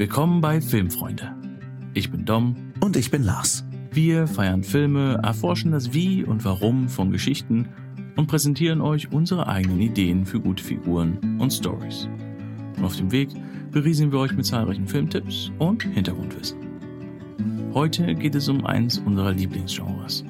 Willkommen 0.00 0.40
bei 0.40 0.62
Filmfreunde. 0.62 1.30
Ich 1.92 2.10
bin 2.10 2.24
Dom. 2.24 2.56
Und 2.80 2.96
ich 2.96 3.10
bin 3.10 3.22
Lars. 3.22 3.66
Wir 3.92 4.26
feiern 4.26 4.64
Filme, 4.64 5.20
erforschen 5.22 5.72
das 5.72 5.92
Wie 5.92 6.24
und 6.24 6.42
Warum 6.42 6.88
von 6.88 7.10
Geschichten 7.10 7.68
und 8.16 8.26
präsentieren 8.26 8.80
euch 8.80 9.12
unsere 9.12 9.46
eigenen 9.46 9.78
Ideen 9.78 10.24
für 10.24 10.40
gute 10.40 10.64
Figuren 10.64 11.38
und 11.38 11.52
Stories. 11.52 12.08
Und 12.78 12.84
auf 12.86 12.96
dem 12.96 13.12
Weg 13.12 13.28
berieseln 13.72 14.10
wir 14.10 14.20
euch 14.20 14.32
mit 14.32 14.46
zahlreichen 14.46 14.88
Filmtipps 14.88 15.52
und 15.58 15.82
Hintergrundwissen. 15.82 16.56
Heute 17.74 18.14
geht 18.14 18.34
es 18.34 18.48
um 18.48 18.64
eins 18.64 18.96
unserer 19.00 19.32
Lieblingsgenres, 19.32 20.24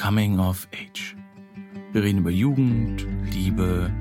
Coming 0.00 0.38
of 0.38 0.68
Age. 0.72 1.16
Wir 1.90 2.04
reden 2.04 2.20
über 2.20 2.30
Jugend, 2.30 3.04
Liebe, 3.34 3.92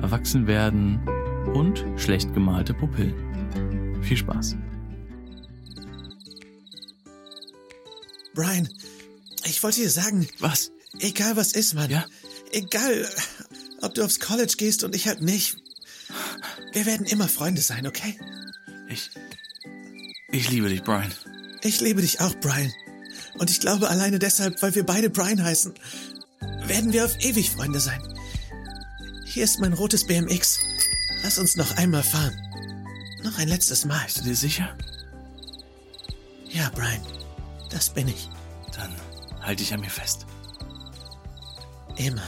Erwachsenwerden 0.00 1.00
und 1.52 1.84
schlecht 1.98 2.32
gemalte 2.32 2.72
Pupillen. 2.72 3.33
Viel 4.04 4.16
Spaß. 4.18 4.56
Brian, 8.34 8.68
ich 9.44 9.62
wollte 9.62 9.80
dir 9.80 9.90
sagen, 9.90 10.28
Was? 10.40 10.70
egal 10.98 11.36
was 11.36 11.52
ist, 11.52 11.74
Mann. 11.74 11.90
Ja? 11.90 12.04
Egal, 12.52 13.08
ob 13.80 13.94
du 13.94 14.04
aufs 14.04 14.20
College 14.20 14.54
gehst 14.58 14.84
und 14.84 14.94
ich 14.94 15.06
halt 15.06 15.22
nicht. 15.22 15.56
Wir 16.72 16.86
werden 16.86 17.06
immer 17.06 17.28
Freunde 17.28 17.62
sein, 17.62 17.86
okay? 17.86 18.18
Ich. 18.88 19.10
Ich 20.32 20.50
liebe 20.50 20.68
dich, 20.68 20.82
Brian. 20.82 21.12
Ich 21.62 21.80
liebe 21.80 22.02
dich 22.02 22.20
auch, 22.20 22.34
Brian. 22.40 22.72
Und 23.38 23.50
ich 23.50 23.60
glaube 23.60 23.88
alleine 23.88 24.18
deshalb, 24.18 24.60
weil 24.62 24.74
wir 24.74 24.84
beide 24.84 25.08
Brian 25.10 25.42
heißen, 25.42 25.72
werden 26.66 26.92
wir 26.92 27.04
auf 27.04 27.16
ewig 27.20 27.50
Freunde 27.50 27.80
sein. 27.80 28.02
Hier 29.24 29.44
ist 29.44 29.60
mein 29.60 29.72
rotes 29.72 30.06
BMX. 30.06 30.58
Lass 31.22 31.38
uns 31.38 31.56
noch 31.56 31.76
einmal 31.76 32.02
fahren. 32.02 32.43
Noch 33.24 33.38
ein 33.38 33.48
letztes 33.48 33.86
Mal. 33.86 34.04
Bist 34.04 34.18
du 34.18 34.24
dir 34.24 34.36
sicher? 34.36 34.76
Ja, 36.50 36.70
Brian. 36.74 37.00
Das 37.70 37.88
bin 37.88 38.06
ich. 38.06 38.28
Dann 38.76 38.90
halte 39.40 39.62
ich 39.62 39.72
an 39.72 39.80
mir 39.80 39.88
fest. 39.88 40.26
Immer. 41.96 42.24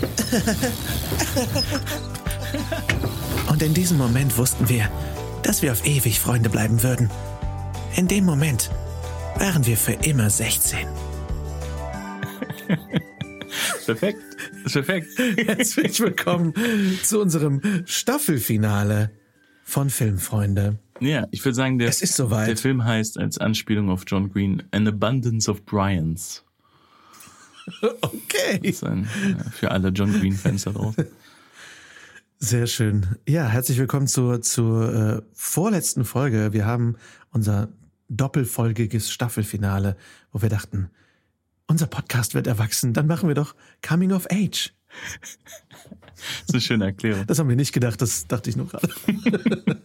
Und 3.50 3.62
in 3.62 3.74
diesem 3.74 3.98
Moment 3.98 4.38
wussten 4.38 4.68
wir, 4.68 4.88
dass 5.42 5.60
wir 5.60 5.72
auf 5.72 5.84
ewig 5.84 6.20
Freunde 6.20 6.50
bleiben 6.50 6.84
würden. 6.84 7.10
In 7.96 8.06
dem 8.06 8.24
Moment 8.24 8.70
waren 9.38 9.66
wir 9.66 9.76
für 9.76 9.94
immer 9.94 10.30
16. 10.30 10.86
Perfekt. 13.86 14.22
Perfekt. 14.70 15.18
Herzlich 15.18 15.98
willkommen 15.98 16.54
zu 17.02 17.20
unserem 17.20 17.82
Staffelfinale 17.86 19.10
von 19.68 19.90
Filmfreunde. 19.90 20.78
Ja, 20.98 21.28
ich 21.30 21.44
würde 21.44 21.54
sagen, 21.54 21.78
der, 21.78 21.90
der 21.90 22.56
Film 22.56 22.84
heißt 22.84 23.18
als 23.18 23.36
Anspielung 23.36 23.90
auf 23.90 24.04
John 24.06 24.32
Green 24.32 24.62
An 24.70 24.88
Abundance 24.88 25.50
of 25.50 25.64
Bryans. 25.64 26.44
Okay. 28.00 28.60
Das 28.62 28.70
ist 28.70 28.84
ein, 28.84 29.04
äh, 29.04 29.50
für 29.50 29.70
alle 29.70 29.90
John 29.90 30.10
Green-Fans 30.10 30.64
da 30.64 30.70
draußen. 30.70 31.04
Sehr 32.38 32.66
schön. 32.66 33.18
Ja, 33.28 33.46
herzlich 33.46 33.76
willkommen 33.76 34.06
zur, 34.06 34.40
zur 34.40 34.94
äh, 34.94 35.22
vorletzten 35.34 36.06
Folge. 36.06 36.54
Wir 36.54 36.64
haben 36.64 36.96
unser 37.30 37.68
doppelfolgiges 38.08 39.10
Staffelfinale, 39.10 39.98
wo 40.32 40.40
wir 40.40 40.48
dachten, 40.48 40.88
unser 41.66 41.88
Podcast 41.88 42.34
wird 42.34 42.46
erwachsen, 42.46 42.94
dann 42.94 43.06
machen 43.06 43.28
wir 43.28 43.34
doch 43.34 43.54
Coming 43.86 44.12
of 44.12 44.26
Age. 44.30 44.72
Das 44.88 46.42
ist 46.46 46.54
eine 46.54 46.60
schöne 46.60 46.84
Erklärung. 46.86 47.26
Das 47.26 47.38
haben 47.38 47.48
wir 47.48 47.56
nicht 47.56 47.72
gedacht, 47.72 48.02
das 48.02 48.26
dachte 48.26 48.50
ich 48.50 48.56
nur 48.56 48.66
gerade. 48.66 48.88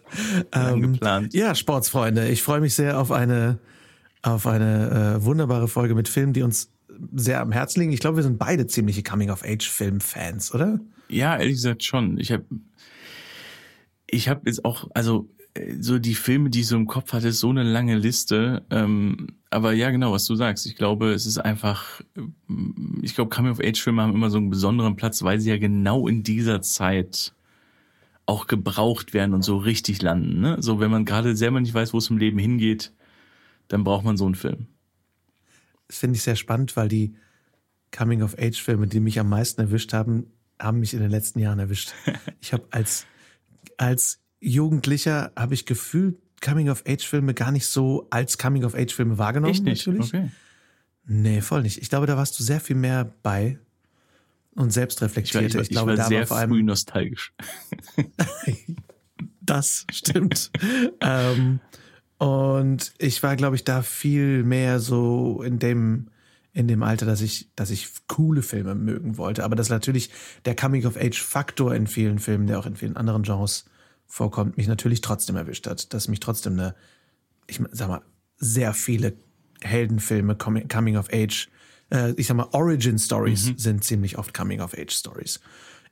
ähm, 0.51 0.93
geplant. 0.93 1.33
ja, 1.33 1.53
Sportsfreunde, 1.53 2.29
ich 2.29 2.41
freue 2.41 2.59
mich 2.59 2.73
sehr 2.73 2.99
auf 2.99 3.11
eine, 3.11 3.59
auf 4.21 4.47
eine 4.47 5.17
äh, 5.19 5.23
wunderbare 5.25 5.67
Folge 5.67 5.95
mit 5.95 6.07
Filmen, 6.07 6.33
die 6.33 6.41
uns 6.41 6.71
sehr 7.15 7.41
am 7.41 7.51
Herzen 7.51 7.81
liegen. 7.81 7.91
Ich 7.91 7.99
glaube, 7.99 8.17
wir 8.17 8.23
sind 8.23 8.37
beide 8.37 8.67
ziemliche 8.67 9.03
Coming-of-Age-Film-Fans, 9.03 10.53
oder? 10.53 10.79
Ja, 11.09 11.37
ehrlich 11.37 11.55
gesagt 11.55 11.83
schon. 11.83 12.17
Ich 12.17 12.31
habe 12.31 12.45
ich 14.07 14.29
hab 14.29 14.45
jetzt 14.45 14.63
auch, 14.65 14.89
also 14.93 15.29
äh, 15.53 15.75
so 15.79 15.99
die 15.99 16.15
Filme, 16.15 16.49
die 16.49 16.61
ich 16.61 16.67
so 16.67 16.75
im 16.75 16.87
Kopf 16.87 17.13
hatte, 17.13 17.29
ist 17.29 17.39
so 17.39 17.49
eine 17.49 17.63
lange 17.63 17.97
Liste. 17.97 18.63
Ähm, 18.69 19.27
aber 19.53 19.73
ja, 19.73 19.91
genau, 19.91 20.11
was 20.11 20.25
du 20.25 20.35
sagst. 20.35 20.65
Ich 20.65 20.75
glaube, 20.75 21.13
es 21.13 21.25
ist 21.25 21.37
einfach, 21.37 22.01
ich 23.01 23.15
glaube, 23.15 23.29
Coming-of-Age-Filme 23.29 24.01
haben 24.01 24.13
immer 24.13 24.29
so 24.29 24.37
einen 24.37 24.49
besonderen 24.49 24.95
Platz, 24.95 25.23
weil 25.23 25.39
sie 25.39 25.49
ja 25.49 25.57
genau 25.57 26.07
in 26.07 26.23
dieser 26.23 26.61
Zeit 26.61 27.33
auch 28.25 28.47
gebraucht 28.47 29.13
werden 29.13 29.33
und 29.33 29.43
so 29.43 29.57
richtig 29.57 30.01
landen. 30.01 30.39
Ne? 30.39 30.57
So, 30.59 30.79
wenn 30.79 30.91
man 30.91 31.05
gerade 31.05 31.35
selber 31.35 31.59
nicht 31.59 31.73
weiß, 31.73 31.93
wo 31.93 31.97
es 31.97 32.09
im 32.09 32.17
Leben 32.17 32.39
hingeht, 32.39 32.93
dann 33.67 33.83
braucht 33.83 34.05
man 34.05 34.17
so 34.17 34.25
einen 34.25 34.35
Film. 34.35 34.67
Das 35.87 35.97
finde 35.97 36.17
ich 36.17 36.23
sehr 36.23 36.35
spannend, 36.35 36.75
weil 36.75 36.87
die 36.87 37.15
Coming-of-Age-Filme, 37.91 38.87
die 38.87 38.99
mich 38.99 39.19
am 39.19 39.29
meisten 39.29 39.61
erwischt 39.61 39.93
haben, 39.93 40.27
haben 40.59 40.79
mich 40.79 40.93
in 40.93 40.99
den 40.99 41.11
letzten 41.11 41.39
Jahren 41.39 41.59
erwischt. 41.59 41.93
Ich 42.41 42.51
habe 42.51 42.65
als, 42.71 43.05
als 43.77 44.19
Jugendlicher, 44.41 45.31
habe 45.37 45.53
ich 45.53 45.65
gefühlt 45.65 46.17
Coming-of-Age-Filme 46.43 47.33
gar 47.33 47.51
nicht 47.51 47.65
so 47.65 48.07
als 48.09 48.37
Coming-of-Age-Filme 48.37 49.17
wahrgenommen. 49.17 49.53
Echt 49.53 49.63
nicht? 49.63 49.87
Natürlich. 49.87 50.13
Okay. 50.13 50.29
Nee, 51.05 51.41
voll 51.41 51.63
nicht. 51.63 51.77
Ich 51.81 51.89
glaube, 51.89 52.05
da 52.05 52.17
warst 52.17 52.39
du 52.39 52.43
sehr 52.43 52.59
viel 52.59 52.75
mehr 52.75 53.13
bei 53.23 53.59
und 54.55 54.71
selbst 54.71 54.97
Ich 54.97 55.01
war, 55.01 55.07
reflektiert. 55.09 55.45
ich 55.45 55.53
war, 55.55 55.61
Ich, 55.61 55.67
ich 55.69 55.73
glaube, 55.73 55.91
war 55.91 55.97
da 55.97 56.07
sehr 56.07 56.19
war 56.21 56.27
vor 56.27 56.37
früh 56.37 56.55
allem 56.55 56.65
nostalgisch. 56.65 57.33
das 59.41 59.85
stimmt. 59.91 60.51
ähm, 61.01 61.59
und 62.17 62.93
ich 62.97 63.23
war, 63.23 63.35
glaube 63.35 63.55
ich, 63.55 63.63
da 63.63 63.81
viel 63.81 64.43
mehr 64.43 64.79
so 64.79 65.41
in 65.43 65.59
dem 65.59 66.07
in 66.55 66.67
dem 66.67 66.83
Alter, 66.83 67.07
dass 67.07 67.21
ich, 67.21 67.49
dass 67.55 67.71
ich 67.71 67.89
coole 68.07 68.43
Filme 68.43 68.75
mögen 68.75 69.17
wollte. 69.17 69.43
Aber 69.43 69.55
dass 69.55 69.69
natürlich 69.69 70.11
der 70.45 70.55
Coming-of-Age-Faktor 70.55 71.73
in 71.73 71.87
vielen 71.87 72.19
Filmen, 72.19 72.45
der 72.45 72.59
auch 72.59 72.67
in 72.67 72.75
vielen 72.75 72.95
anderen 72.95 73.23
Genres 73.23 73.65
vorkommt, 74.13 74.57
mich 74.57 74.67
natürlich 74.67 75.01
trotzdem 75.01 75.35
erwischt 75.35 75.65
hat. 75.65 75.91
Dass 75.91 76.07
mich 76.07 76.19
trotzdem 76.19 76.53
eine, 76.53 76.75
ich 77.47 77.59
sag 77.71 77.87
mal, 77.87 78.01
sehr 78.37 78.73
viele 78.73 79.13
Heldenfilme, 79.61 80.35
Com- 80.35 80.67
Coming-of-Age, 80.67 81.49
äh, 81.91 82.11
ich 82.11 82.27
sag 82.27 82.37
mal, 82.37 82.47
Origin-Stories 82.51 83.53
sind 83.57 83.83
ziemlich 83.83 84.19
oft 84.19 84.31
Coming-of-Age-Stories. 84.31 85.39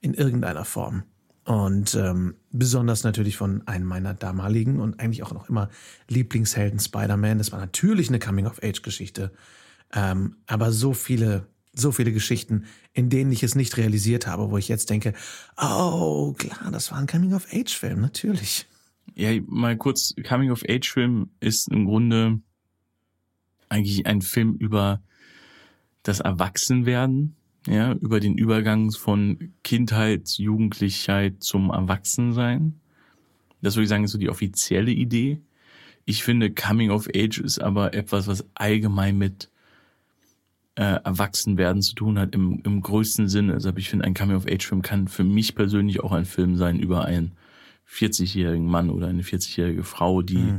In 0.01 0.13
irgendeiner 0.13 0.65
Form. 0.65 1.03
Und 1.45 1.95
ähm, 1.95 2.35
besonders 2.51 3.03
natürlich 3.03 3.37
von 3.37 3.67
einem 3.67 3.87
meiner 3.87 4.13
damaligen 4.13 4.79
und 4.79 4.99
eigentlich 4.99 5.23
auch 5.23 5.33
noch 5.33 5.49
immer 5.49 5.69
Lieblingshelden 6.07 6.79
Spider-Man. 6.79 7.39
Das 7.39 7.51
war 7.51 7.59
natürlich 7.59 8.09
eine 8.09 8.19
Coming-of-Age-Geschichte. 8.19 9.31
Ähm, 9.93 10.35
aber 10.45 10.71
so 10.71 10.93
viele, 10.93 11.47
so 11.73 11.91
viele 11.91 12.11
Geschichten, 12.11 12.65
in 12.93 13.09
denen 13.09 13.31
ich 13.31 13.43
es 13.43 13.55
nicht 13.55 13.77
realisiert 13.77 14.27
habe, 14.27 14.51
wo 14.51 14.57
ich 14.57 14.67
jetzt 14.67 14.89
denke, 14.89 15.13
oh, 15.57 16.33
klar, 16.33 16.71
das 16.71 16.91
war 16.91 16.97
ein 16.97 17.07
Coming-of-Age-Film, 17.07 18.01
natürlich. 18.01 18.65
Ja, 19.15 19.31
mal 19.47 19.77
kurz, 19.77 20.13
Coming-of-Age-Film 20.27 21.29
ist 21.39 21.69
im 21.69 21.85
Grunde 21.85 22.39
eigentlich 23.69 24.05
ein 24.05 24.21
Film 24.21 24.55
über 24.55 25.01
das 26.03 26.19
Erwachsenwerden, 26.19 27.35
ja, 27.67 27.93
über 27.93 28.19
den 28.19 28.37
Übergang 28.37 28.91
von 28.91 29.53
Kindheit, 29.63 30.29
Jugendlichkeit 30.37 31.43
zum 31.43 31.69
Erwachsensein. 31.69 32.79
Das 33.61 33.75
würde 33.75 33.83
ich 33.83 33.89
sagen, 33.89 34.03
ist 34.03 34.11
so 34.11 34.17
die 34.17 34.29
offizielle 34.29 34.91
Idee. 34.91 35.39
Ich 36.05 36.23
finde, 36.23 36.51
Coming-of-Age 36.51 37.39
ist 37.39 37.59
aber 37.59 37.93
etwas, 37.93 38.27
was 38.27 38.45
allgemein 38.55 39.17
mit 39.17 39.50
äh, 40.81 40.99
Erwachsenwerden 41.03 41.83
zu 41.83 41.93
tun 41.93 42.17
hat, 42.17 42.33
im, 42.33 42.59
im 42.65 42.81
größten 42.81 43.29
Sinne. 43.29 43.53
Also 43.53 43.71
ich 43.75 43.87
finde, 43.87 44.05
ein 44.05 44.15
Coming-of-Age-Film 44.15 44.81
kann 44.81 45.07
für 45.07 45.23
mich 45.23 45.53
persönlich 45.53 45.99
auch 46.03 46.11
ein 46.11 46.25
Film 46.25 46.57
sein 46.57 46.79
über 46.79 47.05
einen 47.05 47.33
40-jährigen 47.87 48.65
Mann 48.65 48.89
oder 48.89 49.05
eine 49.07 49.21
40-jährige 49.21 49.83
Frau, 49.83 50.23
die 50.23 50.55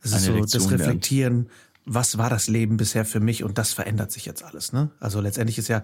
Es 0.00 0.12
ist 0.12 0.14
eine 0.14 0.22
so 0.22 0.32
Lektion 0.34 0.62
das 0.62 0.70
lernt. 0.70 0.80
Reflektieren, 0.82 1.48
was 1.86 2.18
war 2.18 2.30
das 2.30 2.46
Leben 2.46 2.76
bisher 2.76 3.04
für 3.04 3.18
mich 3.18 3.42
und 3.42 3.58
das 3.58 3.72
verändert 3.72 4.12
sich 4.12 4.26
jetzt 4.26 4.44
alles, 4.44 4.72
ne? 4.72 4.90
Also 5.00 5.20
letztendlich 5.20 5.58
ist 5.58 5.66
ja 5.66 5.82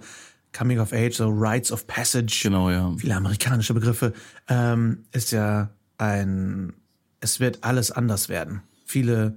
Coming 0.57 0.79
of 0.79 0.93
Age, 0.93 1.13
so 1.17 1.29
Rites 1.29 1.73
of 1.73 1.89
Passage, 1.89 2.39
Genau, 2.45 2.71
ja. 2.71 2.95
viele 2.97 3.17
amerikanische 3.17 3.75
Begriffe, 3.75 4.13
ähm, 4.47 5.05
ist 5.11 5.33
ja 5.33 5.71
ein, 5.99 6.75
es 7.21 7.41
wird 7.41 7.65
alles 7.65 7.91
anders 7.91 8.29
werden. 8.29 8.63
Viele 8.87 9.37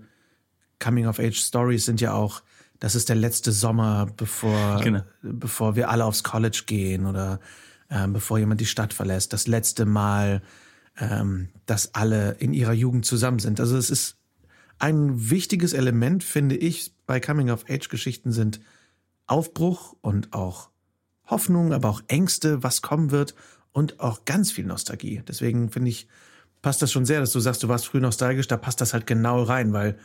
Coming 0.80 1.08
of 1.08 1.18
Age 1.18 1.40
Stories 1.40 1.86
sind 1.86 2.02
ja 2.02 2.14
auch, 2.14 2.44
das 2.80 2.96
ist 2.96 3.10
der 3.10 3.16
letzte 3.16 3.52
Sommer, 3.52 4.08
bevor, 4.18 4.82
Genau. 4.82 5.04
bevor 5.22 5.76
wir 5.76 5.90
alle 5.90 6.06
aufs 6.06 6.24
College 6.24 6.64
gehen 6.66 7.06
oder 7.06 7.40
ähm, 7.90 8.14
bevor 8.14 8.40
jemand 8.40 8.60
die 8.62 8.66
Stadt 8.66 8.94
verlässt. 8.94 9.34
Das 9.34 9.48
letzte 9.48 9.86
Mal, 9.86 10.42
ähm, 10.98 11.50
dass 11.66 11.94
alle 11.96 12.32
in 12.40 12.54
ihrer 12.54 12.74
Jugend 12.74 13.06
zusammen 13.06 13.40
sind. 13.40 13.60
Also 13.60 13.78
es 13.78 13.90
ist 13.90 14.18
ein 14.80 15.30
wichtiges 15.30 15.74
Element, 15.74 16.24
finde 16.24 16.56
ich, 16.56 16.94
bei 17.06 17.20
Coming 17.20 17.50
of 17.50 17.66
Age 17.70 17.90
Geschichten 17.90 18.32
sind 18.32 18.60
Aufbruch 19.28 19.96
und 20.02 20.34
auch 20.34 20.70
Hoffnung, 21.26 21.74
aber 21.74 21.90
auch 21.90 22.02
Ängste, 22.08 22.64
was 22.64 22.82
kommen 22.82 23.12
wird 23.12 23.34
und 23.72 24.00
auch 24.00 24.26
ganz 24.26 24.52
viel 24.52 24.66
Nostalgie. 24.66 25.22
Deswegen 25.28 25.70
finde 25.70 25.90
ich, 25.90 26.08
passt 26.62 26.82
das 26.82 26.92
schon 26.92 27.06
sehr, 27.06 27.20
dass 27.20 27.32
du 27.32 27.40
sagst, 27.40 27.64
du 27.64 27.70
warst 27.70 27.86
früh 27.88 28.00
nostalgisch, 28.00 28.48
da 28.48 28.58
passt 28.58 28.82
das 28.82 28.94
halt 28.94 29.08
genau 29.08 29.44
rein, 29.44 29.74
weil 29.74 29.98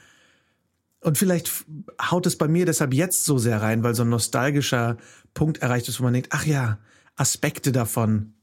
und 1.01 1.17
vielleicht 1.17 1.65
haut 2.01 2.27
es 2.27 2.37
bei 2.37 2.49
mir 2.49 2.67
deshalb 2.67 2.93
jetzt 2.93 3.25
so 3.25 3.39
sehr 3.39 3.63
rein, 3.63 3.83
weil 3.83 3.95
so 3.95 4.03
ein 4.03 4.09
nostalgischer 4.09 4.97
Punkt 5.35 5.59
erreicht 5.59 5.89
ist, 5.89 6.01
wo 6.01 6.05
man 6.05 6.13
denkt, 6.13 6.31
ach 6.33 6.45
ja, 6.45 6.79
Aspekte 7.17 7.73
davon, 7.73 8.35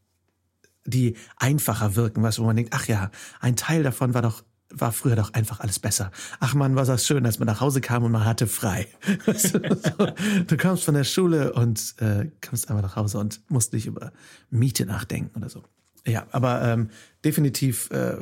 die 0.86 1.18
einfacher 1.38 1.96
wirken, 1.96 2.24
was, 2.24 2.40
wo 2.40 2.46
man 2.46 2.56
denkt, 2.56 2.74
ach 2.74 2.88
ja, 2.88 3.12
ein 3.40 3.56
Teil 3.56 3.84
davon 3.84 4.14
war 4.14 4.22
doch 4.22 4.44
war 4.70 4.92
früher 4.92 5.16
doch 5.16 5.34
einfach 5.34 5.60
alles 5.60 5.80
besser. 5.80 6.12
Ach 6.40 6.54
man, 6.54 6.76
war 6.76 6.86
das 6.86 7.06
schön, 7.06 7.26
als 7.26 7.40
man 7.40 7.46
nach 7.46 7.62
Hause 7.62 7.82
kam 7.82 8.04
und 8.04 8.12
man 8.12 8.26
hatte 8.26 8.48
frei. 8.48 8.88
du 10.48 10.58
kommst 10.58 10.84
von 10.84 10.96
der 10.96 11.04
Schule 11.04 11.54
und 11.54 11.96
äh, 12.00 12.32
kommst 12.46 12.70
einfach 12.70 12.82
nach 12.82 12.96
Hause 12.96 13.20
und 13.20 13.42
musst 13.48 13.74
nicht 13.74 13.86
über 13.86 14.12
Miete 14.50 14.86
nachdenken 14.86 15.38
oder 15.38 15.50
so. 15.50 15.64
Ja, 16.06 16.26
aber 16.32 16.62
ähm, 16.64 16.90
definitiv 17.24 17.90
äh, 17.92 18.18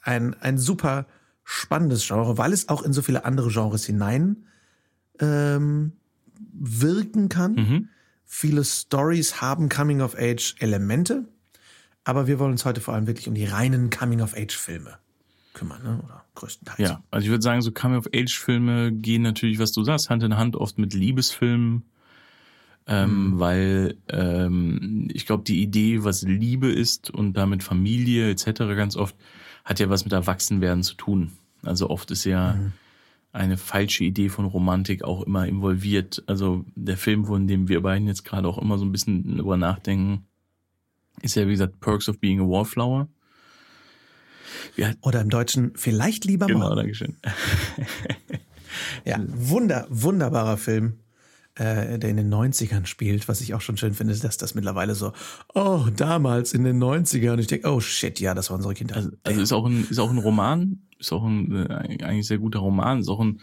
ein, 0.00 0.34
ein 0.40 0.56
super 0.56 1.06
spannendes 1.46 2.06
Genre, 2.06 2.36
weil 2.36 2.52
es 2.52 2.68
auch 2.68 2.82
in 2.82 2.92
so 2.92 3.00
viele 3.00 3.24
andere 3.24 3.50
Genres 3.50 3.86
hinein 3.86 4.44
ähm, 5.20 5.92
wirken 6.52 7.28
kann. 7.28 7.54
Mhm. 7.54 7.88
Viele 8.24 8.64
Stories 8.64 9.40
haben 9.40 9.68
Coming-of-Age-Elemente, 9.68 11.28
aber 12.02 12.26
wir 12.26 12.40
wollen 12.40 12.50
uns 12.50 12.64
heute 12.64 12.80
vor 12.80 12.94
allem 12.94 13.06
wirklich 13.06 13.28
um 13.28 13.34
die 13.34 13.44
reinen 13.44 13.90
Coming-of-Age-Filme 13.90 14.98
kümmern, 15.54 15.82
ne? 15.84 16.00
oder 16.04 16.24
größtenteils. 16.34 16.90
Ja, 16.90 17.02
also 17.12 17.24
ich 17.24 17.30
würde 17.30 17.42
sagen, 17.42 17.62
so 17.62 17.70
Coming-of-Age-Filme 17.70 18.90
gehen 18.90 19.22
natürlich, 19.22 19.60
was 19.60 19.70
du 19.70 19.84
sagst, 19.84 20.10
Hand 20.10 20.24
in 20.24 20.36
Hand 20.36 20.56
oft 20.56 20.78
mit 20.78 20.94
Liebesfilmen, 20.94 21.84
ähm, 22.88 23.34
mhm. 23.34 23.38
weil 23.38 23.96
ähm, 24.08 25.08
ich 25.12 25.26
glaube, 25.26 25.44
die 25.44 25.62
Idee, 25.62 26.02
was 26.02 26.22
Liebe 26.22 26.72
ist 26.72 27.08
und 27.08 27.34
damit 27.34 27.62
Familie 27.62 28.30
etc. 28.30 28.46
ganz 28.76 28.96
oft, 28.96 29.14
hat 29.66 29.80
ja 29.80 29.90
was 29.90 30.04
mit 30.04 30.12
Erwachsenwerden 30.14 30.82
zu 30.84 30.94
tun. 30.94 31.32
Also 31.62 31.90
oft 31.90 32.10
ist 32.12 32.24
ja 32.24 32.54
mhm. 32.54 32.72
eine 33.32 33.56
falsche 33.58 34.04
Idee 34.04 34.28
von 34.28 34.46
Romantik 34.46 35.02
auch 35.02 35.22
immer 35.24 35.46
involviert. 35.46 36.22
Also 36.26 36.64
der 36.76 36.96
Film, 36.96 37.26
von 37.26 37.48
dem 37.48 37.68
wir 37.68 37.82
beiden 37.82 38.06
jetzt 38.06 38.24
gerade 38.24 38.48
auch 38.48 38.58
immer 38.58 38.78
so 38.78 38.84
ein 38.84 38.92
bisschen 38.92 39.36
drüber 39.36 39.56
nachdenken, 39.56 40.24
ist 41.20 41.34
ja 41.34 41.46
wie 41.46 41.52
gesagt 41.52 41.80
Perks 41.80 42.08
of 42.08 42.20
Being 42.20 42.40
a 42.40 42.44
Wallflower. 42.44 43.08
Ja. 44.76 44.92
Oder 45.00 45.20
im 45.20 45.30
Deutschen 45.30 45.72
vielleicht 45.74 46.24
lieber 46.24 46.46
genau, 46.46 46.60
mal. 46.60 46.68
Genau, 46.68 46.82
Dankeschön. 46.82 47.16
ja, 49.04 49.18
wunder, 49.28 49.86
wunderbarer 49.90 50.58
Film, 50.58 51.00
äh, 51.56 51.98
der 51.98 52.10
in 52.10 52.16
den 52.16 52.32
90ern 52.32 52.86
spielt. 52.86 53.28
Was 53.28 53.40
ich 53.40 53.54
auch 53.54 53.60
schon 53.60 53.76
schön 53.76 53.94
finde, 53.94 54.12
ist, 54.12 54.24
dass 54.24 54.36
das 54.36 54.54
mittlerweile 54.54 54.94
so, 54.94 55.12
oh, 55.54 55.86
damals 55.96 56.52
in 56.52 56.64
den 56.64 56.82
90ern. 56.82 57.32
Und 57.32 57.38
ich 57.40 57.46
denke, 57.46 57.68
oh 57.68 57.80
shit, 57.80 58.20
ja, 58.20 58.34
das 58.34 58.50
war 58.50 58.56
unsere 58.56 58.74
Kindheit. 58.74 58.98
Also, 58.98 59.10
also 59.24 59.40
ist, 59.40 59.52
auch 59.52 59.66
ein, 59.66 59.86
ist 59.88 59.98
auch 59.98 60.10
ein 60.10 60.18
Roman, 60.18 60.80
ist 60.98 61.12
auch 61.12 61.24
ein 61.24 61.66
äh, 61.66 62.04
eigentlich 62.04 62.26
sehr 62.26 62.38
guter 62.38 62.60
Roman, 62.60 63.00
ist 63.00 63.08
auch 63.08 63.20
ein, 63.20 63.40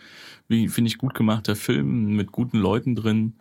finde 0.48 0.88
ich, 0.88 0.98
gut 0.98 1.13
gemachter 1.13 1.56
Film 1.56 2.15
mit 2.15 2.31
guten 2.31 2.57
Leuten 2.57 2.95
drin. 2.95 3.33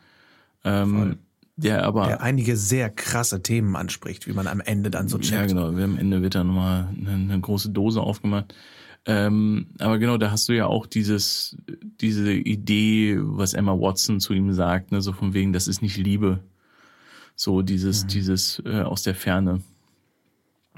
Ähm, 0.64 0.90
Voll 0.90 1.18
der 1.56 1.84
aber. 1.84 2.06
Der 2.06 2.22
einige 2.22 2.56
sehr 2.56 2.90
krasse 2.90 3.42
Themen 3.42 3.76
anspricht, 3.76 4.26
wie 4.26 4.32
man 4.32 4.46
am 4.46 4.60
Ende 4.60 4.90
dann 4.90 5.08
so 5.08 5.18
checkt. 5.18 5.32
Ja, 5.32 5.46
genau. 5.46 5.68
Am 5.68 5.98
Ende 5.98 6.22
wird 6.22 6.34
dann 6.34 6.48
nochmal 6.48 6.88
eine, 6.98 7.10
eine 7.10 7.40
große 7.40 7.70
Dose 7.70 8.00
aufgemacht. 8.00 8.54
Ähm, 9.04 9.66
aber 9.78 9.98
genau, 9.98 10.16
da 10.16 10.30
hast 10.30 10.48
du 10.48 10.52
ja 10.52 10.66
auch 10.66 10.86
dieses, 10.86 11.56
diese 12.00 12.32
Idee, 12.32 13.16
was 13.18 13.54
Emma 13.54 13.72
Watson 13.72 14.20
zu 14.20 14.32
ihm 14.32 14.52
sagt, 14.52 14.92
ne, 14.92 15.00
so 15.00 15.12
von 15.12 15.34
wegen, 15.34 15.52
das 15.52 15.66
ist 15.66 15.82
nicht 15.82 15.96
Liebe. 15.96 16.40
So 17.34 17.62
dieses, 17.62 18.04
mhm. 18.04 18.08
dieses 18.08 18.62
äh, 18.64 18.82
aus 18.82 19.02
der 19.02 19.14
Ferne. 19.14 19.62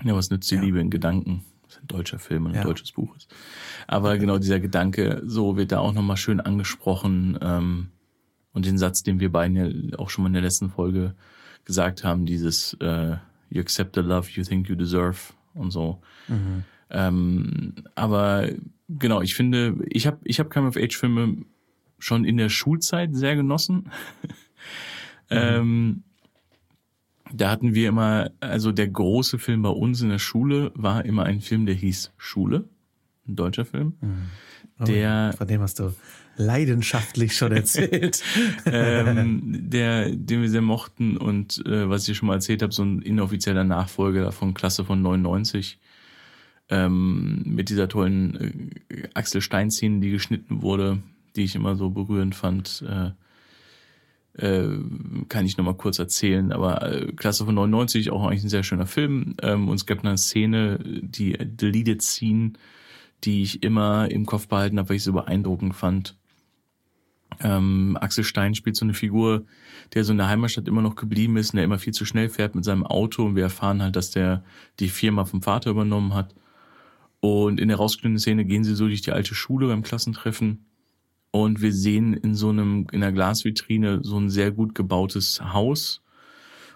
Ja, 0.03 0.15
was 0.15 0.31
nützt 0.31 0.51
die 0.51 0.57
ja. 0.57 0.63
Liebe 0.63 0.81
in 0.81 0.91
Gedanken? 0.91 1.45
Das 1.65 1.77
ist 1.77 1.83
ein 1.83 1.87
deutscher 1.89 2.19
Film 2.19 2.47
und 2.47 2.53
ein 2.53 2.59
ja. 2.59 2.65
deutsches 2.65 2.93
Buch 2.93 3.15
ist. 3.17 3.29
Aber 3.87 4.17
genau 4.17 4.39
dieser 4.39 4.61
Gedanke, 4.61 5.23
so 5.27 5.57
wird 5.57 5.73
da 5.73 5.81
auch 5.81 5.93
nochmal 5.93 6.17
schön 6.17 6.41
angesprochen. 6.41 7.39
Ähm, 7.43 7.89
und 8.53 8.65
den 8.65 8.79
Satz, 8.79 9.03
den 9.03 9.21
wir 9.21 9.31
beiden 9.31 9.57
ja 9.57 9.99
auch 9.99 10.09
schon 10.09 10.23
mal 10.23 10.29
in 10.29 10.35
der 10.35 10.43
letzten 10.43 10.71
Folge 10.71 11.15
gesagt 11.65 12.05
haben, 12.05 12.25
dieses 12.25 12.75
äh, 12.81 13.17
You 13.51 13.61
accept 13.61 13.95
the 13.95 14.01
love 14.01 14.29
you 14.31 14.43
think 14.43 14.69
you 14.69 14.75
deserve 14.75 15.19
und 15.55 15.71
so. 15.71 16.01
Mhm. 16.29 16.65
Ähm, 16.91 17.75
aber 17.95 18.49
genau, 18.89 19.21
ich 19.21 19.35
finde, 19.35 19.77
ich 19.89 20.07
habe 20.07 20.19
ich 20.25 20.41
hab 20.41 20.51
Come-of-Age-Filme 20.51 21.39
schon 21.99 22.25
in 22.25 22.37
der 22.37 22.49
Schulzeit 22.49 23.15
sehr 23.15 23.37
genossen. 23.37 23.91
mhm. 25.31 25.37
ähm, 25.37 26.03
da 27.33 27.51
hatten 27.51 27.75
wir 27.75 27.89
immer, 27.89 28.31
also 28.41 28.71
der 28.71 28.89
große 28.89 29.39
Film 29.39 29.63
bei 29.63 29.71
uns 29.71 30.03
in 30.03 30.11
der 30.11 30.19
Schule 30.19 30.71
war 30.75 31.05
immer 31.05 31.25
ein 31.25 31.41
Film, 31.41 31.67
der 31.67 31.75
hieß 31.75 32.13
Schule, 32.17 32.69
ein 33.27 33.37
deutscher 33.37 33.65
Film. 33.65 33.95
Mhm. 34.01 34.31
Oh, 34.81 34.85
der, 34.85 35.35
von 35.37 35.47
dem 35.47 35.61
hast 35.61 35.79
du 35.79 35.95
leidenschaftlich 36.37 37.37
schon 37.37 37.53
erzählt. 37.53 38.23
ähm, 38.67 39.71
der, 39.71 40.11
den 40.11 40.43
wir 40.43 40.51
sehr 40.51 40.63
mochten 40.63 41.17
und 41.17 41.65
äh, 41.67 41.89
was 41.89 42.09
ich 42.09 42.17
schon 42.17 42.27
mal 42.27 42.35
erzählt 42.35 42.63
habe, 42.63 42.73
so 42.73 42.83
ein 42.83 43.03
inoffizieller 43.03 43.65
Nachfolger 43.65 44.33
von 44.33 44.53
Klasse 44.55 44.85
von 44.85 45.01
99 45.01 45.79
ähm, 46.69 47.43
mit 47.45 47.69
dieser 47.69 47.89
tollen 47.89 48.73
äh, 48.89 49.09
Axel 49.15 49.41
Stein-Szene, 49.41 50.01
die 50.01 50.11
geschnitten 50.11 50.63
wurde, 50.63 51.03
die 51.37 51.45
ich 51.45 51.55
immer 51.55 51.77
so 51.77 51.91
berührend 51.91 52.35
fand. 52.35 52.85
Äh, 52.89 53.11
äh, 54.37 54.69
kann 55.29 55.47
ich 55.47 55.57
nochmal 55.57 55.75
kurz 55.77 55.99
erzählen, 55.99 56.53
aber 56.53 56.83
äh, 56.83 57.13
Klasse 57.13 57.45
von 57.45 57.55
99 57.55 58.11
auch 58.11 58.27
eigentlich 58.27 58.45
ein 58.45 58.49
sehr 58.49 58.65
schöner 58.65 58.87
Film. 58.87 59.37
Ähm, 59.43 59.69
und 59.69 59.77
es 59.77 59.87
gab 59.87 60.05
eine 60.05 60.19
Szene, 60.19 60.79
die 60.83 61.37
Deleted 61.39 62.03
Scene, 62.03 62.55
die 63.23 63.43
ich 63.43 63.63
immer 63.63 64.11
im 64.11 64.27
Kopf 64.27 64.49
behalten 64.49 64.79
habe, 64.79 64.89
weil 64.89 64.97
ich 64.97 65.05
sie 65.05 65.13
beeindruckend 65.13 65.75
fand. 65.75 66.17
Ähm, 67.41 67.97
Axel 68.01 68.25
Stein 68.25 68.55
spielt 68.55 68.77
so 68.77 68.85
eine 68.85 68.95
Figur, 68.95 69.45
der 69.95 70.05
so 70.05 70.13
in 70.13 70.19
der 70.19 70.29
Heimatstadt 70.29 70.69
immer 70.69 70.83
noch 70.83 70.97
geblieben 70.97 71.37
ist 71.37 71.53
und 71.53 71.57
der 71.57 71.65
immer 71.65 71.79
viel 71.79 71.93
zu 71.93 72.05
schnell 72.05 72.29
fährt 72.29 72.55
mit 72.55 72.65
seinem 72.65 72.85
Auto 72.85 73.25
und 73.25 73.37
wir 73.37 73.45
erfahren 73.45 73.83
halt, 73.83 73.97
dass 73.97 74.11
der 74.11 74.45
die 74.81 74.89
Firma 74.89 75.25
vom 75.25 75.43
Vater 75.43 75.71
übernommen 75.71 76.15
hat. 76.15 76.35
Und 77.25 77.59
in 77.59 77.69
der 77.69 77.79
rausgeschnittenen 77.79 78.19
Szene 78.19 78.45
gehen 78.45 78.65
sie 78.65 78.75
so 78.75 78.87
durch 78.87 79.01
die 79.01 79.13
alte 79.13 79.35
Schule 79.35 79.67
beim 79.67 79.81
Klassentreffen 79.81 80.67
und 81.31 81.63
wir 81.63 81.73
sehen 81.73 82.13
in 82.13 82.35
so 82.35 82.51
einem, 82.51 82.87
in 82.93 83.01
der 83.01 83.13
Glasvitrine 83.13 84.01
so 84.03 84.19
ein 84.21 84.29
sehr 84.29 84.51
gut 84.51 84.75
gebautes 84.75 85.41
Haus 85.41 86.03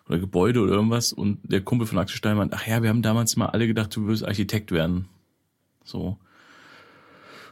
oder 0.08 0.18
Gebäude 0.18 0.62
oder 0.62 0.72
irgendwas 0.72 1.12
und 1.12 1.38
der 1.42 1.60
Kumpel 1.60 1.86
von 1.86 1.98
Axel 1.98 2.16
Stein 2.16 2.38
meint, 2.38 2.54
ach 2.54 2.66
ja, 2.66 2.82
wir 2.82 2.88
haben 2.88 3.02
damals 3.02 3.36
mal 3.36 3.50
alle 3.50 3.66
gedacht, 3.66 3.94
du 3.94 4.06
wirst 4.06 4.24
Architekt 4.24 4.72
werden. 4.72 5.10
So. 5.84 6.16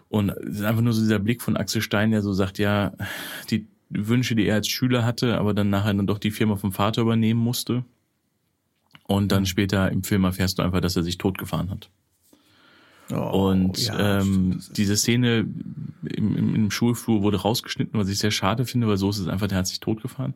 Und 0.08 0.30
es 0.30 0.60
ist 0.60 0.64
einfach 0.64 0.80
nur 0.80 0.94
so 0.94 1.02
dieser 1.02 1.18
Blick 1.18 1.42
von 1.42 1.58
Axel 1.58 1.82
Stein, 1.82 2.12
der 2.12 2.22
so 2.22 2.32
sagt, 2.32 2.56
ja, 2.56 2.94
die 3.50 3.66
Wünsche, 3.90 4.34
die 4.34 4.46
er 4.46 4.54
als 4.54 4.68
Schüler 4.68 5.04
hatte, 5.04 5.36
aber 5.36 5.52
dann 5.52 5.68
nachher 5.68 5.92
dann 5.92 6.06
doch 6.06 6.18
die 6.18 6.30
Firma 6.30 6.56
vom 6.56 6.72
Vater 6.72 7.02
übernehmen 7.02 7.40
musste. 7.40 7.84
Und 9.06 9.32
dann 9.32 9.42
mhm. 9.42 9.46
später 9.48 9.92
im 9.92 10.02
Film 10.02 10.24
erfährst 10.24 10.58
du 10.58 10.62
einfach, 10.62 10.80
dass 10.80 10.96
er 10.96 11.02
sich 11.02 11.18
totgefahren 11.18 11.68
hat. 11.68 11.90
Oh, 13.12 13.50
und 13.50 13.86
ja, 13.86 14.20
ähm, 14.20 14.60
diese 14.76 14.96
Szene 14.96 15.46
im, 16.02 16.36
im, 16.36 16.54
im, 16.54 16.70
Schulflur 16.70 17.22
wurde 17.22 17.36
rausgeschnitten, 17.36 17.98
was 17.98 18.08
ich 18.08 18.18
sehr 18.18 18.32
schade 18.32 18.64
finde, 18.64 18.88
weil 18.88 18.96
so 18.96 19.10
ist 19.10 19.18
es 19.18 19.28
einfach, 19.28 19.46
der 19.46 19.58
hat 19.58 19.68
sich 19.68 19.78
totgefahren. 19.78 20.34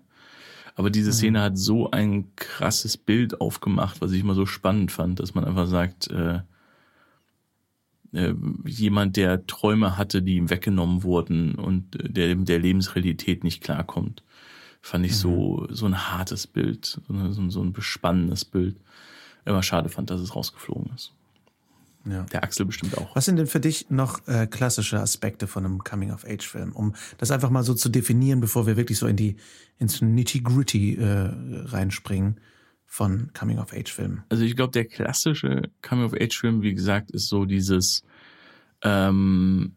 Aber 0.77 0.91
diese 0.91 1.11
mhm. 1.11 1.15
Szene 1.15 1.43
hat 1.43 1.59
so 1.59 1.91
ein 1.91 2.35
krasses 2.37 2.97
Bild 2.97 3.41
aufgemacht, 3.41 4.01
was 4.01 4.13
ich 4.13 4.21
immer 4.21 4.35
so 4.35 4.47
spannend 4.47 4.93
fand, 4.93 5.19
dass 5.19 5.35
man 5.35 5.45
einfach 5.45 5.67
sagt, 5.67 6.11
äh, 6.11 6.41
äh, 8.13 8.35
jemand, 8.65 9.17
der 9.17 9.47
Träume 9.47 9.97
hatte, 9.97 10.23
die 10.23 10.37
ihm 10.37 10.51
weggenommen 10.51 11.03
wurden 11.03 11.57
und 11.57 11.99
der 12.01 12.35
der 12.35 12.59
Lebensrealität 12.59 13.45
nicht 13.45 13.63
klarkommt. 13.63 14.23
Fand 14.81 15.05
ich 15.05 15.13
mhm. 15.13 15.17
so 15.17 15.67
so 15.71 15.87
ein 15.87 16.11
hartes 16.11 16.47
Bild, 16.47 17.01
so, 17.09 17.51
so 17.51 17.63
ein 17.63 17.73
bespannendes 17.73 18.45
Bild. 18.45 18.77
Immer 19.45 19.63
schade 19.63 19.89
fand, 19.89 20.11
dass 20.11 20.21
es 20.21 20.37
rausgeflogen 20.37 20.93
ist. 20.95 21.13
Ja. 22.07 22.23
Der 22.33 22.43
Axel 22.43 22.65
bestimmt 22.67 22.97
auch. 22.97 23.15
Was 23.15 23.27
sind 23.27 23.37
denn 23.37 23.47
für 23.47 23.61
dich 23.61 23.91
noch 23.91 24.27
äh, 24.27 24.47
klassische 24.47 24.99
Aspekte 24.99 25.47
von 25.47 25.65
einem 25.65 25.85
Coming-of-Age-Film, 25.85 26.73
um 26.73 26.95
das 27.19 27.31
einfach 27.31 27.51
mal 27.51 27.63
so 27.63 27.75
zu 27.75 27.91
definieren, 27.91 28.41
bevor 28.41 28.67
wir 28.67 28.77
wirklich 28.77 28.99
so 28.99 29.07
in 29.07 29.17
die 29.17 29.37
ins 29.79 30.01
Nitty-Gritty 30.01 30.95
äh, 30.97 31.31
reinspringen? 31.67 32.41
von 32.91 33.31
Coming-of-Age-Filmen? 33.39 34.25
Also 34.31 34.43
ich 34.43 34.57
glaube, 34.57 34.73
der 34.73 34.85
klassische 34.85 35.71
Coming-of-Age-Film, 35.81 36.63
wie 36.63 36.75
gesagt, 36.75 37.13
ist 37.13 37.29
so 37.29 37.45
dieses 37.45 38.03
ähm, 38.83 39.77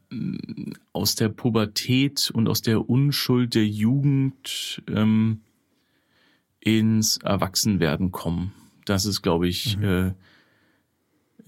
aus 0.94 1.14
der 1.14 1.30
Pubertät 1.30 2.32
und 2.34 2.50
aus 2.50 2.64
der 2.64 2.90
Unschuld 2.90 3.54
der 3.54 3.68
Jugend 3.68 4.82
ähm, 4.88 5.42
ins 6.60 7.18
Erwachsenwerden 7.18 8.12
kommen. 8.12 8.52
Das 8.86 9.06
ist, 9.06 9.22
glaube 9.22 9.48
ich, 9.48 9.78
mhm. 9.78 9.84
äh, 9.84 10.14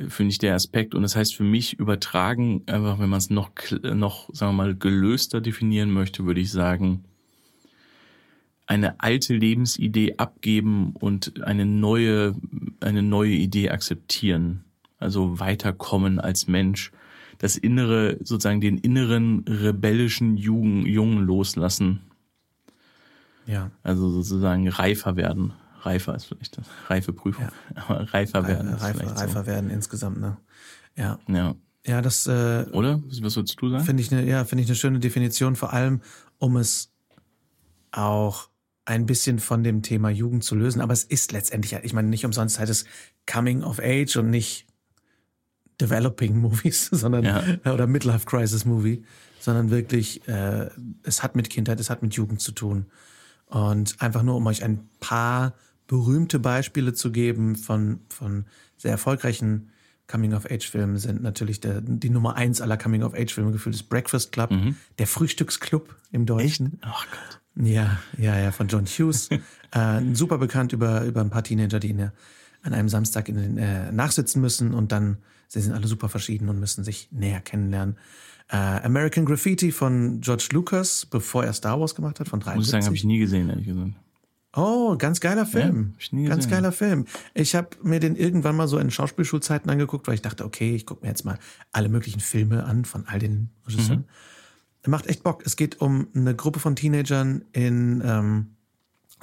finde 0.08 0.32
ich 0.32 0.38
der 0.38 0.56
Aspekt. 0.56 0.96
Und 0.96 1.04
das 1.04 1.16
heißt 1.16 1.36
für 1.36 1.44
mich 1.44 1.80
übertragen, 1.80 2.64
einfach 2.66 3.00
wenn 3.00 3.10
man 3.10 3.18
es 3.18 3.30
noch, 3.30 3.52
noch, 3.82 4.30
sagen 4.34 4.54
wir 4.56 4.64
mal, 4.64 4.76
gelöster 4.76 5.42
definieren 5.42 5.92
möchte, 5.92 6.26
würde 6.26 6.42
ich 6.42 6.52
sagen, 6.52 7.04
eine 8.68 9.00
alte 9.00 9.36
Lebensidee 9.36 10.16
abgeben 10.18 10.94
und 11.00 11.44
eine 11.44 11.66
neue, 11.66 12.36
eine 12.80 13.04
neue 13.04 13.34
Idee 13.34 13.70
akzeptieren. 13.70 14.64
Also 14.98 15.40
weiterkommen 15.40 16.20
als 16.20 16.48
Mensch. 16.48 16.92
Das 17.38 17.58
innere, 17.58 18.18
sozusagen 18.22 18.62
den 18.62 18.78
inneren 18.78 19.44
rebellischen 19.48 20.38
Jungen, 20.38 20.86
Jungen 20.86 21.26
loslassen. 21.26 22.02
Ja. 23.46 23.72
Also 23.84 24.10
sozusagen 24.10 24.68
reifer 24.68 25.16
werden. 25.16 25.54
Reifer 25.86 26.16
ist 26.16 26.26
vielleicht 26.26 26.58
das. 26.58 26.66
Reife 26.88 27.14
Prüfung. 27.14 27.46
Ja. 27.46 27.82
Aber 27.84 28.14
reifer 28.14 28.48
werden. 28.48 28.74
Ist 28.74 28.82
reifer, 28.82 29.16
reifer 29.16 29.42
so. 29.42 29.46
werden 29.46 29.70
insgesamt, 29.70 30.20
ne? 30.20 30.38
Ja. 30.96 31.20
Ja. 31.28 31.56
Ja, 31.86 32.02
das. 32.02 32.26
Äh, 32.26 32.66
Oder? 32.72 33.02
Was 33.08 33.36
würdest 33.36 33.62
du 33.62 33.70
sagen? 33.70 33.84
Finde 33.84 34.02
ich 34.02 34.12
eine, 34.12 34.26
ja, 34.26 34.44
finde 34.46 34.64
ich 34.64 34.70
eine 34.70 34.76
schöne 34.76 35.00
Definition, 35.00 35.56
vor 35.56 35.74
allem, 35.74 36.02
um 36.40 36.58
es 36.58 36.92
auch 37.92 38.50
ein 38.86 39.06
bisschen 39.06 39.40
von 39.40 39.64
dem 39.64 39.82
Thema 39.82 40.10
Jugend 40.10 40.44
zu 40.44 40.56
lösen. 40.56 40.82
Aber 40.82 40.94
es 40.94 41.04
ist 41.04 41.32
letztendlich, 41.32 41.74
ich 41.84 41.94
meine, 41.94 42.08
nicht 42.08 42.26
umsonst 42.26 42.60
heißt 42.60 42.72
es 42.72 42.86
Coming 43.32 43.64
of 43.64 43.80
Age 43.80 44.18
und 44.18 44.30
nicht 44.30 44.68
Developing 45.82 46.38
Movies, 46.38 46.88
sondern 46.92 47.24
ja. 47.24 47.44
oder 47.72 47.88
Midlife 47.88 48.26
Crisis 48.26 48.66
Movie, 48.66 49.04
sondern 49.40 49.72
wirklich, 49.72 50.28
äh, 50.28 50.70
es 51.04 51.24
hat 51.24 51.36
mit 51.36 51.50
Kindheit, 51.50 51.80
es 51.80 51.90
hat 51.90 52.02
mit 52.02 52.14
Jugend 52.14 52.42
zu 52.42 52.52
tun. 52.52 52.86
Und 53.48 54.02
einfach 54.02 54.24
nur, 54.24 54.36
um 54.36 54.48
euch 54.48 54.64
ein 54.64 54.90
paar 55.00 55.54
berühmte 55.88 56.40
Beispiele 56.40 56.94
zu 56.94 57.12
geben 57.12 57.56
von, 57.56 58.00
von 58.10 58.46
sehr 58.78 58.92
erfolgreichen 58.92 59.70
Coming-of-Age-Filmen 60.08 60.98
sind 60.98 61.24
natürlich 61.24 61.60
der, 61.62 61.82
die 61.82 62.10
Nummer 62.10 62.36
eins 62.36 62.62
aller 62.62 62.78
Coming-of-Age-Filme 62.78 63.52
gefühlt 63.52 63.76
ist 63.76 63.90
Breakfast 63.90 64.32
Club, 64.32 64.52
mhm. 64.52 64.76
der 65.00 65.08
Frühstücksclub 65.08 65.96
im 66.12 66.26
Deutschen. 66.26 66.74
Echt? 66.74 66.84
Oh 66.86 67.04
Gott. 67.12 67.42
Ja, 67.66 68.00
ja, 68.18 68.38
ja, 68.38 68.52
von 68.52 68.68
John 68.68 68.86
Hughes. 68.86 69.30
äh, 69.72 70.02
super 70.14 70.38
bekannt 70.38 70.74
über, 70.74 71.04
über 71.06 71.22
ein 71.22 71.30
paar 71.30 71.44
Teenager, 71.44 71.80
die 71.80 71.90
in 71.90 72.12
an 72.62 72.74
einem 72.74 72.90
Samstag 72.90 73.30
in 73.30 73.36
den, 73.36 73.58
äh, 73.58 73.92
nachsitzen 73.92 74.42
müssen 74.42 74.74
und 74.74 74.92
dann, 74.92 75.18
sie 75.48 75.62
sind 75.62 75.74
alle 75.74 75.88
super 75.88 76.10
verschieden 76.10 76.50
und 76.50 76.60
müssen 76.60 76.84
sich 76.84 77.10
näher 77.12 77.40
kennenlernen. 77.40 77.98
Äh, 78.50 78.58
American 78.58 79.26
Graffiti 79.26 79.72
von 79.72 80.20
George 80.22 80.50
Lucas, 80.52 81.06
bevor 81.06 81.46
er 81.46 81.54
Star 81.54 81.80
Wars 81.80 81.96
gemacht 81.96 82.20
hat, 82.20 82.28
von 82.28 82.40
73. 82.40 82.56
Muss 82.58 82.66
ich 82.66 82.72
sagen, 82.72 82.86
habe 82.86 82.96
ich 82.96 83.04
nie 83.04 83.20
gesehen, 83.20 83.50
ehrlich 83.50 83.68
gesagt. 83.68 83.92
Oh, 84.56 84.96
ganz 84.98 85.20
geiler 85.20 85.46
Film. 85.46 85.96
Ja, 86.12 86.30
ganz 86.30 86.50
geiler 86.50 86.72
Film. 86.72 87.06
Ich 87.34 87.56
habe 87.56 87.70
mir 87.84 88.00
den 88.00 88.16
irgendwann 88.16 88.56
mal 88.56 88.68
so 88.68 88.78
in 88.78 88.90
Schauspielschulzeiten 88.90 89.70
angeguckt, 89.70 90.08
weil 90.08 90.14
ich 90.16 90.22
dachte, 90.22 90.46
okay, 90.46 90.76
ich 90.76 90.86
gucke 90.86 91.04
mir 91.04 91.10
jetzt 91.10 91.26
mal 91.26 91.38
alle 91.74 91.90
möglichen 91.90 92.22
Filme 92.22 92.64
an 92.64 92.86
von 92.86 93.06
all 93.08 93.20
den 93.20 93.50
Regisseuren. 93.68 94.00
Mhm. 94.00 94.06
Er 94.84 94.90
macht 94.92 95.08
echt 95.08 95.24
Bock. 95.24 95.44
Es 95.46 95.58
geht 95.58 95.82
um 95.82 96.08
eine 96.16 96.36
Gruppe 96.36 96.60
von 96.60 96.76
Teenagern 96.76 97.44
in, 97.52 98.02
ähm, 98.06 98.56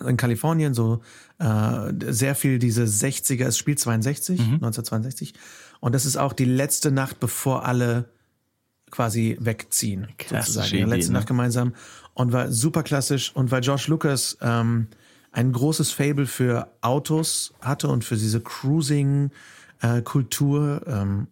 in 0.06 0.16
Kalifornien, 0.16 0.74
so 0.74 1.00
äh, 1.38 1.92
sehr 2.08 2.34
viel 2.34 2.58
diese 2.58 2.82
60er, 2.82 3.46
es 3.46 3.56
spielt 3.56 3.78
62, 3.78 4.38
mhm. 4.38 4.54
1962. 4.54 5.34
Und 5.80 5.94
das 5.94 6.04
ist 6.04 6.16
auch 6.16 6.34
die 6.34 6.44
letzte 6.44 6.90
Nacht, 6.90 7.20
bevor 7.20 7.64
alle 7.64 8.10
quasi 8.90 9.38
wegziehen. 9.40 10.08
Klassische 10.18 10.52
sozusagen. 10.52 10.82
Idee, 10.82 10.96
letzte 10.96 11.12
ne? 11.12 11.18
Nacht 11.18 11.28
gemeinsam. 11.28 11.74
Und 12.12 12.32
war 12.32 12.50
super 12.52 12.82
klassisch. 12.82 13.34
Und 13.34 13.50
weil 13.50 13.62
George 13.62 13.84
Lucas 13.86 14.36
ähm, 14.42 14.88
ein 15.32 15.52
großes 15.52 15.92
Fable 15.92 16.26
für 16.26 16.72
Autos 16.80 17.52
hatte 17.60 17.88
und 17.88 18.04
für 18.04 18.16
diese 18.16 18.40
Cruising-Kultur. 18.40 20.82
Ähm, 20.86 21.26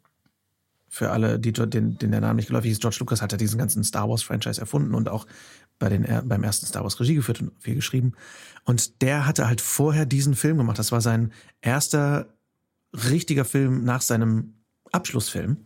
für 0.93 1.13
alle, 1.13 1.39
die 1.39 1.53
den, 1.53 1.99
den 1.99 2.11
der 2.11 2.21
Name 2.21 2.35
nicht 2.35 2.49
geläufig 2.49 2.73
ist, 2.73 2.81
George 2.81 2.97
Lucas 2.99 3.23
hat 3.23 3.31
ja 3.31 3.39
diesen 3.39 3.59
ganzen 3.59 3.85
Star 3.85 4.09
Wars-Franchise 4.09 4.61
erfunden 4.61 4.93
und 4.95 5.09
auch 5.09 5.25
bei 5.79 5.89
den, 5.89 6.05
beim 6.25 6.43
ersten 6.43 6.67
Star 6.67 6.83
Wars 6.83 6.99
Regie 6.99 7.15
geführt 7.15 7.41
und 7.41 7.53
viel 7.61 7.77
geschrieben. 7.77 8.15
Und 8.65 9.01
der 9.03 9.25
hatte 9.27 9.47
halt 9.47 9.61
vorher 9.61 10.05
diesen 10.05 10.35
Film 10.35 10.59
gemacht. 10.59 10.81
Das 10.81 10.91
war 10.91 11.01
sein 11.01 11.33
erster 11.61 12.35
richtiger 12.93 13.45
Film 13.45 13.85
nach 13.85 14.03
seinem 14.03 14.55
Abschlussfilm. 14.91 15.59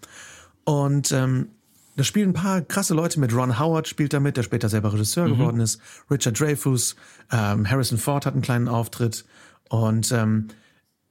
Und 0.64 1.10
ähm, 1.12 1.48
da 1.96 2.04
spielen 2.04 2.30
ein 2.30 2.34
paar 2.34 2.60
krasse 2.62 2.94
Leute 2.94 3.20
mit. 3.20 3.34
Ron 3.34 3.58
Howard 3.58 3.88
spielt 3.88 4.12
damit, 4.12 4.36
der 4.36 4.42
später 4.42 4.68
selber 4.68 4.92
Regisseur 4.92 5.26
mhm. 5.26 5.32
geworden 5.32 5.60
ist. 5.60 5.80
Richard 6.10 6.38
Dreyfuss, 6.38 6.96
ähm, 7.30 7.68
Harrison 7.68 7.98
Ford 7.98 8.26
hat 8.26 8.34
einen 8.34 8.42
kleinen 8.42 8.68
Auftritt. 8.68 9.24
Und 9.68 10.10
ähm, 10.12 10.48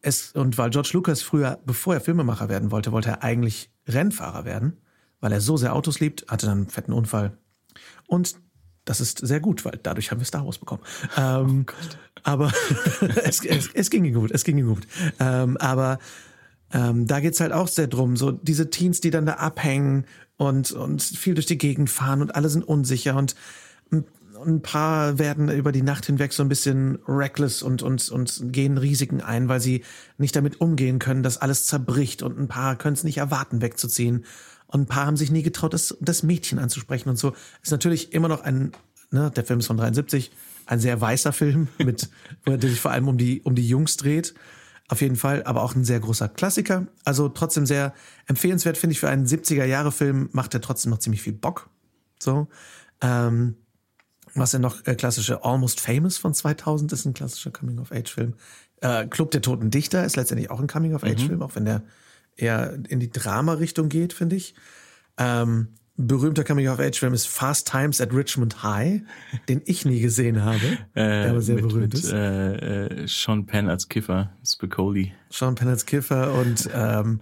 es, 0.01 0.33
und 0.33 0.57
weil 0.57 0.69
George 0.69 0.91
Lucas 0.93 1.21
früher, 1.21 1.59
bevor 1.65 1.93
er 1.95 2.01
Filmemacher 2.01 2.49
werden 2.49 2.71
wollte, 2.71 2.91
wollte 2.91 3.09
er 3.09 3.23
eigentlich 3.23 3.69
Rennfahrer 3.87 4.45
werden, 4.45 4.77
weil 5.21 5.31
er 5.31 5.41
so 5.41 5.57
sehr 5.57 5.73
Autos 5.73 5.99
liebt, 5.99 6.25
hatte 6.29 6.45
dann 6.45 6.57
einen 6.59 6.69
fetten 6.69 6.93
Unfall. 6.93 7.37
Und 8.07 8.35
das 8.85 8.99
ist 8.99 9.19
sehr 9.25 9.39
gut, 9.39 9.63
weil 9.63 9.79
dadurch 9.81 10.11
haben 10.11 10.19
wir 10.19 10.25
Star 10.25 10.45
Wars 10.45 10.57
bekommen. 10.57 10.81
Ähm, 11.17 11.65
oh 11.69 11.73
aber 12.23 12.51
es, 13.23 13.43
es, 13.45 13.69
es, 13.73 13.89
ging 13.89 14.03
ihm 14.03 14.13
gut, 14.13 14.31
es 14.31 14.43
ging 14.43 14.57
ihm 14.57 14.67
gut. 14.67 14.85
Ähm, 15.19 15.55
aber 15.57 15.99
ähm, 16.73 17.07
da 17.07 17.19
geht's 17.19 17.39
halt 17.39 17.53
auch 17.53 17.67
sehr 17.67 17.87
drum, 17.87 18.17
so 18.17 18.31
diese 18.31 18.69
Teens, 18.69 18.99
die 18.99 19.09
dann 19.09 19.25
da 19.25 19.35
abhängen 19.35 20.05
und, 20.47 20.71
und 20.71 21.01
viel 21.01 21.33
durch 21.33 21.45
die 21.45 21.57
Gegend 21.57 21.89
fahren 21.89 22.21
und 22.21 22.35
alle 22.35 22.49
sind 22.49 22.63
unsicher 22.63 23.15
und 23.15 23.35
ein 24.45 24.61
paar 24.61 25.19
werden 25.19 25.49
über 25.49 25.71
die 25.71 25.81
Nacht 25.81 26.05
hinweg 26.05 26.33
so 26.33 26.43
ein 26.43 26.49
bisschen 26.49 26.99
reckless 27.07 27.61
und, 27.61 27.81
und, 27.81 28.09
und 28.09 28.51
gehen 28.51 28.77
Risiken 28.77 29.21
ein, 29.21 29.47
weil 29.47 29.59
sie 29.59 29.83
nicht 30.17 30.35
damit 30.35 30.61
umgehen 30.61 30.99
können, 30.99 31.23
dass 31.23 31.37
alles 31.37 31.65
zerbricht 31.65 32.21
und 32.23 32.37
ein 32.37 32.47
paar 32.47 32.75
können 32.75 32.95
es 32.95 33.03
nicht 33.03 33.17
erwarten, 33.17 33.61
wegzuziehen. 33.61 34.25
Und 34.67 34.81
ein 34.81 34.85
paar 34.87 35.05
haben 35.05 35.17
sich 35.17 35.31
nie 35.31 35.43
getraut, 35.43 35.73
das, 35.73 35.97
das 36.01 36.23
Mädchen 36.23 36.59
anzusprechen 36.59 37.09
und 37.09 37.17
so. 37.17 37.33
Ist 37.61 37.71
natürlich 37.71 38.13
immer 38.13 38.27
noch 38.27 38.41
ein, 38.41 38.71
ne, 39.11 39.31
der 39.35 39.45
Film 39.45 39.59
ist 39.59 39.67
von 39.67 39.77
73, 39.77 40.31
ein 40.65 40.79
sehr 40.79 40.99
weißer 40.99 41.33
Film, 41.33 41.67
mit, 41.77 42.09
wo 42.45 42.51
er 42.51 42.61
sich 42.61 42.79
vor 42.79 42.91
allem 42.91 43.07
um 43.07 43.17
die, 43.17 43.41
um 43.41 43.55
die 43.55 43.67
Jungs 43.67 43.97
dreht. 43.97 44.33
Auf 44.93 45.01
jeden 45.01 45.15
Fall, 45.15 45.41
aber 45.45 45.63
auch 45.63 45.73
ein 45.73 45.83
sehr 45.83 45.99
großer 45.99 46.29
Klassiker. 46.29 46.85
Also 47.03 47.27
trotzdem 47.27 47.65
sehr 47.65 47.95
empfehlenswert, 48.27 48.77
finde 48.77 48.91
ich, 48.91 48.99
für 48.99 49.09
einen 49.09 49.25
70er-Jahre-Film 49.25 50.29
macht 50.33 50.53
er 50.53 50.61
trotzdem 50.61 50.91
noch 50.91 50.99
ziemlich 50.99 51.23
viel 51.23 51.33
Bock. 51.33 51.67
So. 52.21 52.47
Ähm, 53.01 53.55
was 54.35 54.51
ja 54.51 54.59
noch 54.59 54.85
äh, 54.85 54.93
klassische 54.93 55.43
Almost 55.43 55.81
Famous 55.81 56.19
von 56.19 56.35
2000 56.35 56.93
ist 56.93 57.05
ein 57.05 57.15
klassischer 57.15 57.49
Coming-of-Age-Film. 57.49 58.35
Äh, 58.81 59.07
Club 59.07 59.31
der 59.31 59.41
Toten 59.41 59.71
Dichter 59.71 60.05
ist 60.05 60.15
letztendlich 60.15 60.51
auch 60.51 60.59
ein 60.59 60.67
Coming-of-Age-Film, 60.67 61.37
mhm. 61.37 61.41
auch 61.41 61.55
wenn 61.55 61.65
der 61.65 61.81
eher 62.35 62.77
in 62.87 62.99
die 62.99 63.09
Drama-Richtung 63.09 63.89
geht, 63.89 64.13
finde 64.13 64.35
ich. 64.35 64.53
Ähm, 65.17 65.69
berühmter 65.97 66.43
Coming-of-Age-Film 66.43 67.13
ist 67.13 67.27
Fast 67.27 67.69
Times 67.69 68.01
at 68.01 68.13
Richmond 68.13 68.63
High, 68.63 69.01
den 69.47 69.61
ich 69.65 69.85
nie 69.85 69.99
gesehen 69.99 70.43
habe, 70.43 70.59
äh, 70.93 71.03
der 71.03 71.29
aber 71.31 71.41
sehr 71.41 71.55
mit, 71.55 71.67
berühmt 71.67 71.93
mit, 71.93 71.93
ist. 71.93 72.11
Äh, 72.11 73.03
äh, 73.03 73.07
Sean 73.07 73.45
Penn 73.45 73.69
als 73.69 73.87
Kiffer, 73.87 74.31
Spicoli. 74.45 75.13
Sean 75.29 75.55
Penn 75.55 75.67
als 75.67 75.85
Kiffer 75.85 76.33
und 76.33 76.69
ähm, 76.73 77.21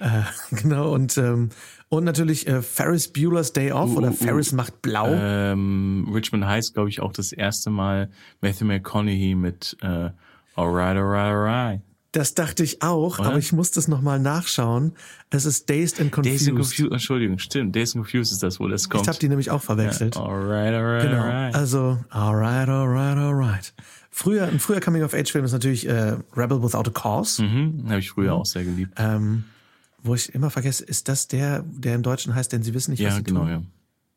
äh, 0.00 0.22
genau 0.62 0.92
und 0.92 1.16
ähm, 1.18 1.50
und 1.88 2.04
natürlich 2.04 2.46
äh, 2.46 2.62
Ferris 2.62 3.12
Bueller's 3.12 3.52
Day 3.52 3.70
Off 3.70 3.90
uh, 3.90 3.98
oder 3.98 4.08
uh, 4.08 4.14
Ferris 4.14 4.52
macht 4.52 4.80
blau. 4.80 5.08
Ähm, 5.12 6.08
Richmond 6.10 6.46
Heights, 6.46 6.72
glaube 6.72 6.88
ich, 6.88 7.00
auch 7.00 7.12
das 7.12 7.32
erste 7.32 7.68
Mal 7.68 8.08
Matthew 8.40 8.64
McConaughey 8.64 9.34
mit 9.34 9.76
äh, 9.82 10.08
Alright, 10.54 10.96
Alright, 10.96 11.32
Alright. 11.32 11.80
Das 12.12 12.34
dachte 12.34 12.62
ich 12.62 12.82
auch, 12.82 13.18
Oder? 13.18 13.30
aber 13.30 13.38
ich 13.38 13.52
muss 13.52 13.70
das 13.70 13.88
nochmal 13.88 14.18
nachschauen. 14.18 14.92
Es 15.30 15.46
ist 15.46 15.70
Dazed 15.70 15.98
and 15.98 16.12
Confused. 16.12 16.40
Dazed 16.40 16.48
and 16.48 16.58
Confused, 16.58 16.92
Entschuldigung, 16.92 17.38
stimmt. 17.38 17.74
Dazed 17.74 17.96
and 17.96 18.04
Confused 18.04 18.32
ist 18.32 18.42
das, 18.42 18.60
wo 18.60 18.68
das 18.68 18.90
kommt. 18.90 19.04
Ich 19.04 19.08
habe 19.08 19.18
die 19.18 19.30
nämlich 19.30 19.50
auch 19.50 19.62
verwechselt. 19.62 20.16
Ja, 20.16 20.22
alright, 20.22 20.74
alright, 20.74 21.08
genau. 21.08 21.22
alright. 21.22 21.54
Also, 21.54 21.98
alright, 22.10 22.68
alright, 22.68 23.16
alright. 23.16 23.74
Früher, 24.10 24.44
ein 24.44 24.60
früher 24.60 24.80
Coming-of-Age-Film 24.80 25.46
ist 25.46 25.52
natürlich 25.52 25.88
äh, 25.88 26.18
Rebel 26.36 26.62
Without 26.62 26.86
a 26.86 26.90
Cause. 26.90 27.42
Mhm, 27.42 27.84
habe 27.88 28.00
ich 28.00 28.10
früher 28.10 28.34
mhm. 28.34 28.40
auch 28.40 28.46
sehr 28.46 28.64
geliebt. 28.64 28.92
Ähm, 28.98 29.44
wo 30.02 30.14
ich 30.14 30.34
immer 30.34 30.50
vergesse, 30.50 30.84
ist 30.84 31.08
das 31.08 31.28
der, 31.28 31.62
der 31.62 31.94
im 31.94 32.02
Deutschen 32.02 32.34
heißt, 32.34 32.52
denn 32.52 32.62
sie 32.62 32.74
wissen 32.74 32.90
nicht, 32.90 33.00
ja, 33.00 33.08
was 33.08 33.16
sie 33.16 33.22
genau, 33.22 33.40
tun? 33.40 33.48
Ja, 33.48 33.62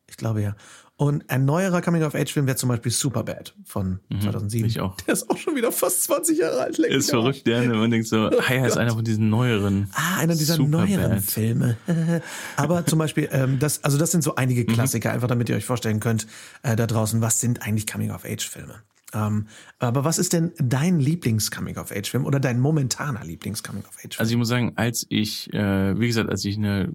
Ich 0.09 0.17
glaube 0.17 0.41
ja. 0.41 0.55
Und 0.97 1.29
ein 1.29 1.43
neuerer 1.43 1.81
Coming-of-Age-Film 1.81 2.47
wäre 2.47 2.55
zum 2.55 2.69
Beispiel 2.69 2.91
Superbad 2.91 3.53
von 3.65 3.99
mhm, 4.09 4.21
2007. 4.21 4.69
Ich 4.69 4.79
auch. 4.79 4.95
Der 5.01 5.13
ist 5.13 5.29
auch 5.29 5.35
schon 5.35 5.55
wieder 5.55 5.73
fast 5.73 6.03
20 6.05 6.39
Jahre 6.39 6.61
alt. 6.61 6.79
Ist 6.79 7.09
verrückt, 7.09 7.45
ja. 7.45 7.61
Man 7.63 7.91
denkt 7.91 8.07
so, 8.07 8.29
oh 8.29 8.41
hey, 8.41 8.59
er 8.59 8.67
ist 8.67 8.77
einer 8.77 8.93
von 8.93 9.03
diesen 9.03 9.29
neueren. 9.29 9.89
Ah, 9.93 10.19
einer 10.19 10.35
dieser 10.35 10.55
Superbad. 10.55 10.89
neueren 10.89 11.19
Filme. 11.19 11.75
Aber 12.55 12.85
zum 12.85 12.99
Beispiel, 12.99 13.27
ähm, 13.33 13.59
das, 13.59 13.83
also 13.83 13.97
das 13.97 14.11
sind 14.11 14.23
so 14.23 14.35
einige 14.35 14.61
mhm. 14.61 14.67
Klassiker, 14.67 15.09
mhm. 15.09 15.15
einfach 15.15 15.27
damit 15.27 15.49
ihr 15.49 15.57
euch 15.57 15.65
vorstellen 15.65 15.99
könnt, 15.99 16.27
äh, 16.63 16.77
da 16.77 16.87
draußen, 16.87 17.21
was 17.21 17.41
sind 17.41 17.61
eigentlich 17.61 17.87
Coming-of-Age-Filme? 17.87 18.75
Ähm, 19.13 19.47
aber 19.79 20.03
was 20.03 20.17
ist 20.17 20.31
denn 20.31 20.51
dein 20.57 20.99
Lieblings-Coming-of-Age-Film 20.99 22.25
oder 22.25 22.39
dein 22.39 22.59
momentaner 22.59 23.23
Lieblings-Coming-of-Age-Film? 23.23 24.19
Also 24.19 24.31
ich 24.31 24.37
muss 24.37 24.47
sagen, 24.47 24.73
als 24.75 25.05
ich, 25.09 25.53
äh, 25.53 25.99
wie 25.99 26.07
gesagt, 26.07 26.29
als 26.29 26.43
ich 26.45 26.57
eine, 26.57 26.89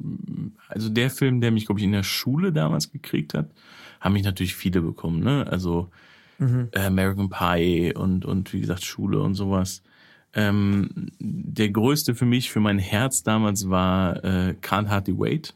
also 0.69 0.89
der 0.89 1.11
Film, 1.11 1.41
der 1.41 1.51
mich, 1.51 1.67
glaube 1.67 1.81
ich, 1.81 1.85
in 1.85 1.93
der 1.93 2.03
Schule 2.03 2.53
damals 2.53 2.91
gekriegt 2.91 3.35
hat, 3.35 3.51
haben 4.01 4.15
mich 4.15 4.25
natürlich 4.25 4.55
viele 4.55 4.81
bekommen, 4.81 5.21
ne? 5.21 5.47
Also 5.49 5.89
mhm. 6.39 6.69
American 6.75 7.31
Pie 7.31 7.95
und, 7.95 8.25
und 8.25 8.53
wie 8.53 8.61
gesagt, 8.61 8.85
Schule 8.85 9.21
und 9.21 9.35
sowas. 9.35 9.83
Ähm, 10.33 11.11
der 11.19 11.71
größte 11.71 12.15
für 12.15 12.25
mich, 12.25 12.51
für 12.51 12.61
mein 12.61 12.79
Herz 12.79 13.23
damals 13.23 13.69
war 13.69 14.25
äh, 14.25 14.55
Can't 14.61 14.89
Hardly 14.89 15.19
Wait. 15.19 15.55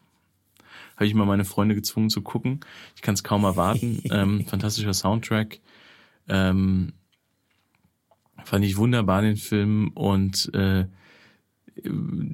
Habe 0.97 1.07
ich 1.07 1.15
mal 1.15 1.27
meine 1.27 1.45
Freunde 1.45 1.75
gezwungen 1.75 2.11
zu 2.11 2.23
gucken. 2.23 2.61
Ich 2.95 3.03
kann 3.03 3.15
es 3.15 3.25
kaum 3.25 3.45
erwarten. 3.45 4.03
ähm, 4.11 4.45
fantastischer 4.47 4.95
Soundtrack. 4.95 5.61
Ähm, 6.29 6.93
fand 8.45 8.65
ich 8.65 8.77
wunderbar 8.77 9.23
den 9.23 9.37
Film 9.37 9.91
und 9.95 10.53
äh, 10.55 10.87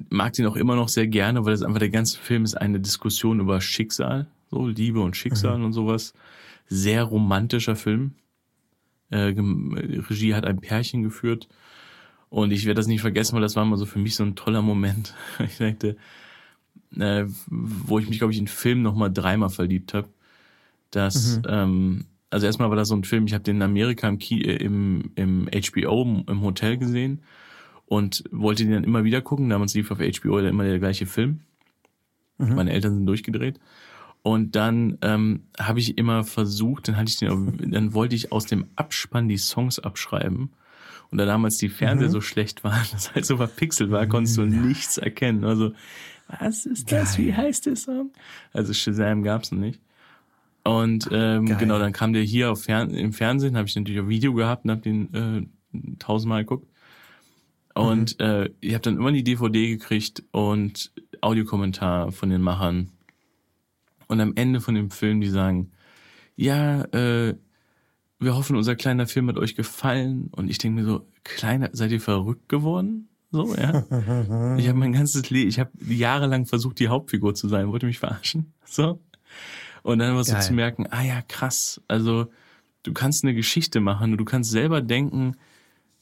mag 0.09 0.33
den 0.33 0.45
auch 0.45 0.55
immer 0.55 0.75
noch 0.75 0.89
sehr 0.89 1.07
gerne, 1.07 1.45
weil 1.45 1.53
das 1.53 1.63
einfach 1.63 1.79
der 1.79 1.89
ganze 1.89 2.19
Film 2.19 2.43
ist 2.43 2.55
eine 2.55 2.79
Diskussion 2.79 3.39
über 3.39 3.61
Schicksal, 3.61 4.27
so 4.51 4.67
Liebe 4.67 5.01
und 5.01 5.17
Schicksal 5.17 5.57
mhm. 5.57 5.65
und 5.65 5.73
sowas. 5.73 6.13
Sehr 6.67 7.03
romantischer 7.03 7.75
Film. 7.75 8.13
Äh, 9.09 9.33
Regie 10.09 10.35
hat 10.35 10.45
ein 10.45 10.59
Pärchen 10.59 11.03
geführt 11.03 11.47
und 12.29 12.51
ich 12.51 12.65
werde 12.65 12.79
das 12.79 12.87
nicht 12.87 13.01
vergessen, 13.01 13.35
weil 13.35 13.41
das 13.41 13.55
war 13.55 13.65
mal 13.65 13.77
so 13.77 13.85
für 13.85 13.99
mich 13.99 14.15
so 14.15 14.23
ein 14.23 14.35
toller 14.35 14.61
Moment. 14.61 15.15
Ich 15.39 15.57
dachte, 15.57 15.97
äh, 16.97 17.25
wo 17.47 17.99
ich 17.99 18.07
mich, 18.07 18.19
glaube 18.19 18.33
ich, 18.33 18.39
in 18.39 18.47
Film 18.47 18.81
noch 18.81 18.95
mal 18.95 19.09
dreimal 19.09 19.49
verliebt 19.49 19.93
habe. 19.93 20.07
Dass, 20.91 21.37
mhm. 21.37 21.43
ähm, 21.47 22.05
also 22.29 22.45
erstmal 22.45 22.69
war 22.69 22.77
das 22.77 22.89
so 22.89 22.95
ein 22.95 23.03
Film, 23.03 23.25
ich 23.25 23.33
habe 23.33 23.43
den 23.43 23.57
in 23.57 23.61
Amerika 23.61 24.07
im, 24.07 24.17
Ki 24.17 24.41
äh, 24.41 24.57
im, 24.57 25.11
im 25.15 25.49
HBO 25.49 26.23
im 26.27 26.41
Hotel 26.41 26.77
gesehen 26.77 27.21
und 27.85 28.23
wollte 28.31 28.63
den 28.63 28.73
dann 28.73 28.83
immer 28.83 29.03
wieder 29.03 29.21
gucken. 29.21 29.49
Damals 29.49 29.73
lief 29.73 29.91
auf 29.91 29.99
HBO 29.99 30.39
immer 30.39 30.63
der 30.63 30.79
gleiche 30.79 31.05
Film. 31.05 31.41
Mhm. 32.37 32.55
Meine 32.55 32.71
Eltern 32.71 32.95
sind 32.95 33.05
durchgedreht. 33.05 33.59
Und 34.23 34.55
dann 34.55 34.97
ähm, 35.01 35.47
habe 35.59 35.79
ich 35.79 35.97
immer 35.97 36.23
versucht, 36.23 36.87
dann 36.87 36.97
hatte 36.97 37.09
ich 37.09 37.17
den, 37.17 37.71
dann 37.71 37.93
wollte 37.93 38.15
ich 38.15 38.31
aus 38.31 38.45
dem 38.45 38.67
Abspann 38.75 39.27
die 39.27 39.37
Songs 39.37 39.79
abschreiben. 39.79 40.51
Und 41.09 41.17
da 41.17 41.25
damals 41.25 41.57
die 41.57 41.69
Fernseher 41.69 42.07
mhm. 42.07 42.13
so 42.13 42.21
schlecht 42.21 42.63
waren, 42.63 42.85
das 42.91 43.13
halt 43.13 43.25
so 43.25 43.37
verpixelt 43.37 43.91
war, 43.91 44.05
konntest 44.07 44.37
du 44.37 44.43
ja. 44.43 44.47
nichts 44.47 44.97
erkennen. 44.97 45.43
Also, 45.43 45.73
was 46.39 46.65
ist 46.65 46.91
das? 46.91 47.17
Geil. 47.17 47.25
Wie 47.25 47.33
heißt 47.33 47.65
der 47.65 47.75
Song? 47.75 48.11
Also 48.53 48.73
Shazam 48.73 49.23
gab's 49.23 49.51
noch 49.51 49.59
nicht. 49.59 49.79
Und 50.63 51.09
ähm, 51.11 51.45
genau, 51.57 51.79
dann 51.79 51.91
kam 51.91 52.13
der 52.13 52.21
hier 52.21 52.51
auf 52.51 52.63
Fern 52.63 52.91
im 52.91 53.13
Fernsehen, 53.13 53.57
habe 53.57 53.67
ich 53.67 53.75
natürlich 53.75 53.99
auch 53.99 54.07
Video 54.07 54.33
gehabt 54.33 54.63
und 54.63 54.71
habe 54.71 54.81
den 54.81 55.13
äh, 55.13 55.95
tausendmal 55.97 56.43
geguckt. 56.43 56.67
Und 57.73 58.19
mhm. 58.19 58.25
äh, 58.25 58.49
ich 58.59 58.73
habe 58.73 58.83
dann 58.83 58.97
immer 58.97 59.11
die 59.11 59.23
DVD 59.23 59.69
gekriegt 59.69 60.23
und 60.31 60.91
Audiokommentar 61.21 62.11
von 62.11 62.29
den 62.29 62.41
Machern. 62.41 62.91
Und 64.11 64.19
am 64.19 64.33
Ende 64.35 64.59
von 64.59 64.75
dem 64.75 64.91
Film, 64.91 65.21
die 65.21 65.29
sagen, 65.29 65.71
ja, 66.35 66.81
äh, 66.93 67.33
wir 68.19 68.35
hoffen, 68.35 68.57
unser 68.57 68.75
kleiner 68.75 69.07
Film 69.07 69.29
hat 69.29 69.37
euch 69.37 69.55
gefallen. 69.55 70.27
Und 70.35 70.49
ich 70.49 70.57
denke 70.57 70.81
mir 70.81 70.85
so, 70.85 71.07
kleiner, 71.23 71.69
seid 71.71 71.91
ihr 71.91 72.01
verrückt 72.01 72.49
geworden? 72.49 73.07
So, 73.31 73.55
ja. 73.55 73.85
ich 74.57 74.67
habe 74.67 74.77
mein 74.77 74.91
ganzes 74.91 75.29
Leben, 75.29 75.47
ich 75.47 75.61
habe 75.61 75.71
jahrelang 75.87 76.45
versucht, 76.45 76.79
die 76.79 76.89
Hauptfigur 76.89 77.35
zu 77.35 77.47
sein. 77.47 77.69
Wollte 77.69 77.85
mich 77.85 77.99
verarschen? 77.99 78.51
So. 78.65 78.99
Und 79.81 79.99
dann 79.99 80.13
war 80.13 80.25
so 80.25 80.37
zu 80.39 80.51
merken, 80.51 80.87
ah 80.91 81.03
ja, 81.03 81.21
krass. 81.21 81.79
Also, 81.87 82.27
du 82.83 82.91
kannst 82.91 83.23
eine 83.23 83.33
Geschichte 83.33 83.79
machen 83.79 84.11
und 84.11 84.17
du 84.17 84.25
kannst 84.25 84.51
selber 84.51 84.81
denken, 84.81 85.37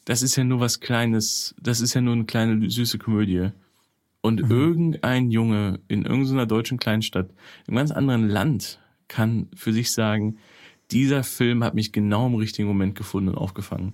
das 0.05 0.23
ist 0.23 0.35
ja 0.35 0.43
nur 0.43 0.59
was 0.59 0.79
Kleines, 0.79 1.53
das 1.61 1.79
ist 1.79 1.93
ja 1.93 2.01
nur 2.01 2.15
eine 2.15 2.25
kleine 2.25 2.71
süße 2.71 2.97
Komödie. 2.97 3.51
Und 4.21 4.43
mhm. 4.43 4.51
irgendein 4.51 5.31
Junge 5.31 5.79
in 5.87 6.05
irgendeiner 6.05 6.45
deutschen 6.45 6.77
Kleinstadt, 6.77 7.29
in 7.67 7.69
einem 7.69 7.77
ganz 7.77 7.91
anderen 7.91 8.27
Land, 8.27 8.79
kann 9.07 9.47
für 9.55 9.73
sich 9.73 9.91
sagen, 9.91 10.37
dieser 10.91 11.23
Film 11.23 11.63
hat 11.63 11.73
mich 11.73 11.91
genau 11.91 12.27
im 12.27 12.35
richtigen 12.35 12.67
Moment 12.67 12.95
gefunden 12.95 13.29
und 13.29 13.37
aufgefangen. 13.37 13.93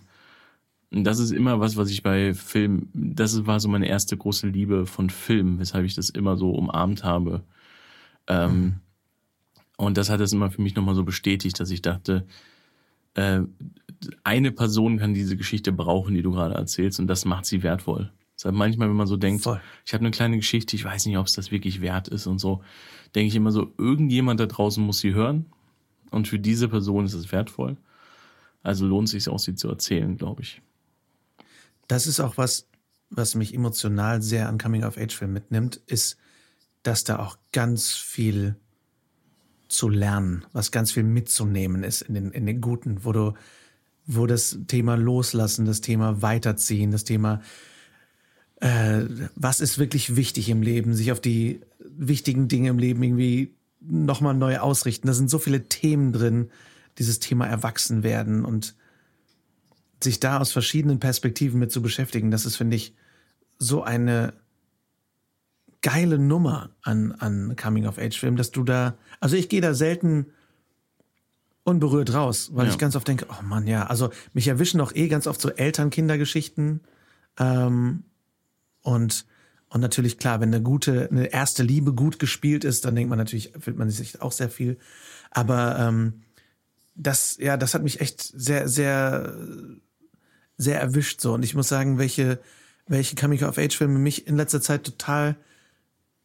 Und 0.91 1.03
das 1.03 1.19
ist 1.19 1.31
immer 1.31 1.59
was, 1.59 1.75
was 1.77 1.89
ich 1.89 2.03
bei 2.03 2.33
Film, 2.33 2.89
das 2.93 3.45
war 3.45 3.59
so 3.59 3.67
meine 3.67 3.87
erste 3.87 4.15
große 4.15 4.47
Liebe 4.47 4.85
von 4.85 5.09
Film, 5.09 5.59
weshalb 5.59 5.85
ich 5.85 5.95
das 5.95 6.09
immer 6.09 6.37
so 6.37 6.51
umarmt 6.51 7.03
habe. 7.03 7.43
Ähm, 8.27 8.61
mhm. 8.61 8.75
Und 9.77 9.97
das 9.97 10.09
hat 10.09 10.21
es 10.21 10.31
immer 10.31 10.51
für 10.51 10.61
mich 10.61 10.75
nochmal 10.75 10.95
so 10.95 11.03
bestätigt, 11.03 11.59
dass 11.59 11.69
ich 11.69 11.81
dachte, 11.81 12.25
äh, 13.15 13.41
eine 14.23 14.51
Person 14.51 14.97
kann 14.97 15.13
diese 15.13 15.35
Geschichte 15.35 15.71
brauchen, 15.71 16.15
die 16.15 16.21
du 16.21 16.31
gerade 16.31 16.55
erzählst, 16.55 16.99
und 16.99 17.07
das 17.07 17.25
macht 17.25 17.45
sie 17.45 17.63
wertvoll. 17.63 18.11
Deshalb 18.45 18.57
manchmal, 18.57 18.89
wenn 18.89 18.95
man 18.95 19.07
so 19.07 19.17
denkt, 19.17 19.43
Voll. 19.43 19.59
ich 19.87 19.93
habe 19.95 20.01
eine 20.01 20.11
kleine 20.11 20.35
Geschichte, 20.35 20.75
ich 20.75 20.85
weiß 20.85 21.07
nicht, 21.07 21.17
ob 21.17 21.25
es 21.25 21.33
das 21.33 21.49
wirklich 21.49 21.81
wert 21.81 22.07
ist 22.07 22.27
und 22.27 22.37
so, 22.37 22.61
denke 23.15 23.29
ich 23.29 23.35
immer 23.35 23.51
so, 23.51 23.73
irgendjemand 23.79 24.39
da 24.39 24.45
draußen 24.45 24.83
muss 24.83 24.99
sie 24.99 25.15
hören 25.15 25.47
und 26.11 26.27
für 26.27 26.37
diese 26.37 26.69
Person 26.69 27.05
ist 27.05 27.15
es 27.15 27.31
wertvoll. 27.31 27.75
Also 28.61 28.85
lohnt 28.85 29.07
es 29.07 29.11
sich 29.13 29.29
auch, 29.29 29.39
sie 29.39 29.55
zu 29.55 29.67
erzählen, 29.67 30.15
glaube 30.15 30.43
ich. 30.43 30.61
Das 31.87 32.05
ist 32.05 32.19
auch 32.19 32.37
was, 32.37 32.67
was 33.09 33.33
mich 33.33 33.51
emotional 33.51 34.21
sehr 34.21 34.47
an 34.47 34.59
Coming-of-Age-Filmen 34.59 35.33
mitnimmt, 35.33 35.81
ist, 35.87 36.17
dass 36.83 37.03
da 37.03 37.17
auch 37.17 37.39
ganz 37.51 37.95
viel 37.95 38.57
zu 39.69 39.89
lernen, 39.89 40.45
was 40.53 40.71
ganz 40.71 40.91
viel 40.91 41.01
mitzunehmen 41.01 41.83
ist 41.83 42.03
in 42.03 42.13
den, 42.13 42.31
in 42.31 42.45
den 42.45 42.61
Guten, 42.61 43.05
wo 43.05 43.11
du, 43.11 43.33
wo 44.05 44.27
das 44.27 44.59
Thema 44.67 44.97
Loslassen, 44.97 45.65
das 45.65 45.81
Thema 45.81 46.21
Weiterziehen, 46.21 46.91
das 46.91 47.05
Thema, 47.05 47.41
äh, 48.61 49.01
was 49.35 49.59
ist 49.59 49.77
wirklich 49.77 50.15
wichtig 50.15 50.49
im 50.49 50.61
Leben, 50.61 50.93
sich 50.93 51.11
auf 51.11 51.19
die 51.19 51.61
wichtigen 51.79 52.47
Dinge 52.47 52.69
im 52.69 52.79
Leben 52.79 53.03
irgendwie 53.03 53.53
nochmal 53.81 54.33
neu 54.33 54.59
ausrichten. 54.59 55.07
Da 55.07 55.13
sind 55.13 55.29
so 55.29 55.39
viele 55.39 55.67
Themen 55.67 56.13
drin, 56.13 56.49
dieses 56.97 57.19
Thema 57.19 57.45
Erwachsenwerden 57.45 58.45
und 58.45 58.75
sich 60.01 60.19
da 60.19 60.39
aus 60.39 60.51
verschiedenen 60.51 60.99
Perspektiven 60.99 61.59
mit 61.59 61.71
zu 61.71 61.81
beschäftigen, 61.81 62.31
das 62.31 62.45
ist, 62.45 62.55
finde 62.55 62.75
ich, 62.75 62.93
so 63.57 63.83
eine 63.83 64.33
geile 65.81 66.17
Nummer 66.17 66.71
an, 66.81 67.11
an 67.13 67.55
Coming-of-Age-Filmen, 67.55 68.37
dass 68.37 68.51
du 68.51 68.63
da, 68.63 68.97
also 69.19 69.35
ich 69.35 69.49
gehe 69.49 69.61
da 69.61 69.73
selten 69.73 70.27
unberührt 71.63 72.13
raus, 72.13 72.51
weil 72.53 72.67
ja. 72.67 72.71
ich 72.71 72.77
ganz 72.77 72.95
oft 72.95 73.07
denke, 73.07 73.27
oh 73.29 73.43
Mann, 73.43 73.67
ja, 73.67 73.87
also 73.87 74.11
mich 74.33 74.47
erwischen 74.47 74.81
auch 74.81 74.93
eh 74.93 75.07
ganz 75.07 75.27
oft 75.27 75.41
so 75.41 75.49
Eltern-Kindergeschichten 75.49 76.81
ähm, 77.39 78.03
und 78.85 79.25
und 79.67 79.81
natürlich 79.81 80.17
klar, 80.17 80.39
wenn 80.39 80.53
eine 80.53 80.63
gute, 80.63 81.09
eine 81.11 81.25
erste 81.33 81.61
Liebe 81.61 81.91
gut 81.91 82.17
gespielt 82.17 82.63
ist, 82.63 82.85
dann 82.85 82.95
denkt 82.95 83.09
man 83.09 83.17
natürlich, 83.17 83.51
fühlt 83.59 83.77
man 83.77 83.89
sich 83.89 84.21
auch 84.21 84.31
sehr 84.31 84.49
viel. 84.49 84.77
Aber 85.31 85.77
ähm, 85.77 86.21
das, 86.95 87.37
ja, 87.41 87.57
das 87.57 87.73
hat 87.73 87.83
mich 87.83 87.99
echt 87.99 88.21
sehr, 88.21 88.69
sehr, 88.69 89.35
sehr 90.55 90.79
erwischt 90.79 91.19
so. 91.19 91.33
Und 91.33 91.43
ich 91.43 91.55
muss 91.55 91.67
sagen, 91.67 91.97
welche, 91.97 92.39
welche 92.87 93.17
Coming-of-Age-Filme 93.17 93.99
mich 93.99 94.27
in 94.27 94.37
letzter 94.37 94.61
Zeit 94.61 94.85
total 94.85 95.35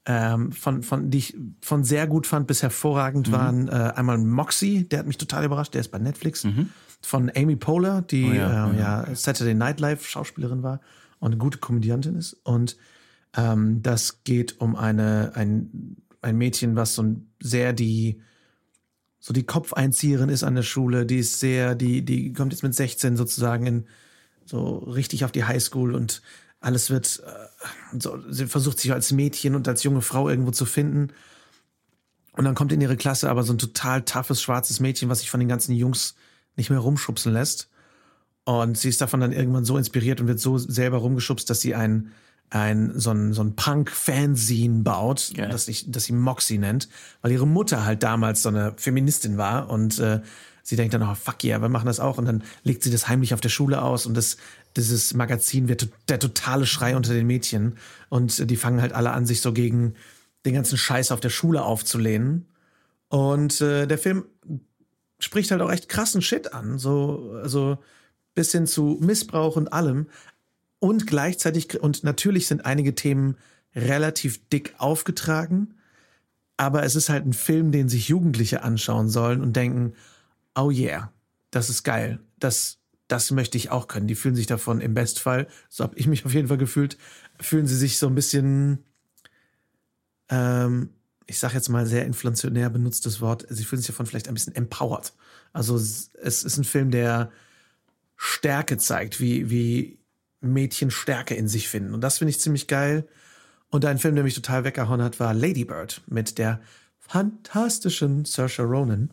ähm, 0.07 0.53
von, 0.53 0.85
von, 0.85 1.11
die 1.11 1.19
ich 1.19 1.37
von 1.61 1.83
sehr 1.83 2.07
gut 2.07 2.27
fand 2.29 2.47
bis 2.47 2.63
hervorragend 2.63 3.29
mhm. 3.29 3.33
waren 3.33 3.69
äh, 3.69 3.73
einmal 3.97 4.19
Moxie, 4.19 4.85
der 4.85 5.01
hat 5.01 5.07
mich 5.07 5.19
total 5.19 5.45
überrascht, 5.45 5.75
der 5.75 5.81
ist 5.81 5.91
bei 5.91 5.99
Netflix, 5.99 6.45
mhm. 6.45 6.69
von 7.03 7.33
Amy 7.35 7.57
Poehler, 7.57 8.03
die 8.03 8.27
oh 8.27 8.33
ja, 8.33 8.71
äh, 8.71 8.79
ja. 8.79 9.07
ja, 9.09 9.15
Saturday 9.17 9.55
Night 9.55 9.81
Live 9.81 10.07
Schauspielerin 10.07 10.63
war 10.63 10.81
und 11.21 11.33
eine 11.33 11.39
gute 11.39 11.59
Komödiantin 11.59 12.17
ist. 12.17 12.33
Und 12.45 12.77
ähm, 13.37 13.83
das 13.83 14.25
geht 14.25 14.61
um 14.61 14.75
eine, 14.75 15.33
ein, 15.35 15.97
ein 16.21 16.37
Mädchen, 16.37 16.77
was 16.77 16.95
so 16.95 17.17
sehr 17.41 17.73
die, 17.73 18.21
so 19.21 19.33
die 19.33 19.45
Kopfeinzieherin 19.45 20.31
ist 20.31 20.43
an 20.43 20.57
der 20.57 20.63
Schule, 20.63 21.07
die 21.07 21.19
ist 21.19 21.39
sehr, 21.39 21.75
die, 21.75 22.05
die 22.05 22.33
kommt 22.33 22.53
jetzt 22.53 22.63
mit 22.63 22.75
16 22.75 23.17
sozusagen 23.17 23.67
in, 23.67 23.87
so 24.45 24.79
richtig 24.79 25.25
auf 25.25 25.33
die 25.33 25.45
Highschool 25.45 25.95
und 25.95 26.23
alles 26.59 26.91
wird, 26.91 27.23
äh, 27.25 27.99
so, 27.99 28.19
sie 28.29 28.47
versucht 28.47 28.81
sich 28.81 28.93
als 28.93 29.13
Mädchen 29.13 29.55
und 29.55 29.69
als 29.69 29.83
junge 29.83 30.03
Frau 30.03 30.29
irgendwo 30.29 30.51
zu 30.51 30.67
finden. 30.67 31.13
Und 32.33 32.45
dann 32.45 32.55
kommt 32.55 32.73
in 32.73 32.81
ihre 32.81 32.97
Klasse 32.97 33.31
aber 33.31 33.43
so 33.43 33.53
ein 33.53 33.59
total 33.59 34.03
toughes 34.03 34.43
schwarzes 34.43 34.81
Mädchen, 34.81 35.09
was 35.09 35.21
sich 35.21 35.31
von 35.31 35.41
den 35.41 35.49
ganzen 35.49 35.75
Jungs 35.75 36.15
nicht 36.57 36.71
mehr 36.71 36.79
rumschubsen 36.79 37.33
lässt. 37.33 37.70
Und 38.45 38.79
sie 38.79 38.89
ist 38.89 39.01
davon 39.01 39.21
dann 39.21 39.33
irgendwann 39.33 39.65
so 39.65 39.77
inspiriert 39.77 40.21
und 40.21 40.27
wird 40.27 40.41
so 40.41 40.59
selber 40.59 40.99
rumgeschubst, 40.99 41.49
dass 41.49 41.61
sie 41.61 41.75
ein, 41.75 42.13
ein 42.49 42.99
so 42.99 43.11
ein, 43.11 43.33
so 43.33 43.43
ein 43.43 43.55
Punk-Fanzine 43.55 44.83
baut, 44.83 45.33
yeah. 45.37 45.49
das, 45.49 45.69
ich, 45.69 45.91
das 45.91 46.05
sie 46.05 46.13
Moxie 46.13 46.59
nennt, 46.59 46.89
weil 47.23 47.33
ihre 47.33 47.47
Mutter 47.47 47.85
halt 47.85 48.03
damals 48.03 48.43
so 48.43 48.49
eine 48.49 48.75
Feministin 48.77 49.37
war 49.37 49.71
und 49.71 49.99
äh, 50.01 50.21
sie 50.63 50.77
denkt 50.77 50.95
dann, 50.95 51.03
oh 51.03 51.15
fuck 51.15 51.45
yeah, 51.45 51.61
wir 51.61 51.69
machen 51.69 51.87
das 51.87 52.01
auch 52.01 52.19
und 52.19 52.25
dann 52.25 52.43
legt 52.65 52.83
sie 52.83 52.91
das 52.91 53.09
heimlich 53.09 53.35
auf 53.35 53.41
der 53.41 53.51
Schule 53.51 53.83
aus 53.83 54.07
und 54.07 54.17
das 54.17 54.37
dieses 54.77 55.15
Magazin 55.15 55.69
wird 55.69 55.89
der 56.09 56.19
totale 56.19 56.67
Schrei 56.67 56.97
unter 56.97 57.13
den 57.13 57.27
Mädchen 57.27 57.77
und 58.09 58.51
die 58.51 58.57
fangen 58.57 58.81
halt 58.81 58.93
alle 58.93 59.11
an, 59.11 59.27
sich 59.27 59.41
so 59.41 59.53
gegen 59.53 59.95
den 60.45 60.55
ganzen 60.55 60.79
Scheiß 60.79 61.13
auf 61.13 61.21
der 61.21 61.31
Schule 61.31 61.63
aufzulehnen. 61.63 62.47
Und 63.09 63.61
äh, 63.61 63.87
der 63.87 63.99
Film 63.99 64.25
spricht 65.19 65.51
halt 65.51 65.61
auch 65.61 65.71
echt 65.71 65.89
krassen 65.89 66.23
Shit 66.23 66.55
an, 66.55 66.79
so 66.79 67.33
also 67.43 67.79
bis 68.35 68.53
hin 68.53 68.67
zu 68.67 68.99
Missbrauch 69.01 69.57
und 69.57 69.73
allem. 69.73 70.07
Und 70.79 71.07
gleichzeitig, 71.07 71.81
und 71.81 72.05
natürlich 72.05 72.47
sind 72.47 72.65
einige 72.65 72.95
Themen 72.95 73.37
relativ 73.75 74.49
dick 74.49 74.75
aufgetragen, 74.79 75.75
aber 76.57 76.83
es 76.83 76.95
ist 76.95 77.09
halt 77.09 77.27
ein 77.27 77.33
Film, 77.33 77.73
den 77.73 77.89
sich 77.89 78.09
Jugendliche 78.09 78.63
anschauen 78.63 79.09
sollen 79.09 79.41
und 79.41 79.57
denken, 79.57 79.95
oh 80.55 80.71
yeah, 80.71 81.13
das 81.51 81.71
ist 81.71 81.85
geil, 81.85 82.21
das 82.39 82.81
das 83.11 83.33
möchte 83.33 83.59
ich 83.59 83.71
auch 83.71 83.89
können. 83.89 84.07
Die 84.07 84.15
fühlen 84.15 84.37
sich 84.37 84.47
davon 84.47 84.81
im 84.81 84.95
Bestfall, 84.95 85.49
so 85.69 85.85
habe 85.85 85.99
ich 85.99 86.07
mich 86.07 86.25
auf 86.25 86.33
jeden 86.33 86.49
Fall 86.49 86.59
gefühlt, 86.59 86.97
fühlen 87.41 87.67
sie 87.67 87.77
sich 87.77 87.99
so 87.99 88.07
ein 88.07 88.15
bisschen, 88.15 88.85
ähm, 90.29 90.91
ich 91.27 91.39
sage 91.39 91.55
jetzt 91.55 91.69
mal 91.69 91.87
sehr 91.87 92.07
inflationär 92.07 92.71
benutztes 92.71 93.21
Wort, 93.21 93.45
sie 93.49 93.65
fühlen 93.65 93.83
sich 93.83 93.89
davon 93.89 94.07
vielleicht 94.07 94.29
ein 94.29 94.35
bisschen 94.35 94.55
empowered. 94.55 95.13
Also 95.53 95.75
es 95.75 96.11
ist 96.23 96.57
ein 96.57 96.65
Film, 96.65 96.93
der 96.93 97.33
Stärke 98.23 98.77
zeigt, 98.77 99.19
wie, 99.19 99.49
wie, 99.49 99.99
Mädchen 100.41 100.91
Stärke 100.91 101.35
in 101.35 101.49
sich 101.49 101.69
finden. 101.69 101.95
Und 101.95 102.01
das 102.03 102.19
finde 102.19 102.31
ich 102.31 102.41
ziemlich 102.41 102.67
geil. 102.67 103.07
Und 103.69 103.85
ein 103.85 103.99
Film, 103.99 104.15
der 104.15 104.25
mich 104.25 104.35
total 104.35 104.65
weggehauen 104.65 105.03
hat, 105.03 105.21
war 105.21 105.35
Lady 105.35 105.65
Bird 105.65 106.03
mit 106.07 106.39
der 106.39 106.61
fantastischen 106.99 108.25
Saoirse 108.25 108.63
Ronan 108.63 109.11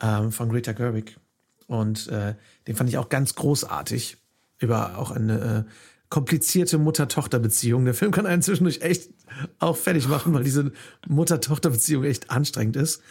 ähm, 0.00 0.32
von 0.32 0.48
Greta 0.48 0.72
Gerwig. 0.72 1.18
Und 1.66 2.08
äh, 2.08 2.34
den 2.66 2.76
fand 2.76 2.90
ich 2.90 2.98
auch 2.98 3.08
ganz 3.08 3.34
großartig. 3.34 4.16
Über 4.58 4.98
auch 4.98 5.10
eine 5.10 5.66
äh, 5.66 5.70
komplizierte 6.08 6.78
Mutter-Tochter-Beziehung. 6.78 7.84
Der 7.84 7.94
Film 7.94 8.12
kann 8.12 8.26
einen 8.26 8.42
zwischendurch 8.42 8.82
echt 8.82 9.10
auch 9.58 9.76
fertig 9.76 10.08
machen, 10.08 10.32
weil 10.32 10.44
diese 10.44 10.72
Mutter-Tochter-Beziehung 11.08 12.04
echt 12.04 12.30
anstrengend 12.30 12.76
ist. 12.76 13.02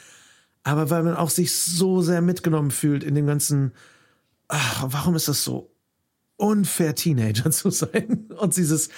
Aber 0.63 0.89
weil 0.89 1.03
man 1.03 1.15
auch 1.15 1.29
sich 1.29 1.53
so 1.53 2.01
sehr 2.01 2.21
mitgenommen 2.21 2.71
fühlt 2.71 3.03
in 3.03 3.15
dem 3.15 3.27
ganzen, 3.27 3.73
ach, 4.47 4.85
warum 4.87 5.15
ist 5.15 5.27
das 5.27 5.43
so 5.43 5.71
unfair, 6.37 6.95
Teenager 6.95 7.51
zu 7.51 7.69
sein? 7.69 8.27
Und 8.37 8.57
dieses 8.57 8.89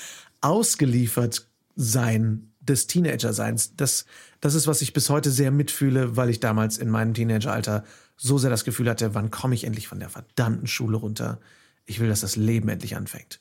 ausgeliefert 0.42 1.48
sein 1.76 2.52
des 2.60 2.88
Teenager-Seins, 2.88 3.76
das, 3.76 4.06
das 4.42 4.56
ist, 4.56 4.68
was 4.68 4.82
ich 4.82 4.94
bis 4.94 5.10
heute 5.10 5.30
sehr 5.30 5.52
mitfühle, 5.52 6.18
weil 6.18 6.30
ich 6.30 6.40
damals 6.40 6.78
in 6.78 6.90
meinem 6.90 7.14
Teenageralter 7.14 7.84
so 8.18 8.38
sehr 8.38 8.50
das 8.50 8.64
Gefühl 8.64 8.90
hatte, 8.90 9.14
wann 9.14 9.30
komme 9.30 9.56
ich 9.56 9.66
endlich 9.66 9.88
von 9.88 10.00
der 10.00 10.10
verdammten 10.10 10.68
Schule 10.68 10.98
runter? 10.98 11.40
Ich 11.86 12.00
will, 12.00 12.08
dass 12.08 12.22
das 12.22 12.36
Leben 12.36 12.70
endlich 12.70 12.96
anfängt. 12.96 13.40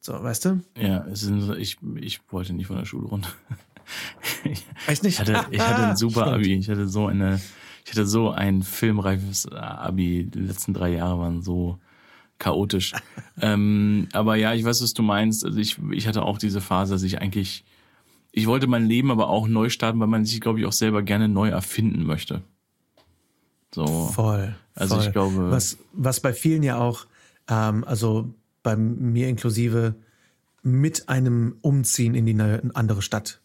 So, 0.00 0.12
weißt 0.12 0.44
du? 0.46 0.60
Ja, 0.78 1.04
es 1.06 1.22
ist, 1.24 1.32
ich, 1.58 1.78
ich 1.96 2.20
wollte 2.30 2.52
nicht 2.52 2.66
von 2.66 2.76
der 2.76 2.84
Schule 2.84 3.08
runter. 3.08 3.28
Weiß 4.86 5.02
nicht. 5.02 5.20
Ich 5.20 5.20
hatte, 5.20 5.46
ich 5.50 5.60
hatte 5.60 5.88
ein 5.88 5.96
super 5.96 6.26
Abi. 6.28 6.54
Ich 6.54 6.70
hatte 6.70 6.88
so 6.88 7.06
eine, 7.06 7.40
ich 7.84 7.90
hatte 7.90 8.06
so 8.06 8.30
ein 8.30 8.62
filmreifes 8.62 9.46
Abi. 9.48 10.24
Die 10.24 10.40
letzten 10.40 10.74
drei 10.74 10.90
Jahre 10.90 11.18
waren 11.18 11.42
so 11.42 11.78
chaotisch. 12.38 12.92
ähm, 13.40 14.08
aber 14.12 14.36
ja, 14.36 14.54
ich 14.54 14.64
weiß, 14.64 14.82
was 14.82 14.94
du 14.94 15.02
meinst. 15.02 15.44
Also 15.44 15.58
ich, 15.58 15.78
ich 15.90 16.06
hatte 16.06 16.22
auch 16.22 16.38
diese 16.38 16.60
Phase, 16.60 16.94
dass 16.94 17.02
ich 17.02 17.20
eigentlich, 17.20 17.64
ich 18.32 18.46
wollte 18.46 18.66
mein 18.66 18.86
Leben 18.86 19.10
aber 19.10 19.28
auch 19.28 19.48
neu 19.48 19.68
starten, 19.68 20.00
weil 20.00 20.08
man 20.08 20.24
sich, 20.24 20.40
glaube 20.40 20.60
ich, 20.60 20.66
auch 20.66 20.72
selber 20.72 21.02
gerne 21.02 21.28
neu 21.28 21.48
erfinden 21.48 22.04
möchte. 22.04 22.42
So. 23.74 23.86
Voll. 23.86 24.54
Also 24.74 24.96
voll. 24.96 25.04
ich 25.04 25.12
glaube. 25.12 25.50
Was, 25.50 25.78
was 25.92 26.20
bei 26.20 26.32
vielen 26.32 26.62
ja 26.62 26.78
auch, 26.78 27.06
ähm, 27.48 27.84
also 27.84 28.32
bei 28.62 28.76
mir 28.76 29.28
inklusive, 29.28 29.94
mit 30.62 31.08
einem 31.08 31.56
Umziehen 31.62 32.14
in 32.14 32.26
die 32.26 32.38
andere 32.74 33.02
Stadt 33.02 33.40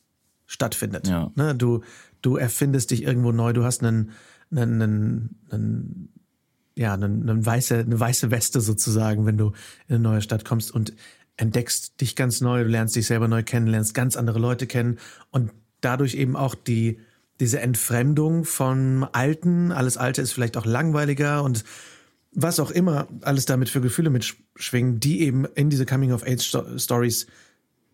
stattfindet. 0.45 1.07
Ja. 1.07 1.31
Ne, 1.35 1.55
du, 1.55 1.81
du 2.25 2.37
erfindest 2.37 2.91
dich 2.91 3.03
irgendwo 3.03 3.31
neu, 3.31 3.53
du 3.53 3.63
hast 3.63 3.83
einen, 3.83 4.11
einen, 4.51 4.81
einen, 4.81 5.39
einen 5.51 6.09
ja, 6.75 6.93
eine, 6.93 7.05
eine, 7.05 7.45
weiße, 7.45 7.77
eine 7.79 7.99
weiße 7.99 8.31
Weste 8.31 8.61
sozusagen, 8.61 9.25
wenn 9.25 9.37
du 9.37 9.53
in 9.87 9.95
eine 9.95 9.99
neue 9.99 10.21
Stadt 10.21 10.43
kommst 10.43 10.73
und 10.73 10.93
entdeckst 11.37 12.01
dich 12.01 12.15
ganz 12.15 12.41
neu, 12.41 12.63
du 12.63 12.69
lernst 12.69 12.95
dich 12.95 13.07
selber 13.07 13.27
neu 13.27 13.43
kennen, 13.43 13.67
lernst 13.67 13.93
ganz 13.93 14.17
andere 14.17 14.39
Leute 14.39 14.67
kennen 14.67 14.97
und 15.31 15.51
dadurch 15.81 16.15
eben 16.15 16.35
auch 16.35 16.55
die, 16.55 16.99
diese 17.39 17.59
Entfremdung 17.59 18.45
von 18.45 19.05
Alten, 19.11 19.71
alles 19.71 19.97
Alte 19.97 20.21
ist 20.21 20.31
vielleicht 20.31 20.57
auch 20.57 20.65
langweiliger 20.65 21.43
und 21.43 21.63
was 22.31 22.59
auch 22.59 22.71
immer 22.71 23.07
alles 23.21 23.45
damit 23.45 23.69
für 23.69 23.79
Gefühle 23.79 24.09
mitschwingen, 24.09 24.99
die 24.99 25.21
eben 25.21 25.45
in 25.45 25.69
diese 25.69 25.85
Coming-of-Age-Stories 25.85 27.27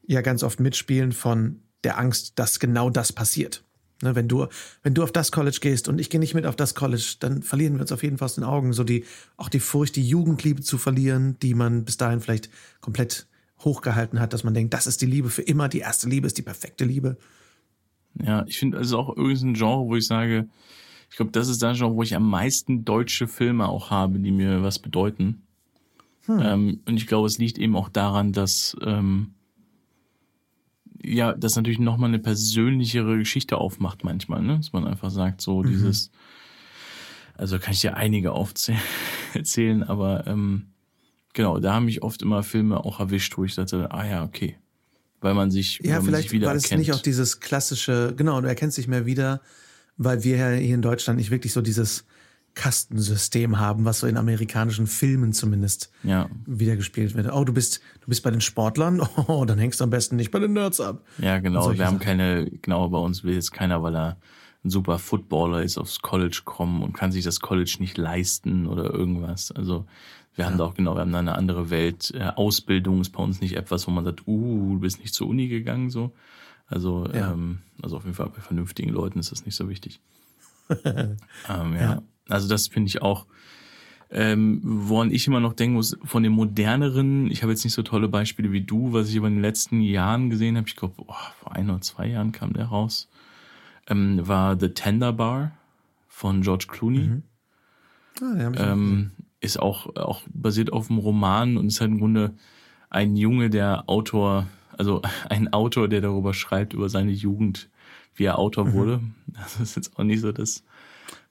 ja 0.07 0.21
ganz 0.21 0.41
oft 0.43 0.59
mitspielen 0.59 1.11
von 1.11 1.61
der 1.83 1.99
Angst, 1.99 2.39
dass 2.39 2.59
genau 2.59 2.89
das 2.89 3.13
passiert. 3.13 3.63
Ne, 4.01 4.15
wenn 4.15 4.27
du, 4.27 4.47
wenn 4.83 4.93
du 4.93 5.03
auf 5.03 5.11
das 5.11 5.31
College 5.31 5.59
gehst 5.61 5.87
und 5.87 5.99
ich 5.99 6.09
gehe 6.09 6.19
nicht 6.19 6.33
mit 6.33 6.45
auf 6.45 6.55
das 6.55 6.73
College, 6.73 7.15
dann 7.19 7.43
verlieren 7.43 7.75
wir 7.75 7.81
uns 7.81 7.91
auf 7.91 8.01
jeden 8.03 8.17
Fall 8.17 8.25
aus 8.25 8.35
den 8.35 8.43
Augen. 8.43 8.73
So 8.73 8.83
die, 8.83 9.05
auch 9.37 9.49
die 9.49 9.59
Furcht, 9.59 9.95
die 9.95 10.07
Jugendliebe 10.07 10.61
zu 10.61 10.77
verlieren, 10.77 11.37
die 11.41 11.53
man 11.53 11.85
bis 11.85 11.97
dahin 11.97 12.19
vielleicht 12.19 12.49
komplett 12.79 13.27
hochgehalten 13.59 14.19
hat, 14.19 14.33
dass 14.33 14.43
man 14.43 14.53
denkt, 14.53 14.73
das 14.73 14.87
ist 14.87 15.01
die 15.01 15.05
Liebe 15.05 15.29
für 15.29 15.43
immer, 15.43 15.69
die 15.69 15.79
erste 15.79 16.09
Liebe 16.09 16.25
ist 16.25 16.37
die 16.37 16.41
perfekte 16.41 16.83
Liebe. 16.83 17.17
Ja, 18.21 18.43
ich 18.47 18.59
finde, 18.59 18.77
also 18.77 18.97
auch 18.97 19.15
irgendwie 19.15 19.45
ein 19.45 19.53
Genre, 19.53 19.85
wo 19.85 19.95
ich 19.95 20.07
sage, 20.07 20.49
ich 21.09 21.17
glaube, 21.17 21.31
das 21.31 21.47
ist 21.47 21.61
das 21.61 21.77
Genre, 21.77 21.95
wo 21.95 22.03
ich 22.03 22.15
am 22.15 22.29
meisten 22.29 22.85
deutsche 22.85 23.27
Filme 23.27 23.67
auch 23.67 23.91
habe, 23.91 24.19
die 24.19 24.31
mir 24.31 24.63
was 24.63 24.79
bedeuten. 24.79 25.43
Hm. 26.25 26.39
Ähm, 26.41 26.79
und 26.85 26.97
ich 26.97 27.07
glaube, 27.07 27.27
es 27.27 27.37
liegt 27.37 27.57
eben 27.57 27.75
auch 27.75 27.89
daran, 27.89 28.31
dass 28.31 28.75
ähm, 28.81 29.33
ja, 31.03 31.33
das 31.33 31.55
natürlich 31.55 31.79
nochmal 31.79 32.09
eine 32.09 32.19
persönlichere 32.19 33.17
Geschichte 33.17 33.57
aufmacht 33.57 34.03
manchmal, 34.03 34.41
ne? 34.41 34.57
Dass 34.57 34.73
man 34.73 34.85
einfach 34.85 35.11
sagt, 35.11 35.41
so 35.41 35.63
mhm. 35.63 35.67
dieses, 35.69 36.11
also 37.35 37.59
kann 37.59 37.73
ich 37.73 37.81
dir 37.81 37.95
einige 37.95 38.31
aufzählen, 38.33 39.83
aber 39.87 40.27
ähm, 40.27 40.67
genau, 41.33 41.59
da 41.59 41.73
haben 41.73 41.85
mich 41.85 42.03
oft 42.03 42.21
immer 42.21 42.43
Filme 42.43 42.83
auch 42.83 42.99
erwischt, 42.99 43.37
wo 43.37 43.43
ich 43.43 43.55
dachte, 43.55 43.91
ah 43.91 44.05
ja, 44.05 44.23
okay. 44.23 44.57
Weil 45.21 45.33
man 45.33 45.51
sich, 45.51 45.79
ja, 45.83 45.95
man 45.95 46.05
vielleicht, 46.05 46.29
sich 46.29 46.41
weil 46.41 46.57
es 46.57 46.71
nicht 46.71 46.93
auch 46.93 47.01
dieses 47.01 47.39
klassische, 47.39 48.13
genau, 48.15 48.41
du 48.41 48.47
erkennst 48.47 48.77
dich 48.77 48.87
mehr 48.87 49.05
wieder, 49.05 49.41
weil 49.97 50.23
wir 50.23 50.55
hier 50.55 50.75
in 50.75 50.81
Deutschland 50.81 51.19
nicht 51.19 51.31
wirklich 51.31 51.53
so 51.53 51.61
dieses 51.61 52.05
Kastensystem 52.53 53.59
haben, 53.59 53.85
was 53.85 53.99
so 53.99 54.07
in 54.07 54.17
amerikanischen 54.17 54.87
Filmen 54.87 55.33
zumindest 55.33 55.91
ja. 56.03 56.29
wiedergespielt 56.45 57.15
wird. 57.15 57.31
Oh, 57.31 57.43
du 57.43 57.53
bist, 57.53 57.81
du 58.01 58.07
bist 58.07 58.23
bei 58.23 58.31
den 58.31 58.41
Sportlern, 58.41 59.01
oh, 59.27 59.45
dann 59.45 59.57
hängst 59.57 59.79
du 59.79 59.83
am 59.83 59.89
besten 59.89 60.15
nicht 60.15 60.31
bei 60.31 60.39
den 60.39 60.53
Nerds 60.53 60.81
ab. 60.81 61.03
Ja, 61.17 61.39
genau. 61.39 61.73
Wir 61.73 61.85
haben 61.85 61.99
keine, 61.99 62.49
genau, 62.61 62.89
bei 62.89 62.97
uns 62.97 63.23
will 63.23 63.33
jetzt 63.33 63.51
keiner, 63.51 63.81
weil 63.83 63.95
er 63.95 64.17
ein 64.63 64.69
super 64.69 64.99
Footballer 64.99 65.63
ist, 65.63 65.77
aufs 65.77 66.01
College 66.01 66.41
kommen 66.45 66.83
und 66.83 66.93
kann 66.93 67.11
sich 67.11 67.23
das 67.23 67.39
College 67.39 67.77
nicht 67.79 67.97
leisten 67.97 68.67
oder 68.67 68.93
irgendwas. 68.93 69.51
Also 69.51 69.85
wir 70.35 70.45
haben 70.45 70.53
ja. 70.53 70.57
da 70.59 70.63
auch 70.65 70.73
genau, 70.75 70.95
wir 70.95 71.01
haben 71.01 71.11
da 71.11 71.19
eine 71.19 71.35
andere 71.35 71.69
Welt. 71.69 72.13
Äh, 72.15 72.31
Ausbildung 72.35 73.01
ist 73.01 73.11
bei 73.11 73.23
uns 73.23 73.41
nicht 73.41 73.55
etwas, 73.55 73.87
wo 73.87 73.91
man 73.91 74.05
sagt, 74.05 74.27
uh, 74.27 74.73
du 74.73 74.79
bist 74.79 74.99
nicht 74.99 75.13
zur 75.13 75.27
Uni 75.27 75.47
gegangen, 75.47 75.89
so. 75.89 76.13
Also, 76.67 77.05
ja. 77.13 77.33
ähm, 77.33 77.59
also 77.81 77.97
auf 77.97 78.03
jeden 78.03 78.15
Fall 78.15 78.29
bei 78.29 78.39
vernünftigen 78.39 78.91
Leuten 78.91 79.19
ist 79.19 79.31
das 79.31 79.45
nicht 79.45 79.55
so 79.55 79.67
wichtig. 79.67 79.99
ähm, 80.85 81.17
ja. 81.49 81.79
ja. 81.79 82.01
Also 82.31 82.47
das 82.47 82.67
finde 82.67 82.87
ich 82.87 83.01
auch, 83.01 83.25
ähm, 84.09 84.59
woran 84.63 85.11
ich 85.11 85.25
immer 85.27 85.39
noch 85.39 85.53
denken 85.53 85.75
muss, 85.75 85.97
von 86.03 86.23
den 86.23 86.33
moderneren, 86.33 87.31
ich 87.31 87.43
habe 87.43 87.53
jetzt 87.53 87.63
nicht 87.63 87.73
so 87.73 87.81
tolle 87.81 88.09
Beispiele 88.09 88.51
wie 88.51 88.61
du, 88.61 88.91
was 88.91 89.09
ich 89.09 89.17
aber 89.17 89.27
in 89.27 89.35
den 89.35 89.41
letzten 89.41 89.81
Jahren 89.81 90.29
gesehen 90.29 90.57
habe, 90.57 90.67
ich 90.67 90.75
glaube, 90.75 90.95
oh, 91.07 91.15
vor 91.39 91.55
ein 91.55 91.69
oder 91.69 91.81
zwei 91.81 92.07
Jahren 92.07 92.33
kam 92.33 92.53
der 92.53 92.65
raus, 92.65 93.07
ähm, 93.87 94.27
war 94.27 94.59
The 94.59 94.69
Tender 94.69 95.13
Bar 95.13 95.51
von 96.09 96.41
George 96.41 96.65
Clooney. 96.67 96.99
Mhm. 96.99 97.23
Ah, 98.21 98.51
ähm, 98.57 99.11
ist 99.39 99.59
auch, 99.59 99.95
auch 99.95 100.21
basiert 100.31 100.73
auf 100.73 100.89
einem 100.89 100.99
Roman 100.99 101.57
und 101.57 101.67
ist 101.67 101.81
halt 101.81 101.91
im 101.91 101.99
Grunde 101.99 102.35
ein 102.89 103.15
Junge, 103.15 103.49
der 103.49 103.89
Autor, 103.89 104.47
also 104.77 105.01
ein 105.29 105.51
Autor, 105.53 105.87
der 105.87 106.01
darüber 106.01 106.33
schreibt, 106.33 106.73
über 106.73 106.89
seine 106.89 107.11
Jugend, 107.11 107.69
wie 108.15 108.25
er 108.25 108.37
Autor 108.37 108.65
mhm. 108.65 108.73
wurde. 108.73 108.99
Das 109.27 109.59
ist 109.59 109.75
jetzt 109.75 109.97
auch 109.97 110.03
nicht 110.03 110.19
so 110.19 110.33
das 110.33 110.63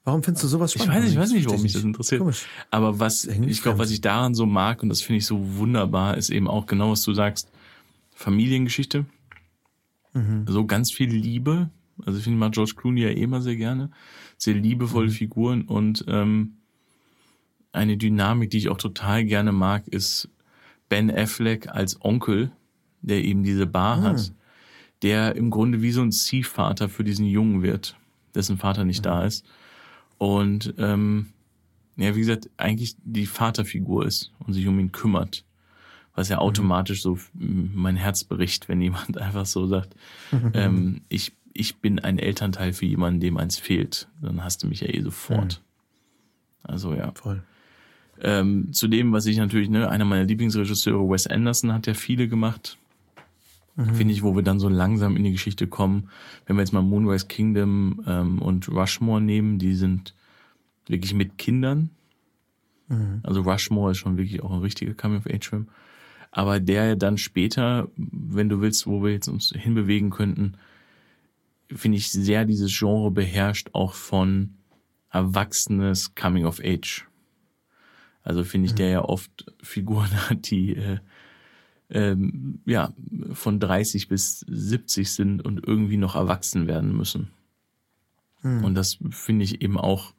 Warum 0.03 0.23
findest 0.23 0.43
du 0.43 0.47
sowas 0.47 0.73
spannend? 0.73 0.95
Ich 0.95 1.03
weiß, 1.03 1.11
ich 1.11 1.17
weiß 1.17 1.31
nicht, 1.31 1.45
warum 1.45 1.61
mich 1.61 1.73
das 1.73 1.83
interessiert. 1.83 2.21
Komisch. 2.21 2.47
Aber 2.71 2.99
was, 2.99 3.25
ich 3.25 3.61
glaube, 3.61 3.77
was 3.77 3.91
ich 3.91 4.01
daran 4.01 4.33
so 4.33 4.47
mag, 4.47 4.81
und 4.81 4.89
das 4.89 5.01
finde 5.01 5.17
ich 5.17 5.25
so 5.27 5.57
wunderbar, 5.57 6.17
ist 6.17 6.31
eben 6.31 6.47
auch 6.47 6.65
genau, 6.65 6.91
was 6.91 7.03
du 7.03 7.13
sagst, 7.13 7.49
Familiengeschichte. 8.15 9.05
Mhm. 10.13 10.45
So 10.47 10.65
ganz 10.65 10.91
viel 10.91 11.11
Liebe. 11.11 11.69
Also 12.03 12.17
ich 12.17 12.23
finde 12.23 12.39
mal 12.39 12.49
George 12.49 12.73
Clooney 12.75 13.01
ja 13.01 13.09
eh 13.09 13.21
immer 13.21 13.41
sehr 13.41 13.55
gerne. 13.55 13.91
Sehr 14.37 14.55
liebevolle 14.55 15.09
mhm. 15.09 15.13
Figuren 15.13 15.61
und 15.63 16.03
ähm, 16.07 16.57
eine 17.71 17.95
Dynamik, 17.95 18.49
die 18.49 18.57
ich 18.57 18.69
auch 18.69 18.77
total 18.77 19.23
gerne 19.23 19.51
mag, 19.51 19.87
ist 19.87 20.29
Ben 20.89 21.11
Affleck 21.15 21.69
als 21.69 22.03
Onkel, 22.03 22.51
der 23.01 23.23
eben 23.23 23.43
diese 23.43 23.67
Bar 23.67 23.97
mhm. 23.97 24.03
hat, 24.03 24.33
der 25.03 25.35
im 25.35 25.51
Grunde 25.51 25.83
wie 25.83 25.91
so 25.91 26.01
ein 26.01 26.11
Ziehvater 26.11 26.89
für 26.89 27.03
diesen 27.03 27.27
Jungen 27.27 27.61
wird, 27.61 27.95
dessen 28.33 28.57
Vater 28.57 28.83
nicht 28.83 29.05
da 29.05 29.21
mhm. 29.21 29.27
ist 29.27 29.45
und 30.21 30.75
ähm, 30.77 31.33
ja, 31.97 32.15
wie 32.15 32.19
gesagt, 32.19 32.47
eigentlich 32.55 32.95
die 33.03 33.25
Vaterfigur 33.25 34.05
ist 34.05 34.31
und 34.45 34.53
sich 34.53 34.67
um 34.67 34.79
ihn 34.79 34.91
kümmert. 34.91 35.43
Was 36.13 36.29
ja 36.29 36.35
mhm. 36.35 36.43
automatisch 36.43 37.01
so 37.01 37.17
mein 37.33 37.95
Herz 37.95 38.23
bricht, 38.23 38.69
wenn 38.69 38.79
jemand 38.81 39.17
einfach 39.19 39.47
so 39.47 39.65
sagt, 39.65 39.95
ähm, 40.53 41.01
ich, 41.09 41.33
ich 41.53 41.77
bin 41.77 41.97
ein 41.97 42.19
Elternteil 42.19 42.73
für 42.73 42.85
jemanden, 42.85 43.19
dem 43.19 43.37
eins 43.37 43.57
fehlt. 43.57 44.09
Dann 44.21 44.43
hast 44.43 44.61
du 44.61 44.67
mich 44.67 44.81
ja 44.81 44.89
eh 44.89 45.01
sofort. 45.01 45.59
Mhm. 45.59 46.69
Also 46.71 46.93
ja. 46.93 47.11
Voll. 47.15 47.41
Ähm, 48.21 48.71
zu 48.73 48.87
dem, 48.87 49.13
was 49.13 49.25
ich 49.25 49.37
natürlich, 49.37 49.71
ne, 49.71 49.89
einer 49.89 50.05
meiner 50.05 50.25
Lieblingsregisseure, 50.25 51.09
Wes 51.09 51.25
Anderson, 51.25 51.73
hat 51.73 51.87
ja 51.87 51.95
viele 51.95 52.27
gemacht. 52.27 52.77
Mhm. 53.75 53.95
Finde 53.95 54.13
ich, 54.13 54.23
wo 54.23 54.35
wir 54.35 54.43
dann 54.43 54.59
so 54.59 54.69
langsam 54.69 55.15
in 55.15 55.23
die 55.23 55.31
Geschichte 55.31 55.67
kommen. 55.67 56.09
Wenn 56.45 56.55
wir 56.55 56.61
jetzt 56.61 56.73
mal 56.73 56.81
Moonrise 56.81 57.27
Kingdom 57.27 58.03
ähm, 58.05 58.41
und 58.41 58.67
Rushmore 58.69 59.21
nehmen, 59.21 59.59
die 59.59 59.75
sind 59.75 60.13
wirklich 60.87 61.13
mit 61.13 61.37
Kindern. 61.37 61.89
Mhm. 62.87 63.21
Also 63.23 63.41
Rushmore 63.41 63.91
ist 63.91 63.97
schon 63.97 64.17
wirklich 64.17 64.43
auch 64.43 64.51
ein 64.51 64.59
richtiger 64.59 64.93
Coming-of-Age-Film. 64.93 65.67
Aber 66.31 66.59
der 66.59 66.95
dann 66.95 67.17
später, 67.17 67.89
wenn 67.95 68.49
du 68.49 68.61
willst, 68.61 68.87
wo 68.87 69.03
wir 69.03 69.11
jetzt 69.11 69.27
uns 69.27 69.53
hinbewegen 69.55 70.09
könnten, 70.09 70.55
finde 71.73 71.97
ich 71.97 72.11
sehr 72.11 72.45
dieses 72.45 72.77
Genre 72.77 73.11
beherrscht 73.11 73.69
auch 73.73 73.93
von 73.93 74.55
erwachsenes 75.09 76.15
Coming 76.15 76.45
of 76.45 76.61
Age. 76.63 77.05
Also 78.23 78.43
finde 78.43 78.67
ich, 78.67 78.73
mhm. 78.73 78.77
der 78.77 78.89
ja 78.89 79.01
oft 79.01 79.51
Figuren 79.61 80.11
hat, 80.29 80.49
die 80.49 80.75
äh, 80.75 80.99
ähm, 81.91 82.61
ja, 82.65 82.93
von 83.33 83.59
30 83.59 84.07
bis 84.07 84.39
70 84.39 85.11
sind 85.11 85.41
und 85.45 85.65
irgendwie 85.65 85.97
noch 85.97 86.15
erwachsen 86.15 86.67
werden 86.67 86.95
müssen. 86.95 87.29
Hm. 88.41 88.63
Und 88.63 88.75
das 88.75 88.97
finde 89.11 89.45
ich 89.45 89.61
eben 89.61 89.77
auch, 89.77 90.13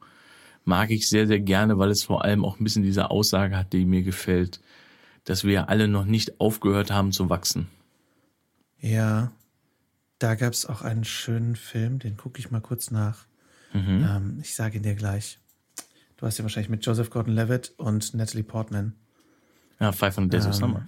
mag 0.65 0.91
ich 0.91 1.09
sehr, 1.09 1.27
sehr 1.27 1.39
gerne, 1.39 1.77
weil 1.77 1.89
es 1.89 2.03
vor 2.03 2.23
allem 2.23 2.45
auch 2.45 2.59
ein 2.59 2.63
bisschen 2.63 2.83
diese 2.83 3.09
Aussage 3.09 3.57
hat, 3.57 3.73
die 3.73 3.85
mir 3.85 4.03
gefällt, 4.03 4.61
dass 5.25 5.43
wir 5.43 5.69
alle 5.69 5.87
noch 5.87 6.05
nicht 6.05 6.39
aufgehört 6.39 6.91
haben 6.91 7.11
zu 7.11 7.29
wachsen. 7.29 7.67
Ja, 8.79 9.31
da 10.19 10.35
gab 10.35 10.53
es 10.53 10.65
auch 10.65 10.81
einen 10.81 11.05
schönen 11.05 11.55
Film, 11.55 11.99
den 11.99 12.17
gucke 12.17 12.39
ich 12.39 12.51
mal 12.51 12.61
kurz 12.61 12.91
nach. 12.91 13.25
Mhm. 13.73 14.05
Ähm, 14.07 14.39
ich 14.41 14.55
sage 14.55 14.77
ihn 14.77 14.83
dir 14.83 14.95
gleich. 14.95 15.39
Du 16.17 16.25
hast 16.27 16.37
ja 16.37 16.43
wahrscheinlich 16.43 16.69
mit 16.69 16.85
Joseph 16.85 17.09
Gordon-Levitt 17.09 17.73
und 17.77 18.13
Natalie 18.13 18.43
Portman. 18.43 18.93
Ja, 19.79 19.91
Five 19.91 20.17
on 20.17 20.29
Days 20.29 20.45
ähm, 20.45 20.49
of 20.51 20.55
Summer. 20.55 20.87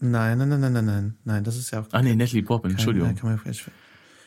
Nein, 0.00 0.38
nein, 0.38 0.48
nein, 0.48 0.60
nein, 0.60 0.72
nein, 0.72 0.84
nein, 0.84 1.14
nein, 1.24 1.44
das 1.44 1.56
ist 1.56 1.70
ja 1.70 1.80
auch. 1.80 1.86
Ah, 1.92 2.02
nee, 2.02 2.14
Natalie 2.14 2.42
Portman, 2.42 2.72
kein, 2.72 2.78
Entschuldigung. 2.78 3.14
Nein, 3.22 3.54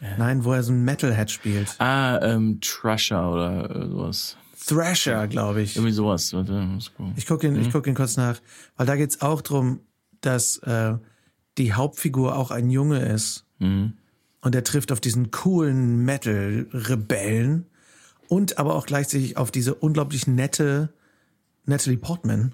ja. 0.02 0.18
nein, 0.18 0.44
wo 0.44 0.54
er 0.54 0.64
so 0.64 0.72
ein 0.72 0.84
Metalhead 0.84 1.30
spielt. 1.30 1.76
Ah, 1.80 2.20
ähm, 2.22 2.60
Trasher 2.62 3.32
oder 3.32 3.90
sowas. 3.90 4.38
Thrasher, 4.66 5.28
glaube 5.28 5.62
ich. 5.62 5.76
Irgendwie 5.76 5.94
sowas. 5.94 6.36
Ich 7.16 7.26
gucke 7.26 7.48
ihn, 7.48 7.54
mhm. 7.54 7.62
ich 7.62 7.72
guck 7.72 7.88
ihn 7.88 7.96
kurz 7.96 8.18
nach, 8.18 8.40
weil 8.76 8.86
da 8.86 8.96
geht's 8.96 9.22
auch 9.22 9.42
drum, 9.42 9.82
dass 10.22 10.58
äh, 10.60 10.96
die 11.58 11.74
Hauptfigur 11.74 12.36
auch 12.36 12.52
ein 12.52 12.70
Junge 12.70 13.00
ist. 13.00 13.46
Mhm. 13.60 13.94
Und 14.42 14.56
er 14.56 14.64
trifft 14.64 14.92
auf 14.92 15.00
diesen 15.00 15.32
coolen 15.32 16.06
Metal-Rebellen 16.06 17.66
und 18.28 18.58
aber 18.58 18.76
auch 18.76 18.86
gleichzeitig 18.86 19.38
auf 19.38 19.52
diese 19.52 19.74
unglaublich 19.74 20.28
nette 20.28 20.94
Natalie 21.66 21.98
Portman 21.98 22.54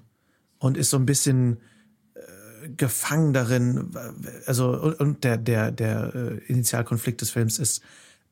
und 0.58 0.76
ist 0.76 0.90
so 0.90 0.96
ein 0.96 1.06
bisschen 1.06 1.54
äh, 1.54 1.73
gefangen 2.76 3.32
darin. 3.32 3.90
Also 4.46 4.94
und 4.98 5.24
der 5.24 5.36
der 5.36 5.70
der 5.70 6.14
äh, 6.14 6.38
Initialkonflikt 6.46 7.20
des 7.20 7.30
Films 7.30 7.58
ist, 7.58 7.82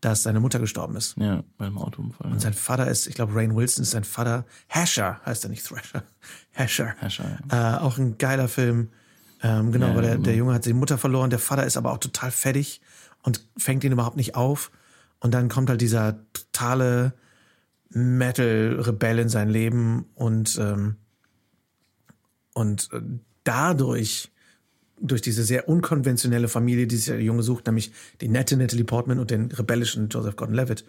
dass 0.02 0.24
seine 0.24 0.40
Mutter 0.40 0.58
gestorben 0.58 0.96
ist. 0.96 1.16
Ja, 1.16 1.44
beim 1.58 1.78
Autounfall. 1.78 2.32
Und 2.32 2.40
sein 2.40 2.54
Vater 2.54 2.88
ist, 2.88 3.06
ich 3.06 3.14
glaube, 3.14 3.34
Rain 3.36 3.54
Wilson 3.54 3.82
ist 3.82 3.92
sein 3.92 4.04
Vater. 4.04 4.44
Hasher 4.68 5.20
heißt 5.24 5.44
er 5.44 5.50
nicht 5.50 5.64
Thrasher. 5.66 6.02
Hasher. 6.52 6.94
Hasher. 7.00 7.38
Ja. 7.50 7.76
Äh, 7.76 7.78
auch 7.78 7.98
ein 7.98 8.18
geiler 8.18 8.48
Film. 8.48 8.90
Ähm, 9.42 9.72
genau, 9.72 9.88
ja, 9.88 9.94
weil 9.96 10.02
der, 10.02 10.18
der 10.18 10.34
Junge 10.34 10.54
hat 10.54 10.66
die 10.66 10.72
Mutter 10.72 10.98
verloren, 10.98 11.30
der 11.30 11.38
Vater 11.38 11.64
ist 11.64 11.76
aber 11.76 11.92
auch 11.92 11.98
total 11.98 12.30
fettig 12.30 12.80
und 13.22 13.44
fängt 13.56 13.84
ihn 13.84 13.92
überhaupt 13.92 14.16
nicht 14.16 14.34
auf. 14.34 14.70
Und 15.20 15.34
dann 15.34 15.48
kommt 15.48 15.68
halt 15.70 15.80
dieser 15.80 16.18
totale 16.32 17.12
Metal-Rebell 17.90 19.20
in 19.20 19.28
sein 19.28 19.48
Leben 19.48 20.06
und, 20.14 20.58
ähm, 20.58 20.96
und 22.54 22.88
äh, 22.92 23.00
dadurch, 23.44 24.30
durch 25.00 25.22
diese 25.22 25.44
sehr 25.44 25.68
unkonventionelle 25.68 26.48
Familie, 26.48 26.86
die 26.86 26.96
sich 26.96 27.06
der 27.06 27.20
Junge 27.20 27.42
sucht, 27.42 27.66
nämlich 27.66 27.92
die 28.20 28.28
nette 28.28 28.56
Natalie 28.56 28.84
Portman 28.84 29.18
und 29.18 29.30
den 29.30 29.50
rebellischen 29.50 30.08
Joseph 30.08 30.36
Gordon-Levitt, 30.36 30.84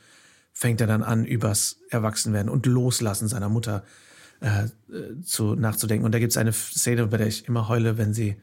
fängt 0.52 0.82
er 0.82 0.88
dann 0.88 1.02
an, 1.02 1.26
übers 1.26 1.80
Erwachsenwerden 1.90 2.50
und 2.50 2.66
Loslassen 2.68 3.28
seiner 3.28 3.50
Mutter 3.50 3.84
äh, 4.40 4.68
zu, 5.24 5.56
nachzudenken. 5.56 6.06
Und 6.06 6.14
da 6.14 6.20
gibt 6.20 6.32
es 6.32 6.38
eine 6.38 6.54
Szene, 6.54 7.08
bei 7.08 7.18
der 7.18 7.28
ich 7.28 7.48
immer 7.48 7.68
heule, 7.68 7.98
wenn 7.98 8.14
sie 8.14 8.36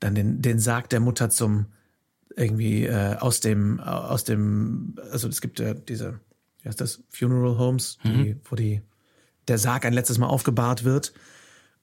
dann 0.00 0.14
den, 0.14 0.42
den 0.42 0.58
Sarg 0.58 0.90
der 0.90 1.00
Mutter 1.00 1.30
zum 1.30 1.66
irgendwie 2.36 2.84
äh, 2.86 3.16
aus 3.16 3.40
dem, 3.40 3.78
aus 3.80 4.24
dem, 4.24 4.96
also 5.12 5.28
es 5.28 5.40
gibt 5.40 5.60
ja 5.60 5.74
diese, 5.74 6.18
wie 6.62 6.68
heißt 6.68 6.80
das, 6.80 7.02
Funeral 7.10 7.58
Homes, 7.58 7.98
die, 8.02 8.34
mhm. 8.34 8.40
wo 8.44 8.56
die, 8.56 8.82
der 9.46 9.58
Sarg 9.58 9.84
ein 9.84 9.92
letztes 9.92 10.18
Mal 10.18 10.26
aufgebahrt 10.26 10.82
wird. 10.84 11.12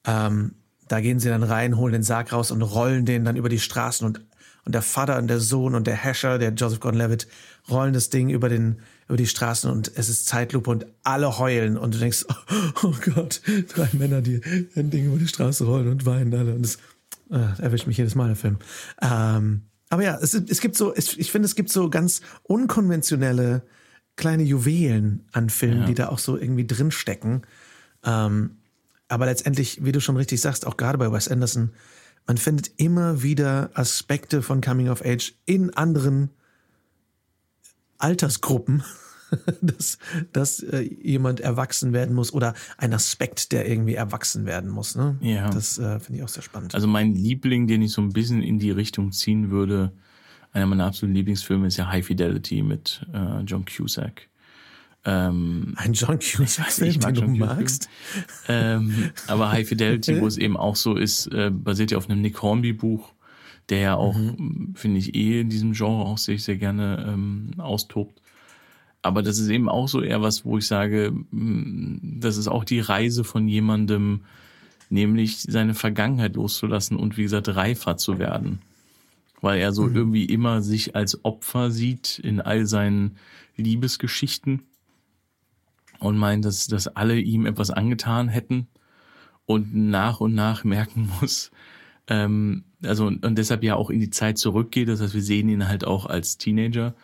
Ähm, 0.04 0.56
da 0.92 1.00
gehen 1.00 1.18
sie 1.18 1.30
dann 1.30 1.42
rein, 1.42 1.78
holen 1.78 1.94
den 1.94 2.02
Sarg 2.02 2.34
raus 2.34 2.50
und 2.50 2.60
rollen 2.60 3.06
den 3.06 3.24
dann 3.24 3.36
über 3.36 3.48
die 3.48 3.58
Straßen 3.58 4.06
und, 4.06 4.20
und 4.66 4.74
der 4.74 4.82
Vater 4.82 5.16
und 5.16 5.26
der 5.26 5.40
Sohn 5.40 5.74
und 5.74 5.86
der 5.86 5.96
Hasher, 5.96 6.36
der 6.36 6.52
Joseph 6.52 6.80
Gordon-Levitt, 6.80 7.26
rollen 7.70 7.94
das 7.94 8.10
Ding 8.10 8.28
über 8.28 8.50
den, 8.50 8.80
über 9.08 9.16
die 9.16 9.26
Straßen 9.26 9.70
und 9.70 9.90
es 9.96 10.10
ist 10.10 10.26
Zeitlupe 10.26 10.68
und 10.68 10.84
alle 11.02 11.38
heulen 11.38 11.78
und 11.78 11.94
du 11.94 11.98
denkst, 11.98 12.26
oh, 12.28 12.34
oh 12.82 12.94
Gott, 13.14 13.40
drei 13.74 13.88
Männer, 13.94 14.20
die 14.20 14.42
ein 14.76 14.90
Ding 14.90 15.06
über 15.06 15.16
die 15.16 15.28
Straße 15.28 15.64
rollen 15.64 15.88
und 15.88 16.04
weinen 16.04 16.34
alle 16.34 16.54
und 16.54 16.62
das 16.62 16.76
äh, 17.30 17.62
erwischt 17.62 17.86
mich 17.86 17.96
jedes 17.96 18.14
Mal 18.14 18.26
der 18.26 18.36
Film. 18.36 18.58
Ähm, 19.00 19.62
aber 19.88 20.02
ja, 20.02 20.18
es, 20.20 20.34
es 20.34 20.60
gibt 20.60 20.76
so, 20.76 20.94
es, 20.94 21.16
ich 21.16 21.32
finde, 21.32 21.46
es 21.46 21.54
gibt 21.54 21.70
so 21.70 21.88
ganz 21.88 22.20
unkonventionelle 22.42 23.62
kleine 24.16 24.42
Juwelen 24.42 25.26
an 25.32 25.48
Filmen, 25.48 25.80
ja. 25.80 25.86
die 25.86 25.94
da 25.94 26.08
auch 26.10 26.18
so 26.18 26.36
irgendwie 26.36 26.66
drinstecken. 26.66 27.46
Ähm, 28.04 28.58
aber 29.12 29.26
letztendlich, 29.26 29.84
wie 29.84 29.92
du 29.92 30.00
schon 30.00 30.16
richtig 30.16 30.40
sagst, 30.40 30.66
auch 30.66 30.78
gerade 30.78 30.96
bei 30.96 31.12
Wes 31.12 31.28
Anderson, 31.28 31.72
man 32.26 32.38
findet 32.38 32.72
immer 32.78 33.22
wieder 33.22 33.70
Aspekte 33.74 34.40
von 34.40 34.62
Coming 34.62 34.88
of 34.88 35.04
Age 35.04 35.34
in 35.44 35.74
anderen 35.74 36.30
Altersgruppen 37.98 38.82
dass, 39.62 39.98
dass 40.32 40.60
äh, 40.60 40.80
jemand 40.80 41.40
erwachsen 41.40 41.92
werden 41.92 42.14
muss 42.14 42.32
oder 42.32 42.54
ein 42.78 42.92
Aspekt, 42.92 43.52
der 43.52 43.68
irgendwie 43.68 43.94
erwachsen 43.94 44.46
werden 44.46 44.70
muss. 44.70 44.94
Ne? 44.94 45.16
Ja. 45.20 45.50
Das 45.50 45.78
äh, 45.78 46.00
finde 46.00 46.18
ich 46.18 46.24
auch 46.24 46.28
sehr 46.28 46.42
spannend. 46.42 46.74
Also 46.74 46.86
mein 46.86 47.14
Liebling, 47.14 47.66
den 47.66 47.82
ich 47.82 47.92
so 47.92 48.02
ein 48.02 48.12
bisschen 48.12 48.42
in 48.42 48.58
die 48.58 48.70
Richtung 48.70 49.12
ziehen 49.12 49.50
würde, 49.50 49.92
einer 50.52 50.66
meiner 50.66 50.86
absoluten 50.86 51.14
Lieblingsfilme 51.14 51.66
ist 51.66 51.78
ja 51.78 51.88
High 51.88 52.04
Fidelity 52.04 52.62
mit 52.62 53.06
äh, 53.12 53.40
John 53.40 53.64
Cusack. 53.64 54.28
Ähm, 55.04 55.74
ein 55.76 55.94
John 55.94 56.18
Cusack, 56.20 56.78
ich 56.80 57.00
mag 57.00 57.14
den 57.14 57.34
du 57.34 57.40
magst. 57.40 57.88
Ähm, 58.48 59.10
aber 59.26 59.50
High 59.50 59.66
Fidelity, 59.66 60.20
wo 60.20 60.26
es 60.26 60.38
eben 60.38 60.56
auch 60.56 60.76
so 60.76 60.94
ist, 60.94 61.26
äh, 61.28 61.50
basiert 61.50 61.90
ja 61.90 61.98
auf 61.98 62.08
einem 62.08 62.20
Nick 62.20 62.40
Hornby 62.40 62.72
Buch, 62.72 63.12
der 63.68 63.78
ja 63.78 63.94
auch, 63.96 64.16
mhm. 64.16 64.74
finde 64.76 64.98
ich, 64.98 65.14
eh 65.14 65.40
in 65.40 65.48
diesem 65.48 65.72
Genre 65.72 66.04
auch 66.04 66.18
sehr, 66.18 66.38
sehr 66.38 66.56
gerne 66.56 67.04
ähm, 67.08 67.50
austobt. 67.58 68.20
Aber 69.02 69.22
das 69.22 69.38
ist 69.38 69.48
eben 69.48 69.68
auch 69.68 69.88
so 69.88 70.00
eher 70.00 70.22
was, 70.22 70.44
wo 70.44 70.58
ich 70.58 70.66
sage, 70.68 71.12
mm, 71.32 72.20
das 72.20 72.36
ist 72.36 72.46
auch 72.46 72.62
die 72.62 72.78
Reise 72.78 73.24
von 73.24 73.48
jemandem, 73.48 74.20
nämlich 74.88 75.40
seine 75.40 75.74
Vergangenheit 75.74 76.36
loszulassen 76.36 76.96
und 76.96 77.16
wie 77.16 77.24
gesagt 77.24 77.48
reifer 77.48 77.96
zu 77.96 78.20
werden. 78.20 78.60
Weil 79.40 79.58
er 79.60 79.72
so 79.72 79.82
mhm. 79.82 79.96
irgendwie 79.96 80.24
immer 80.26 80.62
sich 80.62 80.94
als 80.94 81.24
Opfer 81.24 81.72
sieht 81.72 82.20
in 82.20 82.40
all 82.40 82.66
seinen 82.66 83.16
Liebesgeschichten 83.56 84.62
und 86.02 86.16
meint, 86.16 86.44
dass, 86.44 86.66
dass 86.66 86.88
alle 86.88 87.18
ihm 87.18 87.46
etwas 87.46 87.70
angetan 87.70 88.28
hätten 88.28 88.68
und 89.46 89.74
nach 89.74 90.20
und 90.20 90.34
nach 90.34 90.64
merken 90.64 91.10
muss, 91.20 91.50
ähm, 92.08 92.64
also 92.82 93.06
und, 93.06 93.24
und 93.24 93.36
deshalb 93.36 93.62
ja 93.62 93.76
auch 93.76 93.90
in 93.90 94.00
die 94.00 94.10
Zeit 94.10 94.38
zurückgeht. 94.38 94.88
Das 94.88 95.00
heißt, 95.00 95.14
wir 95.14 95.22
sehen 95.22 95.48
ihn 95.48 95.68
halt 95.68 95.84
auch 95.84 96.06
als 96.06 96.36
Teenager 96.38 96.94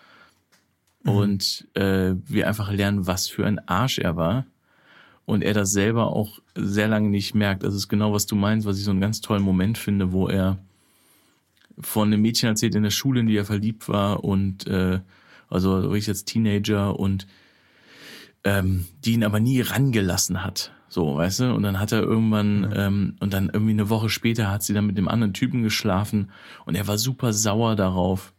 Mhm. 1.05 1.11
Und 1.11 1.69
äh, 1.75 2.15
wir 2.27 2.49
einfach 2.49 2.71
lernen, 2.71 3.07
was 3.07 3.29
für 3.29 3.47
ein 3.47 3.67
Arsch 3.69 3.99
er 3.99 4.17
war. 4.17 4.47
Und 5.25 5.43
er 5.43 5.53
das 5.53 5.73
selber 5.73 6.09
auch 6.09 6.39
sehr 6.55 6.89
lange 6.89 7.11
nicht 7.11 7.35
merkt. 7.35 7.63
Das 7.63 7.75
ist 7.75 7.89
genau, 7.89 8.13
was 8.13 8.27
du 8.27 8.35
meinst, 8.35 8.67
was 8.67 8.79
ich 8.79 8.85
so 8.85 8.91
einen 8.91 9.01
ganz 9.01 9.21
tollen 9.21 9.43
Moment 9.43 9.77
finde, 9.77 10.13
wo 10.13 10.29
er 10.29 10.59
von 11.81 12.09
einem 12.09 12.23
Mädchen 12.23 12.49
erzählt 12.49 12.75
in 12.75 12.83
der 12.83 12.91
Schule, 12.91 13.21
in 13.21 13.27
die 13.27 13.37
er 13.37 13.45
verliebt 13.45 13.89
war 13.89 14.25
und 14.25 14.67
äh, 14.67 15.01
also 15.49 15.83
wirklich 15.83 16.07
jetzt 16.07 16.25
Teenager 16.25 16.99
und 16.99 17.27
ähm, 18.49 18.87
die 19.05 19.13
ihn 19.13 19.25
aber 19.25 19.41
nie 19.41 19.61
rangelassen 19.61 20.43
hat. 20.43 20.73
So, 20.89 21.17
weißt 21.17 21.41
du? 21.41 21.55
Und 21.55 21.65
dann 21.65 21.79
hat 21.79 21.93
er 21.93 22.03
irgendwann, 22.03 22.61
mhm. 22.61 22.73
ähm, 22.75 23.17
und 23.21 23.35
dann 23.35 23.51
irgendwie 23.53 23.73
eine 23.73 23.91
Woche 23.91 24.09
später 24.09 24.51
hat 24.51 24.63
sie 24.63 24.73
dann 24.73 24.87
mit 24.87 24.97
dem 24.97 25.07
anderen 25.07 25.35
Typen 25.35 25.63
geschlafen 25.63 26.31
und 26.65 26.75
er 26.75 26.89
war 26.89 26.97
super 26.97 27.35
sauer 27.35 27.77
darauf. 27.77 28.33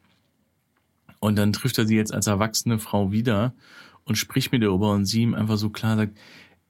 Und 1.20 1.38
dann 1.38 1.54
trifft 1.54 1.78
er 1.78 1.86
sie 1.86 1.96
jetzt 1.96 2.14
als 2.14 2.26
erwachsene 2.26 2.80
Frau 2.80 3.12
wieder 3.12 3.54
und 4.06 4.18
spricht 4.18 4.52
mit 4.52 4.64
ihr 4.64 4.70
darüber 4.70 4.92
und 4.92 5.06
sie 5.06 5.22
ihm 5.22 5.36
einfach 5.36 5.58
so 5.58 5.70
klar 5.70 5.96
sagt, 5.96 6.18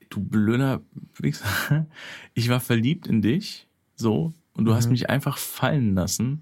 du 0.09 0.19
blöder 0.19 0.81
Wichser, 1.17 1.85
ich 2.33 2.49
war 2.49 2.59
verliebt 2.59 3.07
in 3.07 3.21
dich, 3.21 3.67
so, 3.95 4.33
und 4.53 4.65
du 4.65 4.71
mhm. 4.71 4.75
hast 4.75 4.89
mich 4.89 5.09
einfach 5.09 5.37
fallen 5.37 5.95
lassen. 5.95 6.41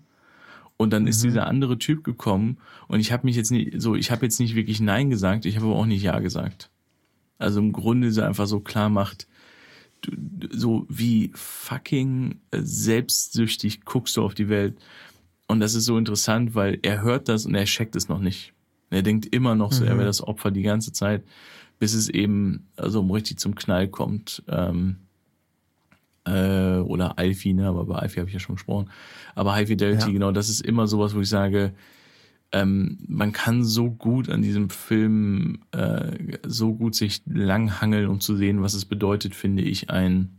Und 0.77 0.93
dann 0.93 1.03
mhm. 1.03 1.10
ist 1.10 1.23
dieser 1.23 1.47
andere 1.47 1.77
Typ 1.77 2.03
gekommen 2.03 2.57
und 2.88 2.99
ich 2.99 3.12
habe 3.12 3.25
mich 3.25 3.36
jetzt 3.36 3.51
nicht, 3.51 3.81
so, 3.81 3.95
ich 3.95 4.10
habe 4.10 4.25
jetzt 4.25 4.39
nicht 4.39 4.55
wirklich 4.55 4.79
Nein 4.79 5.10
gesagt, 5.10 5.45
ich 5.45 5.57
habe 5.57 5.67
aber 5.67 5.75
auch 5.75 5.86
nicht 5.86 6.03
Ja 6.03 6.19
gesagt. 6.19 6.71
Also 7.38 7.60
im 7.60 7.71
Grunde 7.71 8.12
sie 8.12 8.26
einfach 8.26 8.47
so 8.47 8.60
klar 8.60 8.89
macht, 8.89 9.28
du, 10.02 10.12
so 10.52 10.86
wie 10.89 11.32
fucking 11.34 12.39
selbstsüchtig 12.54 13.86
guckst 13.86 14.17
du 14.17 14.23
auf 14.23 14.34
die 14.34 14.50
Welt. 14.50 14.78
Und 15.47 15.60
das 15.60 15.76
ist 15.76 15.86
so 15.86 15.97
interessant, 15.97 16.56
weil 16.56 16.80
er 16.82 17.02
hört 17.02 17.30
das 17.30 17.45
und 17.45 17.56
er 17.56 17.65
checkt 17.65 17.95
es 17.95 18.10
noch 18.10 18.19
nicht. 18.19 18.54
Er 18.89 19.02
denkt 19.02 19.34
immer 19.34 19.56
noch 19.56 19.71
so, 19.71 19.84
mhm. 19.84 19.89
er 19.89 19.97
wäre 19.97 20.08
das 20.08 20.21
Opfer 20.21 20.52
die 20.52 20.62
ganze 20.62 20.91
Zeit, 20.91 21.23
bis 21.80 21.93
es 21.93 22.10
eben 22.10 22.67
also 22.76 23.02
richtig 23.02 23.39
zum 23.39 23.56
Knall 23.56 23.88
kommt. 23.88 24.43
Ähm, 24.47 24.97
äh, 26.26 26.80
oder 26.80 27.17
Alfie, 27.17 27.54
ne? 27.54 27.67
aber 27.67 27.86
bei 27.86 27.95
Alfie 27.95 28.19
habe 28.19 28.30
ich 28.30 28.34
ja 28.34 28.39
schon 28.39 28.56
gesprochen. 28.56 28.89
Aber 29.36 29.54
High 29.54 29.67
Fidelity, 29.67 30.08
ja. 30.08 30.12
genau, 30.12 30.32
das 30.32 30.50
ist 30.50 30.62
immer 30.62 30.88
sowas, 30.88 31.15
wo 31.15 31.21
ich 31.21 31.30
sage, 31.30 31.73
ähm, 32.51 32.97
man 33.07 33.33
kann 33.33 33.63
so 33.63 33.89
gut 33.91 34.29
an 34.29 34.41
diesem 34.41 34.69
Film 34.69 35.60
äh, 35.71 36.38
so 36.45 36.73
gut 36.73 36.95
sich 36.95 37.21
langhangeln, 37.25 38.07
um 38.07 38.19
zu 38.19 38.36
sehen, 38.38 38.62
was 38.62 38.73
es 38.73 38.86
bedeutet, 38.86 39.36
finde 39.36 39.63
ich, 39.63 39.89
ein, 39.89 40.38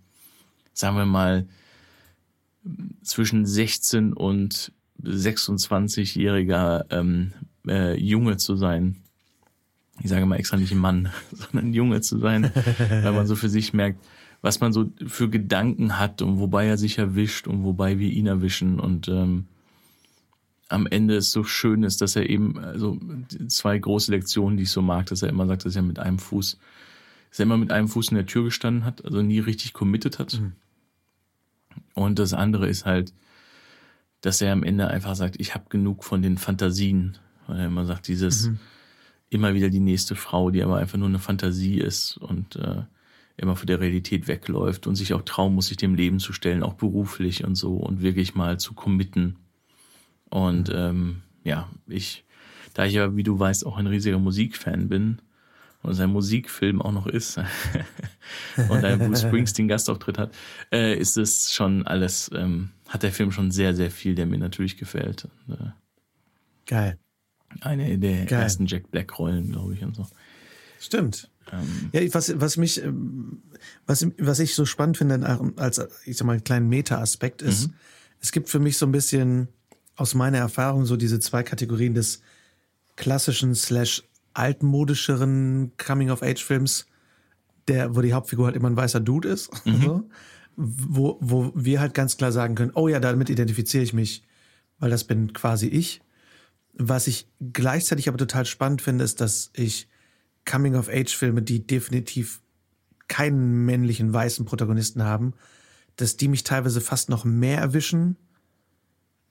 sagen 0.72 0.96
wir 0.96 1.06
mal, 1.06 1.46
zwischen 3.02 3.46
16 3.46 4.12
und 4.12 4.72
26-jähriger 5.02 6.86
ähm, 6.90 7.32
äh, 7.66 7.94
Junge 7.98 8.36
zu 8.36 8.56
sein. 8.56 8.96
Ich 10.00 10.08
sage 10.10 10.26
mal 10.26 10.36
extra 10.36 10.56
nicht 10.56 10.74
Mann, 10.74 11.10
sondern 11.32 11.72
Junge 11.72 12.00
zu 12.00 12.18
sein, 12.18 12.50
weil 12.78 13.12
man 13.12 13.26
so 13.26 13.36
für 13.36 13.48
sich 13.48 13.72
merkt, 13.74 14.02
was 14.40 14.60
man 14.60 14.72
so 14.72 14.90
für 15.06 15.28
Gedanken 15.28 15.98
hat 15.98 16.22
und 16.22 16.38
wobei 16.38 16.66
er 16.66 16.78
sich 16.78 16.98
erwischt 16.98 17.48
und 17.48 17.64
wobei 17.64 17.98
wir 17.98 18.10
ihn 18.10 18.26
erwischen 18.26 18.78
und 18.80 19.08
ähm, 19.08 19.46
am 20.68 20.86
Ende 20.86 21.16
es 21.16 21.32
so 21.32 21.44
schön 21.44 21.82
ist, 21.82 22.00
dass 22.00 22.14
er 22.14 22.28
eben, 22.28 22.58
also 22.58 22.98
zwei 23.48 23.78
große 23.78 24.10
Lektionen, 24.10 24.56
die 24.56 24.64
ich 24.64 24.70
so 24.70 24.82
mag, 24.82 25.06
dass 25.06 25.22
er 25.22 25.30
immer 25.30 25.46
sagt, 25.46 25.64
dass 25.64 25.76
er 25.76 25.82
mit 25.82 25.98
einem 25.98 26.18
Fuß, 26.18 26.58
dass 27.30 27.38
er 27.38 27.44
immer 27.44 27.56
mit 27.56 27.72
einem 27.72 27.88
Fuß 27.88 28.10
in 28.10 28.16
der 28.16 28.26
Tür 28.26 28.44
gestanden 28.44 28.84
hat, 28.84 29.04
also 29.04 29.22
nie 29.22 29.38
richtig 29.38 29.72
committed 29.72 30.18
hat. 30.18 30.40
Mhm. 30.40 30.52
Und 31.94 32.18
das 32.18 32.34
andere 32.34 32.68
ist 32.68 32.84
halt, 32.84 33.12
dass 34.20 34.40
er 34.40 34.52
am 34.52 34.62
Ende 34.62 34.88
einfach 34.88 35.14
sagt, 35.14 35.40
ich 35.40 35.54
habe 35.54 35.66
genug 35.68 36.04
von 36.04 36.22
den 36.22 36.38
Fantasien. 36.38 37.18
Weil 37.46 37.60
er 37.60 37.66
immer 37.66 37.86
sagt, 37.86 38.08
dieses 38.08 38.48
mhm. 38.48 38.58
immer 39.30 39.54
wieder 39.54 39.70
die 39.70 39.80
nächste 39.80 40.16
Frau, 40.16 40.50
die 40.50 40.62
aber 40.62 40.76
einfach 40.76 40.98
nur 40.98 41.08
eine 41.08 41.18
Fantasie 41.18 41.78
ist 41.78 42.18
und 42.18 42.56
äh, 42.56 42.82
immer 43.36 43.56
von 43.56 43.68
der 43.68 43.80
Realität 43.80 44.28
wegläuft 44.28 44.86
und 44.86 44.96
sich 44.96 45.14
auch 45.14 45.22
trauen 45.22 45.54
muss, 45.54 45.68
sich 45.68 45.76
dem 45.76 45.94
Leben 45.94 46.18
zu 46.18 46.32
stellen, 46.32 46.62
auch 46.62 46.74
beruflich 46.74 47.44
und 47.44 47.54
so 47.54 47.76
und 47.76 48.02
wirklich 48.02 48.34
mal 48.34 48.58
zu 48.58 48.74
committen 48.74 49.36
und 50.30 50.70
ähm, 50.74 51.22
ja, 51.44 51.68
ich, 51.86 52.24
da 52.74 52.84
ich 52.84 52.94
ja, 52.94 53.16
wie 53.16 53.22
du 53.22 53.38
weißt, 53.38 53.66
auch 53.66 53.76
ein 53.76 53.86
riesiger 53.86 54.18
Musikfan 54.18 54.88
bin 54.88 55.20
und 55.82 55.94
sein 55.94 56.10
Musikfilm 56.10 56.82
auch 56.82 56.92
noch 56.92 57.06
ist 57.06 57.38
und 58.68 58.84
ein 58.84 58.98
Bruce 58.98 59.22
Springsteen 59.22 59.68
Gastauftritt 59.68 60.18
hat, 60.18 60.34
äh, 60.72 60.96
ist 60.96 61.16
es 61.16 61.52
schon 61.52 61.86
alles, 61.86 62.30
ähm, 62.34 62.70
hat 62.88 63.02
der 63.02 63.12
Film 63.12 63.32
schon 63.32 63.50
sehr, 63.50 63.74
sehr 63.74 63.90
viel, 63.90 64.14
der 64.14 64.26
mir 64.26 64.38
natürlich 64.38 64.76
gefällt. 64.76 65.28
Und, 65.46 65.54
äh, 65.54 65.70
Geil. 66.66 66.98
Eine 67.60 67.98
der 67.98 68.26
Geil. 68.26 68.42
ersten 68.42 68.66
Jack 68.66 68.90
Black 68.90 69.18
Rollen, 69.18 69.52
glaube 69.52 69.74
ich, 69.74 69.82
und 69.82 69.96
so. 69.96 70.06
Stimmt. 70.78 71.30
Ähm, 71.50 71.90
ja, 71.92 72.02
was, 72.12 72.38
was 72.38 72.56
mich, 72.56 72.82
ähm, 72.82 73.42
was, 73.86 74.06
was 74.18 74.38
ich 74.38 74.54
so 74.54 74.66
spannend 74.66 74.98
finde 74.98 75.54
als, 75.56 75.80
ich 76.04 76.16
sag 76.16 76.26
mal, 76.26 76.34
einen 76.34 76.44
kleinen 76.44 76.68
Meta-Aspekt 76.68 77.40
ist, 77.40 77.68
mhm. 77.68 77.74
es 78.20 78.32
gibt 78.32 78.48
für 78.48 78.58
mich 78.58 78.76
so 78.76 78.86
ein 78.86 78.92
bisschen, 78.92 79.48
aus 79.98 80.14
meiner 80.14 80.38
Erfahrung 80.38 80.86
so 80.86 80.96
diese 80.96 81.18
zwei 81.18 81.42
Kategorien 81.42 81.92
des 81.92 82.22
klassischen 82.96 83.54
slash 83.54 84.04
altmodischeren 84.32 85.72
Coming-of-Age-Films, 85.76 86.86
der, 87.66 87.96
wo 87.96 88.00
die 88.00 88.12
Hauptfigur 88.12 88.46
halt 88.46 88.56
immer 88.56 88.70
ein 88.70 88.76
weißer 88.76 89.00
Dude 89.00 89.28
ist, 89.28 89.50
mhm. 89.66 89.82
so, 89.82 90.08
wo, 90.56 91.18
wo 91.20 91.52
wir 91.54 91.80
halt 91.80 91.94
ganz 91.94 92.16
klar 92.16 92.30
sagen 92.30 92.54
können, 92.54 92.70
oh 92.74 92.86
ja, 92.86 93.00
damit 93.00 93.28
identifiziere 93.28 93.82
ich 93.82 93.92
mich, 93.92 94.22
weil 94.78 94.90
das 94.90 95.02
bin 95.02 95.32
quasi 95.32 95.66
ich. 95.66 96.00
Was 96.74 97.08
ich 97.08 97.26
gleichzeitig 97.52 98.08
aber 98.08 98.18
total 98.18 98.46
spannend 98.46 98.80
finde, 98.80 99.04
ist, 99.04 99.20
dass 99.20 99.50
ich 99.54 99.88
Coming-of-Age-Filme, 100.44 101.42
die 101.42 101.66
definitiv 101.66 102.40
keinen 103.08 103.64
männlichen 103.64 104.12
weißen 104.12 104.44
Protagonisten 104.44 105.02
haben, 105.02 105.34
dass 105.96 106.16
die 106.16 106.28
mich 106.28 106.44
teilweise 106.44 106.80
fast 106.80 107.08
noch 107.08 107.24
mehr 107.24 107.58
erwischen 107.58 108.16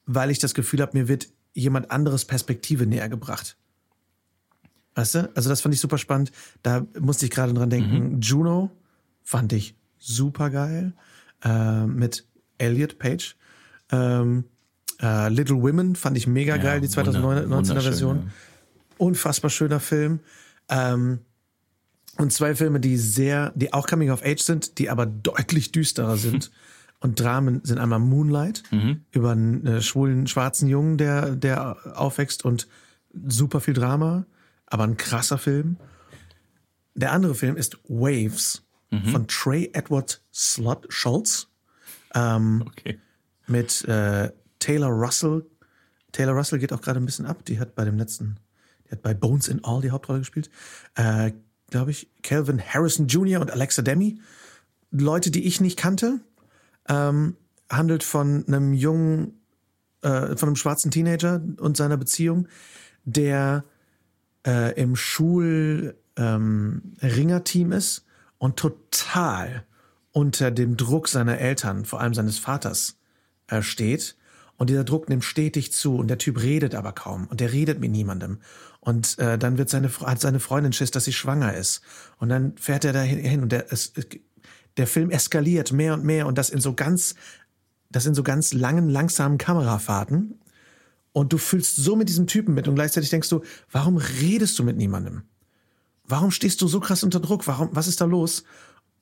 weil 0.07 0.31
ich 0.31 0.39
das 0.39 0.53
Gefühl 0.53 0.81
habe, 0.81 0.97
mir 0.97 1.07
wird 1.07 1.27
jemand 1.53 1.91
anderes 1.91 2.25
Perspektive 2.25 2.87
näher 2.87 3.09
gebracht. 3.09 3.57
Weißt 4.95 5.15
du? 5.15 5.31
Also 5.35 5.49
das 5.49 5.61
fand 5.61 5.75
ich 5.75 5.81
super 5.81 5.99
spannend. 5.99 6.31
Da 6.63 6.87
musste 6.99 7.25
ich 7.25 7.31
gerade 7.31 7.53
dran 7.53 7.69
denken. 7.69 8.15
Mhm. 8.15 8.21
Juno 8.21 8.71
fand 9.23 9.53
ich 9.53 9.75
super 9.99 10.49
geil. 10.49 10.93
Äh, 11.43 11.85
mit 11.85 12.25
Elliot 12.57 12.97
Page. 12.97 13.35
Ähm, 13.91 14.45
äh, 14.99 15.29
Little 15.29 15.61
Women 15.61 15.95
fand 15.95 16.17
ich 16.17 16.25
mega 16.25 16.55
ja, 16.55 16.61
geil, 16.63 16.81
die 16.81 16.87
2019er 16.87 17.81
Version. 17.81 18.17
Ja. 18.17 18.31
Unfassbar 18.97 19.51
schöner 19.51 19.79
Film. 19.79 20.21
Ähm, 20.69 21.19
und 22.17 22.33
zwei 22.33 22.55
Filme, 22.55 22.79
die 22.79 22.97
sehr, 22.97 23.51
die 23.55 23.73
auch 23.73 23.85
Coming 23.85 24.09
of 24.09 24.23
Age 24.23 24.41
sind, 24.41 24.79
die 24.79 24.89
aber 24.89 25.05
deutlich 25.05 25.71
düsterer 25.71 26.17
sind. 26.17 26.51
und 26.99 27.19
Dramen 27.19 27.61
sind 27.63 27.77
einmal 27.77 27.99
Moonlight 27.99 28.63
mhm. 28.71 29.05
über 29.11 29.31
einen 29.31 29.65
äh, 29.65 29.81
schwulen 29.81 30.27
schwarzen 30.27 30.67
Jungen, 30.67 30.97
der, 30.97 31.35
der 31.35 31.77
aufwächst 31.99 32.43
und 32.43 32.67
super 33.27 33.61
viel 33.61 33.73
Drama, 33.73 34.25
aber 34.65 34.83
ein 34.83 34.97
krasser 34.97 35.37
Film. 35.37 35.77
Der 36.95 37.11
andere 37.11 37.35
Film 37.35 37.55
ist 37.55 37.77
Waves 37.87 38.63
mhm. 38.89 39.05
von 39.05 39.27
Trey 39.27 39.69
Edward 39.73 40.21
Slot 40.33 40.85
Schultz 40.89 41.47
ähm, 42.15 42.63
okay. 42.65 42.99
mit 43.45 43.85
äh, 43.85 44.31
Taylor 44.59 44.89
Russell. 44.89 45.45
Taylor 46.11 46.33
Russell 46.33 46.57
geht 46.57 46.73
auch 46.73 46.81
gerade 46.81 46.99
ein 46.99 47.05
bisschen 47.05 47.27
ab. 47.27 47.45
Die 47.45 47.59
hat 47.59 47.75
bei 47.75 47.85
dem 47.85 47.97
letzten, 47.97 48.39
die 48.87 48.91
hat 48.91 49.03
bei 49.03 49.13
Bones 49.13 49.47
in 49.47 49.63
All 49.63 49.81
die 49.81 49.91
Hauptrolle 49.91 50.19
gespielt. 50.19 50.49
Äh, 50.95 51.31
Glaube 51.69 51.91
ich. 51.91 52.09
Calvin 52.23 52.61
Harrison 52.61 53.07
Jr. 53.07 53.41
und 53.41 53.51
Alexa 53.51 53.81
Demi. 53.81 54.19
Leute, 54.89 55.31
die 55.31 55.45
ich 55.45 55.59
nicht 55.59 55.77
kannte 55.77 56.21
ähm, 56.87 57.35
handelt 57.69 58.03
von 58.03 58.45
einem 58.47 58.73
jungen, 58.73 59.41
äh, 60.01 60.35
von 60.35 60.49
einem 60.49 60.55
schwarzen 60.55 60.91
Teenager 60.91 61.41
und 61.59 61.77
seiner 61.77 61.97
Beziehung, 61.97 62.47
der 63.03 63.63
äh, 64.45 64.79
im 64.79 64.95
Schulringerteam 64.95 67.71
ähm, 67.71 67.77
ist 67.77 68.05
und 68.37 68.57
total 68.57 69.65
unter 70.11 70.51
dem 70.51 70.77
Druck 70.77 71.07
seiner 71.07 71.37
Eltern, 71.37 71.85
vor 71.85 72.01
allem 72.01 72.13
seines 72.13 72.39
Vaters, 72.39 72.97
äh, 73.47 73.61
steht. 73.61 74.15
Und 74.57 74.71
dieser 74.71 74.83
Druck 74.83 75.07
nimmt 75.07 75.23
stetig 75.23 75.71
zu 75.71 75.97
und 75.97 76.07
der 76.07 76.17
Typ 76.17 76.41
redet 76.41 76.73
aber 76.73 76.91
kaum 76.91 77.27
und 77.27 77.39
der 77.39 77.53
redet 77.53 77.79
mit 77.79 77.91
niemandem. 77.91 78.39
Und 78.79 79.19
äh, 79.19 79.37
dann 79.37 79.59
wird 79.59 79.69
seine, 79.69 79.91
hat 79.99 80.19
seine 80.19 80.39
Freundin 80.39 80.73
Schiss, 80.73 80.89
dass 80.89 81.05
sie 81.05 81.13
schwanger 81.13 81.53
ist. 81.53 81.81
Und 82.17 82.29
dann 82.29 82.57
fährt 82.57 82.85
er 82.85 82.93
da 82.93 83.01
hin 83.01 83.43
und 83.43 83.51
der, 83.51 83.71
es, 83.71 83.93
der 84.77 84.87
Film 84.87 85.09
eskaliert 85.09 85.71
mehr 85.71 85.93
und 85.93 86.03
mehr 86.03 86.27
und 86.27 86.37
das 86.37 86.49
in 86.49 86.61
so 86.61 86.73
ganz, 86.73 87.15
das 87.89 88.05
in 88.05 88.15
so 88.15 88.23
ganz 88.23 88.53
langen, 88.53 88.89
langsamen 88.89 89.37
Kamerafahrten. 89.37 90.39
Und 91.11 91.33
du 91.33 91.37
fühlst 91.37 91.75
so 91.77 91.95
mit 91.95 92.09
diesem 92.09 92.27
Typen 92.27 92.53
mit 92.53 92.67
und 92.67 92.75
gleichzeitig 92.75 93.09
denkst 93.09 93.29
du, 93.29 93.41
warum 93.71 93.97
redest 93.97 94.57
du 94.59 94.63
mit 94.63 94.77
niemandem? 94.77 95.23
Warum 96.03 96.31
stehst 96.31 96.61
du 96.61 96.67
so 96.67 96.79
krass 96.79 97.03
unter 97.03 97.19
Druck? 97.19 97.47
Warum, 97.47 97.69
was 97.71 97.87
ist 97.87 97.99
da 97.99 98.05
los? 98.05 98.43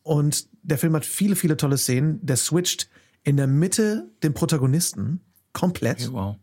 Und 0.02 0.48
der 0.64 0.78
Film 0.78 0.96
hat 0.96 1.06
viele, 1.06 1.36
viele 1.36 1.58
tolle 1.58 1.78
Szenen. 1.78 2.26
Der 2.26 2.38
switcht 2.38 2.90
in 3.24 3.38
der 3.38 3.48
Mitte 3.48 4.10
den 4.24 4.34
Protagonisten 4.34 5.20
komplett. 5.52 6.08
Okay, 6.08 6.14
wow. 6.14 6.36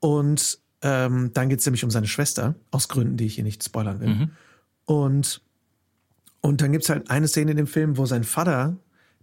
Und 0.00 0.60
ähm, 0.82 1.30
dann 1.32 1.48
geht 1.48 1.60
es 1.60 1.66
nämlich 1.66 1.84
um 1.84 1.90
seine 1.90 2.06
Schwester, 2.06 2.54
aus 2.70 2.88
Gründen, 2.88 3.16
die 3.16 3.24
ich 3.24 3.34
hier 3.34 3.44
nicht 3.44 3.64
spoilern 3.64 4.00
will. 4.00 4.08
Mhm. 4.08 4.30
Und 4.84 5.42
und 6.44 6.60
dann 6.60 6.72
gibt's 6.72 6.90
halt 6.90 7.08
eine 7.08 7.26
Szene 7.26 7.52
in 7.52 7.56
dem 7.56 7.66
Film, 7.66 7.96
wo 7.96 8.04
sein 8.04 8.22
Vater, 8.22 8.76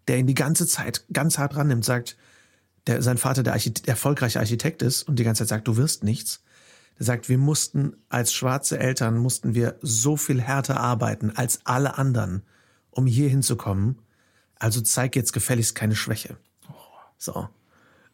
der 0.08 0.18
ihn 0.18 0.26
die 0.26 0.34
ganze 0.34 0.66
Zeit 0.66 1.06
ganz 1.14 1.38
hart 1.38 1.56
rannimmt, 1.56 1.86
sagt, 1.86 2.18
der, 2.88 3.04
sein 3.04 3.20
Vater 3.20 3.44
der 3.44 3.54
Archite 3.54 3.88
erfolgreiche 3.88 4.40
Architekt 4.40 4.82
ist 4.82 5.04
und 5.04 5.18
die 5.20 5.24
ganze 5.24 5.44
Zeit 5.44 5.50
sagt, 5.50 5.68
du 5.68 5.78
wirst 5.78 6.04
nichts. 6.04 6.42
Der 6.98 7.06
sagt, 7.06 7.30
wir 7.30 7.38
mussten 7.38 7.96
als 8.10 8.34
schwarze 8.34 8.80
Eltern, 8.80 9.20
mussten 9.20 9.54
wir 9.54 9.78
so 9.84 10.18
viel 10.18 10.42
härter 10.42 10.80
arbeiten 10.80 11.30
als 11.30 11.60
alle 11.64 12.00
anderen, 12.00 12.42
um 12.90 13.06
hier 13.06 13.30
hinzukommen. 13.30 14.00
Also 14.56 14.82
zeig 14.82 15.16
jetzt 15.16 15.32
gefälligst 15.32 15.76
keine 15.76 15.96
Schwäche. 15.96 16.38
So. 17.20 17.48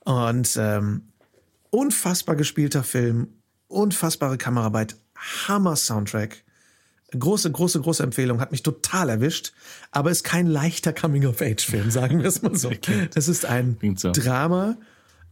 Und 0.03 0.57
ähm, 0.59 1.13
unfassbar 1.69 2.35
gespielter 2.35 2.83
Film, 2.83 3.29
unfassbare 3.69 4.37
Kameraarbeit, 4.37 4.97
Hammer 5.15 5.77
Soundtrack. 5.77 6.43
Große, 7.11 7.49
große, 7.51 7.79
große 7.79 8.03
Empfehlung, 8.03 8.41
hat 8.41 8.51
mich 8.51 8.63
total 8.63 9.09
erwischt, 9.09 9.53
aber 9.91 10.11
ist 10.11 10.23
kein 10.23 10.45
leichter 10.45 10.91
Coming-of-Age-Film, 10.91 11.89
sagen 11.89 12.19
wir 12.19 12.27
es 12.27 12.41
mal 12.41 12.55
so. 12.55 12.69
Es 13.15 13.29
ist 13.29 13.45
ein 13.45 13.77
so. 13.95 14.11
Drama, 14.11 14.75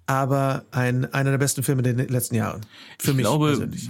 aber 0.06 0.66
ein, 0.72 1.12
einer 1.14 1.32
der 1.32 1.38
besten 1.38 1.64
Filme 1.64 1.84
der 1.84 1.94
letzten 1.94 2.36
Jahre. 2.36 2.62
Für 2.98 3.12
ich 3.12 3.18
mich 3.18 3.26
glaube, 3.26 3.48
persönlich. 3.48 3.90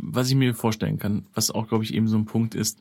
was 0.00 0.28
ich 0.28 0.34
mir 0.34 0.54
vorstellen 0.54 0.98
kann, 0.98 1.26
was 1.34 1.50
auch, 1.50 1.68
glaube 1.68 1.84
ich, 1.84 1.92
eben 1.92 2.08
so 2.08 2.16
ein 2.16 2.24
Punkt 2.24 2.54
ist, 2.54 2.78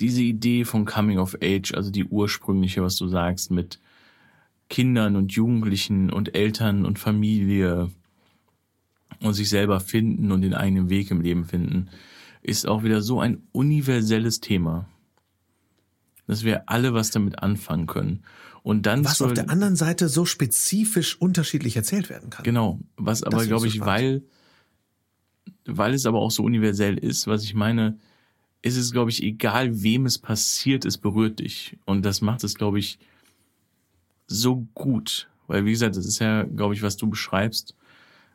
diese 0.00 0.22
Idee 0.22 0.64
von 0.64 0.84
Coming 0.84 1.18
of 1.18 1.36
Age, 1.42 1.74
also 1.74 1.90
die 1.90 2.04
ursprüngliche, 2.04 2.82
was 2.82 2.96
du 2.96 3.08
sagst, 3.08 3.50
mit 3.50 3.80
Kindern 4.68 5.16
und 5.16 5.32
Jugendlichen 5.32 6.10
und 6.10 6.34
Eltern 6.34 6.84
und 6.84 6.98
Familie 6.98 7.90
und 9.20 9.34
sich 9.34 9.48
selber 9.48 9.80
finden 9.80 10.32
und 10.32 10.42
den 10.42 10.54
eigenen 10.54 10.90
Weg 10.90 11.10
im 11.10 11.20
Leben 11.20 11.44
finden, 11.44 11.88
ist 12.42 12.66
auch 12.66 12.82
wieder 12.82 13.02
so 13.02 13.20
ein 13.20 13.42
universelles 13.52 14.40
Thema, 14.40 14.88
dass 16.26 16.44
wir 16.44 16.68
alle 16.68 16.94
was 16.94 17.10
damit 17.10 17.42
anfangen 17.42 17.86
können. 17.86 18.22
Und 18.62 18.86
dann 18.86 19.04
was 19.04 19.20
auf 19.20 19.34
der 19.34 19.50
anderen 19.50 19.76
Seite 19.76 20.08
so 20.08 20.24
spezifisch 20.24 21.20
unterschiedlich 21.20 21.76
erzählt 21.76 22.08
werden 22.08 22.30
kann. 22.30 22.44
Genau, 22.44 22.80
was 22.96 23.22
aber 23.22 23.44
glaube 23.46 23.66
ich, 23.66 23.80
weil 23.80 24.22
weil 25.66 25.94
es 25.94 26.06
aber 26.06 26.20
auch 26.20 26.30
so 26.30 26.42
universell 26.42 26.96
ist, 26.96 27.26
was 27.26 27.44
ich 27.44 27.54
meine, 27.54 27.98
ist 28.62 28.76
es 28.76 28.92
glaube 28.92 29.10
ich 29.10 29.22
egal, 29.22 29.82
wem 29.82 30.06
es 30.06 30.18
passiert, 30.18 30.86
es 30.86 30.96
berührt 30.96 31.40
dich 31.40 31.76
und 31.84 32.04
das 32.04 32.22
macht 32.22 32.44
es 32.44 32.54
glaube 32.54 32.78
ich 32.78 32.98
so 34.26 34.66
gut. 34.74 35.28
Weil, 35.46 35.64
wie 35.64 35.72
gesagt, 35.72 35.96
das 35.96 36.06
ist 36.06 36.18
ja, 36.18 36.44
glaube 36.44 36.74
ich, 36.74 36.82
was 36.82 36.96
du 36.96 37.08
beschreibst, 37.08 37.74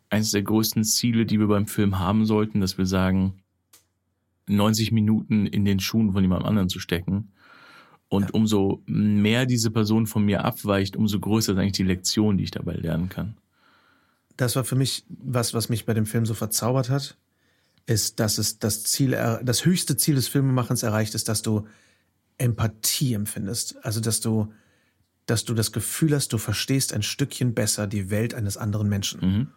eines 0.10 0.32
der 0.32 0.42
größten 0.42 0.84
Ziele, 0.84 1.26
die 1.26 1.40
wir 1.40 1.48
beim 1.48 1.68
Film 1.68 2.00
haben 2.00 2.26
sollten, 2.26 2.62
dass 2.62 2.78
wir 2.78 2.86
sagen, 2.86 3.36
90 4.48 4.92
Minuten 4.92 5.46
in 5.46 5.64
den 5.64 5.80
Schuhen 5.80 6.12
von 6.12 6.24
jemand 6.24 6.46
anderen 6.46 6.70
zu 6.70 6.80
stecken. 6.80 7.32
Und 8.08 8.24
ja. 8.24 8.30
umso 8.34 8.82
mehr 8.88 9.46
diese 9.46 9.70
Person 9.70 10.08
von 10.08 10.26
mir 10.26 10.44
abweicht, 10.44 10.96
umso 10.96 11.20
größer 11.20 11.54
ist 11.54 11.60
eigentlich 11.60 11.74
die 11.74 11.84
Lektion, 11.84 12.38
die 12.38 12.46
ich 12.46 12.52
dabei 12.52 12.74
lernen 12.74 13.10
kann. 13.10 13.38
Das 14.36 14.56
war 14.56 14.64
für 14.64 14.76
mich 14.76 15.06
was, 15.10 15.54
was 15.54 15.70
mich 15.70 15.86
bei 15.86 15.94
dem 15.94 16.08
Film 16.08 16.26
so 16.26 16.34
verzaubert 16.34 16.90
hat, 16.90 17.18
ist, 17.86 18.20
dass 18.20 18.38
es 18.38 18.58
das 18.58 18.84
Ziel, 18.84 19.12
das 19.44 19.66
höchste 19.66 19.96
Ziel 19.96 20.16
des 20.16 20.28
Filmemachens 20.28 20.82
erreicht 20.82 21.14
ist, 21.14 21.30
dass 21.30 21.42
du 21.44 21.68
Empathie 22.38 23.14
empfindest. 23.14 23.84
Also, 23.84 24.00
dass 24.00 24.22
du, 24.22 24.52
dass 25.26 25.46
du 25.46 25.54
das 25.54 25.72
Gefühl 25.72 26.16
hast, 26.16 26.34
du 26.34 26.38
verstehst 26.38 26.94
ein 26.94 27.04
Stückchen 27.04 27.54
besser 27.54 27.86
die 27.86 28.10
Welt 28.10 28.34
eines 28.34 28.58
anderen 28.58 28.90
Menschen. 28.90 29.22
Mhm. 29.22 29.48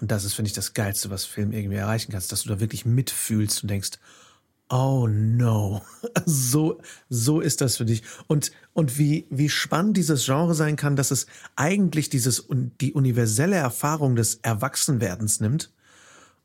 Und 0.00 0.10
das 0.10 0.24
ist, 0.24 0.34
finde 0.34 0.48
ich, 0.48 0.54
das 0.54 0.74
Geilste, 0.74 1.10
was 1.10 1.24
Film 1.24 1.52
irgendwie 1.52 1.76
erreichen 1.76 2.12
kannst, 2.12 2.32
dass 2.32 2.42
du 2.42 2.48
da 2.48 2.60
wirklich 2.60 2.84
mitfühlst 2.84 3.62
und 3.62 3.70
denkst, 3.70 3.98
oh 4.68 5.06
no, 5.06 5.82
so, 6.24 6.80
so 7.08 7.40
ist 7.40 7.60
das 7.60 7.76
für 7.76 7.84
dich. 7.84 8.02
Und, 8.26 8.52
und 8.72 8.98
wie, 8.98 9.26
wie 9.30 9.48
spannend 9.48 9.96
dieses 9.96 10.24
Genre 10.24 10.54
sein 10.54 10.76
kann, 10.76 10.96
dass 10.96 11.10
es 11.10 11.26
eigentlich 11.56 12.08
dieses, 12.08 12.48
die 12.80 12.92
universelle 12.92 13.56
Erfahrung 13.56 14.16
des 14.16 14.36
Erwachsenwerdens 14.36 15.40
nimmt 15.40 15.70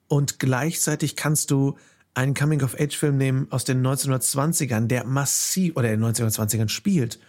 und 0.07 0.39
gleichzeitig 0.39 1.15
kannst 1.15 1.51
du 1.51 1.77
einen 2.13 2.33
Coming-of-Age-Film 2.33 3.17
nehmen 3.17 3.47
aus 3.51 3.63
den 3.63 3.85
1920ern, 3.85 4.87
der 4.87 5.05
massiv, 5.05 5.75
oder 5.75 5.91
in 5.91 6.01
den 6.01 6.13
1920ern 6.13 6.69
spielt, 6.69 7.19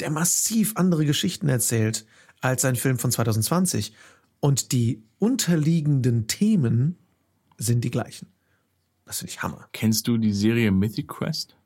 der 0.00 0.10
massiv 0.10 0.72
andere 0.76 1.04
Geschichten 1.04 1.48
erzählt 1.48 2.06
als 2.40 2.64
ein 2.64 2.76
Film 2.76 2.98
von 2.98 3.10
2020. 3.10 3.94
Und 4.44 4.72
die 4.72 5.02
unterliegenden 5.20 6.26
Themen 6.26 6.98
sind 7.56 7.82
die 7.82 7.90
gleichen. 7.90 8.28
Das 9.06 9.20
finde 9.20 9.30
ich 9.30 9.42
Hammer. 9.42 9.70
Kennst 9.72 10.06
du 10.06 10.18
die 10.18 10.34
Serie 10.34 10.70
Mythic 10.70 11.08
Quest? 11.08 11.56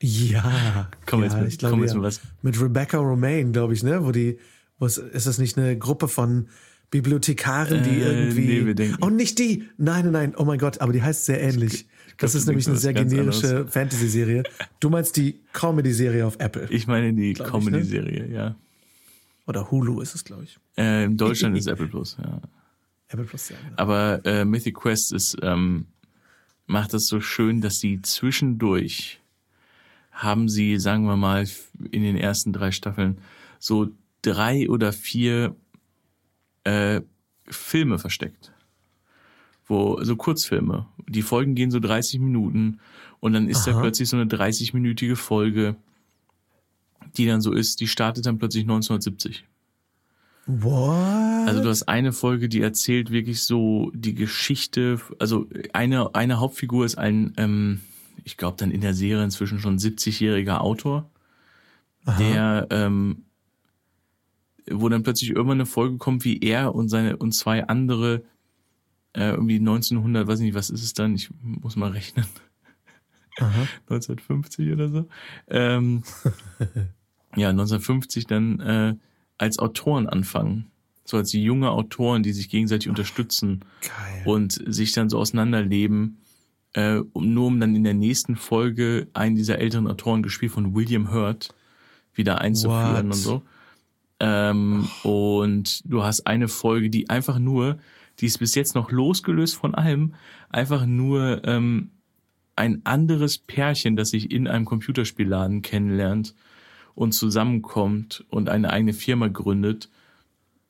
ja, 0.00 0.88
komm 1.04 1.20
ja, 1.20 1.26
jetzt 1.26 1.36
mit, 1.36 1.48
ich 1.48 1.58
glaube, 1.58 1.72
komm 1.74 1.82
jetzt 1.82 1.92
mit 1.92 2.02
was. 2.02 2.22
Mit 2.40 2.58
Rebecca 2.58 2.96
Romaine, 2.96 3.52
glaube 3.52 3.74
ich, 3.74 3.82
ne? 3.82 4.02
Wo 4.02 4.12
die, 4.12 4.38
was, 4.78 4.96
ist 4.96 5.26
das 5.26 5.36
nicht 5.36 5.58
eine 5.58 5.76
Gruppe 5.76 6.08
von 6.08 6.48
Bibliothekaren, 6.90 7.82
die 7.82 8.00
äh, 8.00 8.30
irgendwie. 8.30 8.74
Nee, 8.74 8.94
oh, 9.02 9.10
nicht 9.10 9.38
die! 9.40 9.68
Nein, 9.76 10.04
nein, 10.04 10.12
nein, 10.12 10.34
oh 10.38 10.46
mein 10.46 10.58
Gott, 10.58 10.80
aber 10.80 10.94
die 10.94 11.02
heißt 11.02 11.26
sehr 11.26 11.42
ähnlich. 11.42 11.86
Das 12.16 12.34
ist 12.34 12.46
nämlich 12.46 12.66
eine 12.66 12.78
sehr 12.78 12.94
generische 12.94 13.66
Fantasy-Serie. 13.66 14.44
Du 14.80 14.88
meinst 14.88 15.18
die 15.18 15.42
Comedy-Serie 15.52 16.26
auf 16.26 16.36
Apple. 16.38 16.66
Ich 16.70 16.86
meine 16.86 17.12
die 17.12 17.34
ne? 17.34 17.44
Comedy-Serie, 17.44 18.26
ne? 18.26 18.34
ja. 18.34 18.56
Oder 19.46 19.70
Hulu 19.70 20.00
ist 20.00 20.14
es, 20.14 20.24
glaube 20.24 20.44
ich. 20.44 20.58
Äh, 20.76 21.04
in 21.04 21.16
Deutschland 21.16 21.56
ist 21.56 21.66
Apple 21.66 21.88
Plus, 21.88 22.16
ja. 22.22 22.40
Apple 23.08 23.24
Plus, 23.24 23.48
ja. 23.48 23.56
Genau. 23.62 23.76
Aber 23.76 24.24
äh, 24.24 24.44
Mythic 24.44 24.76
Quest 24.76 25.12
ist, 25.12 25.36
ähm, 25.42 25.86
macht 26.66 26.94
das 26.94 27.06
so 27.06 27.20
schön, 27.20 27.60
dass 27.60 27.80
sie 27.80 28.00
zwischendurch 28.02 29.20
haben 30.12 30.48
sie, 30.48 30.78
sagen 30.78 31.04
wir 31.04 31.16
mal, 31.16 31.46
in 31.90 32.02
den 32.02 32.16
ersten 32.16 32.52
drei 32.52 32.70
Staffeln 32.70 33.18
so 33.58 33.88
drei 34.22 34.68
oder 34.68 34.92
vier 34.92 35.56
äh, 36.64 37.00
Filme 37.48 37.98
versteckt. 37.98 38.52
Wo, 39.66 40.02
so 40.02 40.16
Kurzfilme. 40.16 40.86
Die 41.08 41.22
Folgen 41.22 41.54
gehen 41.54 41.70
so 41.70 41.80
30 41.80 42.20
Minuten 42.20 42.80
und 43.20 43.32
dann 43.32 43.48
ist 43.48 43.66
Aha. 43.66 43.74
da 43.74 43.80
plötzlich 43.80 44.08
so 44.08 44.16
eine 44.16 44.26
30-minütige 44.26 45.16
Folge, 45.16 45.76
die 47.16 47.26
dann 47.26 47.40
so 47.40 47.52
ist, 47.52 47.80
die 47.80 47.88
startet 47.88 48.26
dann 48.26 48.38
plötzlich 48.38 48.62
1970. 48.62 49.44
What? 50.46 51.48
Also 51.48 51.62
du 51.62 51.68
hast 51.68 51.84
eine 51.84 52.12
Folge, 52.12 52.48
die 52.48 52.60
erzählt 52.60 53.10
wirklich 53.10 53.42
so 53.42 53.92
die 53.94 54.14
Geschichte, 54.14 55.00
also 55.18 55.48
eine, 55.72 56.14
eine 56.14 56.40
Hauptfigur 56.40 56.84
ist 56.84 56.98
ein, 56.98 57.32
ähm, 57.36 57.80
ich 58.24 58.36
glaube 58.36 58.56
dann 58.58 58.70
in 58.70 58.80
der 58.80 58.94
Serie 58.94 59.22
inzwischen 59.22 59.60
schon 59.60 59.78
70-jähriger 59.78 60.58
Autor, 60.58 61.08
Aha. 62.04 62.18
der 62.18 62.66
ähm, 62.70 63.24
wo 64.70 64.88
dann 64.88 65.02
plötzlich 65.02 65.30
irgendwann 65.30 65.58
eine 65.58 65.66
Folge 65.66 65.98
kommt, 65.98 66.24
wie 66.24 66.38
er 66.40 66.74
und 66.74 66.88
seine 66.88 67.16
und 67.16 67.32
zwei 67.32 67.66
andere 67.66 68.22
äh, 69.14 69.30
irgendwie 69.30 69.56
1900, 69.56 70.26
weiß 70.26 70.40
nicht, 70.40 70.54
was 70.54 70.70
ist 70.70 70.82
es 70.82 70.94
dann? 70.94 71.14
Ich 71.14 71.30
muss 71.42 71.76
mal 71.76 71.90
rechnen. 71.90 72.26
Aha. 73.38 73.68
1950 73.88 74.72
oder 74.72 74.88
so. 74.88 75.08
Ähm, 75.48 76.02
ja, 77.36 77.50
1950 77.50 78.26
dann 78.26 78.60
äh, 78.60 78.94
als 79.38 79.58
Autoren 79.58 80.08
anfangen. 80.08 80.70
So 81.04 81.16
als 81.16 81.32
junge 81.32 81.70
Autoren, 81.70 82.22
die 82.22 82.32
sich 82.32 82.48
gegenseitig 82.48 82.88
unterstützen 82.88 83.64
Geil. 83.80 84.22
und 84.24 84.52
sich 84.52 84.92
dann 84.92 85.08
so 85.08 85.18
auseinanderleben, 85.18 86.18
äh, 86.74 87.00
um, 87.12 87.34
nur 87.34 87.46
um 87.46 87.60
dann 87.60 87.74
in 87.74 87.84
der 87.84 87.94
nächsten 87.94 88.36
Folge 88.36 89.08
einen 89.12 89.34
dieser 89.34 89.58
älteren 89.58 89.88
Autoren, 89.88 90.22
gespielt 90.22 90.52
von 90.52 90.74
William 90.74 91.12
Hurt, 91.12 91.54
wieder 92.14 92.40
einzuführen 92.40 93.08
What? 93.08 93.14
und 93.14 93.14
so. 93.14 93.42
Ähm, 94.20 94.88
oh. 95.02 95.42
Und 95.42 95.82
du 95.84 96.04
hast 96.04 96.26
eine 96.26 96.46
Folge, 96.46 96.88
die 96.88 97.10
einfach 97.10 97.38
nur, 97.38 97.78
die 98.20 98.26
ist 98.26 98.38
bis 98.38 98.54
jetzt 98.54 98.74
noch 98.74 98.92
losgelöst 98.92 99.56
von 99.56 99.74
allem, 99.74 100.14
einfach 100.50 100.86
nur 100.86 101.42
ähm, 101.44 101.90
ein 102.54 102.82
anderes 102.84 103.38
Pärchen, 103.38 103.96
das 103.96 104.10
sich 104.10 104.30
in 104.30 104.46
einem 104.46 104.66
Computerspielladen 104.66 105.62
kennenlernt 105.62 106.34
und 106.94 107.12
zusammenkommt 107.12 108.24
und 108.28 108.48
eine 108.48 108.70
eigene 108.70 108.92
Firma 108.92 109.28
gründet. 109.28 109.88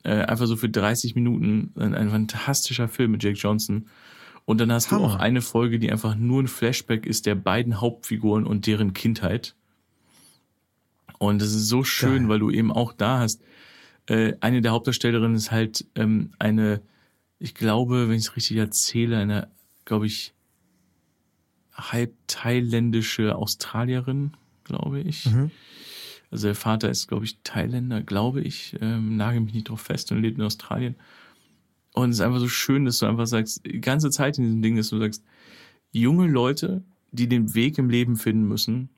Äh, 0.05 0.23
einfach 0.25 0.47
so 0.47 0.57
für 0.57 0.69
30 0.69 1.15
Minuten. 1.15 1.73
Ein, 1.77 1.95
ein, 1.95 2.11
fantastischer 2.11 2.89
Film 2.89 3.13
mit 3.13 3.23
Jake 3.23 3.39
Johnson. 3.39 3.87
Und 4.45 4.61
dann 4.61 4.73
hast 4.73 4.91
Hammer. 4.91 5.01
du 5.01 5.07
auch 5.07 5.17
eine 5.17 5.41
Folge, 5.41 5.79
die 5.79 5.91
einfach 5.91 6.17
nur 6.17 6.43
ein 6.43 6.49
Flashback 6.49 7.07
ist 7.07 7.27
der 7.27 7.37
beiden 7.37 7.81
Hauptfiguren 7.81 8.45
und 8.45 8.67
deren 8.67 8.93
Kindheit. 8.93 9.55
Und 11.19 11.41
das 11.41 11.55
ist 11.55 11.69
so 11.69 11.85
schön, 11.85 12.23
Geil. 12.23 12.29
weil 12.29 12.39
du 12.41 12.51
eben 12.51 12.73
auch 12.73 12.93
da 12.93 13.21
hast. 13.21 13.43
Äh, 14.07 14.35
eine 14.41 14.61
der 14.61 14.73
Hauptdarstellerinnen 14.73 15.37
ist 15.37 15.53
halt 15.53 15.87
ähm, 15.95 16.33
eine, 16.41 16.83
ich 17.39 17.55
glaube, 17.55 18.09
wenn 18.09 18.17
ich 18.17 18.23
es 18.23 18.37
richtig 18.37 18.57
erzähle, 18.57 19.19
eine, 19.19 19.49
glaube 19.85 20.07
ich, 20.07 20.35
halb 21.73 22.13
thailändische 22.27 23.37
Australierin, 23.37 24.33
glaube 24.65 25.01
ich. 25.01 25.27
Mhm. 25.27 25.51
Also 26.33 26.49
der 26.49 26.55
Vater 26.55 26.91
ist, 26.91 27.09
glaube 27.09 27.27
ich, 27.27 27.39
Thailänder, 27.45 28.03
glaube 28.03 28.41
ich. 28.41 28.75
Ähm, 28.81 29.17
nagel 29.17 29.41
mich 29.41 29.53
nicht 29.53 29.69
drauf 29.69 29.83
fest 29.83 30.11
und 30.11 30.23
lebt 30.23 30.39
in 30.39 30.45
Australien. 30.45 30.97
Und 31.93 32.11
es 32.11 32.17
ist 32.17 32.21
einfach 32.23 32.41
so 32.41 32.49
schön, 32.49 32.87
dass 32.87 32.99
du 32.99 33.07
einfach 33.07 33.27
sagst, 33.27 33.67
die 33.67 33.83
ganze 33.83 34.11
Zeit 34.11 34.39
in 34.39 34.45
diesem 34.45 34.63
Ding, 34.63 34.77
dass 34.77 34.89
du 34.89 34.99
sagst, 34.99 35.23
junge 35.91 36.27
Leute, 36.27 36.83
die 37.11 37.29
den 37.29 37.55
Weg 37.55 37.77
im 37.77 37.91
Leben 37.91 38.17
finden 38.17 38.49
müssen, 38.49 38.89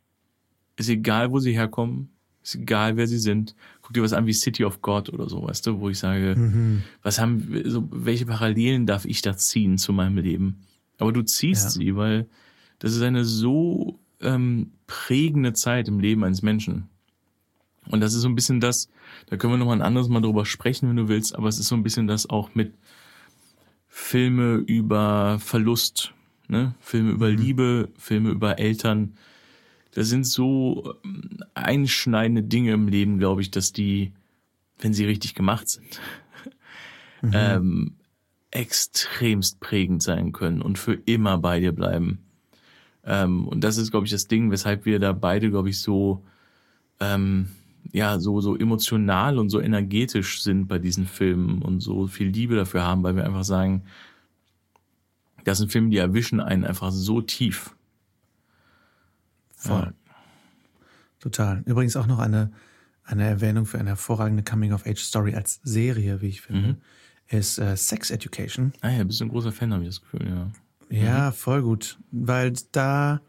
ist 0.77 0.89
egal, 0.89 1.33
wo 1.33 1.41
sie 1.41 1.53
herkommen, 1.53 2.11
ist 2.45 2.55
egal, 2.55 2.97
wer 2.97 3.09
sie 3.09 3.19
sind. 3.19 3.57
Guck 3.83 3.95
dir 3.95 4.03
was 4.03 4.13
an 4.13 4.27
wie 4.27 4.33
City 4.33 4.65
of 4.65 4.81
God 4.81 5.13
oder 5.13 5.29
so, 5.29 5.43
weißt 5.43 5.67
du, 5.67 5.81
wo 5.81 5.89
ich 5.89 5.99
sage, 5.99 6.37
mhm. 6.37 6.83
was 7.03 7.19
haben, 7.19 7.63
so, 7.65 7.89
welche 7.91 8.27
Parallelen 8.27 8.87
darf 8.87 9.07
ich 9.07 9.23
da 9.23 9.37
ziehen 9.37 9.77
zu 9.77 9.93
meinem 9.93 10.19
Leben? 10.19 10.61
Aber 10.99 11.13
du 11.13 11.23
ziehst 11.23 11.65
ja. 11.65 11.71
sie, 11.71 11.97
weil 11.97 12.29
das 12.79 12.93
ist 12.93 13.03
eine 13.03 13.25
so 13.25 13.99
ähm, 14.21 14.71
prägende 14.87 15.53
Zeit 15.53 15.89
im 15.89 15.99
Leben 15.99 16.23
eines 16.23 16.43
Menschen. 16.43 16.89
Und 17.89 18.01
das 18.01 18.15
ist 18.15 18.23
so 18.23 18.29
ein 18.29 18.35
bisschen 18.35 18.61
das, 18.61 18.89
da 19.27 19.37
können 19.37 19.53
wir 19.53 19.59
noch 19.59 19.67
mal 19.67 19.75
ein 19.75 19.83
anderes 19.83 20.09
Mal 20.09 20.21
drüber 20.21 20.47
sprechen, 20.47 20.89
wenn 20.89 20.97
du 20.97 21.09
willst, 21.09 21.35
aber 21.37 21.49
es 21.49 21.59
ist 21.59 21.69
so 21.69 21.75
ein 21.75 21.83
bisschen 21.83 22.07
das 22.07 22.29
auch 22.29 22.55
mit 22.55 22.75
Filme 23.89 24.57
über 24.57 25.39
Verlust, 25.39 26.15
ne? 26.49 26.75
Filme 26.81 27.13
über 27.13 27.31
mhm. 27.31 27.37
Liebe, 27.37 27.89
Filme 27.97 28.31
über 28.31 28.59
Eltern, 28.59 29.15
das 29.95 30.09
sind 30.09 30.27
so 30.27 30.95
ähm, 31.05 31.39
einschneidende 31.55 32.43
Dinge 32.43 32.73
im 32.73 32.89
Leben, 32.89 33.19
glaube 33.19 33.43
ich, 33.43 33.51
dass 33.51 33.73
die, 33.73 34.13
wenn 34.79 34.93
sie 34.93 35.05
richtig 35.05 35.35
gemacht 35.35 35.69
sind, 35.69 36.01
mhm. 37.23 37.31
ähm, 37.33 37.93
extremst 38.51 39.61
prägend 39.61 40.03
sein 40.03 40.33
können 40.33 40.63
und 40.63 40.79
für 40.79 40.95
immer 40.95 41.39
bei 41.39 41.61
dir 41.61 41.73
bleiben. 41.73 42.25
Ähm, 43.05 43.47
und 43.47 43.63
das 43.63 43.77
ist, 43.77 43.91
glaube 43.91 44.07
ich, 44.07 44.13
das 44.13 44.27
Ding, 44.27 44.51
weshalb 44.51 44.87
wir 44.87 44.99
da 44.99 45.13
beide, 45.13 45.51
glaube 45.51 45.71
ich, 45.71 45.81
so, 45.81 46.25
ähm, 47.01 47.51
ja, 47.93 48.19
so, 48.19 48.41
so 48.41 48.57
emotional 48.57 49.39
und 49.39 49.51
so 49.51 49.61
energetisch 49.61 50.43
sind 50.43 50.67
bei 50.67 50.79
diesen 50.79 51.07
Filmen 51.07 51.63
und 51.63 51.81
so 51.81 52.07
viel 52.07 52.29
Liebe 52.29 52.57
dafür 52.57 52.83
haben, 52.83 53.03
weil 53.03 53.17
wir 53.17 53.25
einfach 53.25 53.45
sagen, 53.45 53.85
das 55.45 55.59
sind 55.59 55.71
Filme, 55.71 55.91
die 55.91 55.99
erwischen 55.99 56.41
einen 56.41 56.65
einfach 56.65 56.91
so 56.91 57.21
tief. 57.21 57.75
Voll. 59.57 59.81
Ja. 59.81 59.93
Total. 61.21 61.63
Übrigens 61.67 61.97
auch 61.97 62.07
noch 62.07 62.19
eine, 62.19 62.53
eine 63.05 63.25
Erwähnung 63.25 63.67
für 63.67 63.79
eine 63.79 63.91
hervorragende 63.91 64.43
Coming-of-Age-Story 64.43 65.35
als 65.35 65.61
Serie, 65.63 66.21
wie 66.21 66.29
ich 66.29 66.41
finde, 66.43 66.69
mhm. 66.69 66.77
ist 67.29 67.59
äh, 67.59 67.77
Sex 67.77 68.11
Education. 68.11 68.73
Ah 68.81 68.91
ja, 68.91 69.05
bist 69.05 69.21
du 69.21 69.25
ein 69.25 69.31
großer 69.31 69.53
Fan, 69.53 69.73
habe 69.73 69.83
ich 69.83 69.89
das 69.89 70.03
Gefühl, 70.03 70.29
ja. 70.29 70.51
Ja, 70.91 71.31
mhm. 71.31 71.35
voll 71.35 71.63
gut. 71.63 71.99
Weil 72.11 72.55
da 72.73 73.21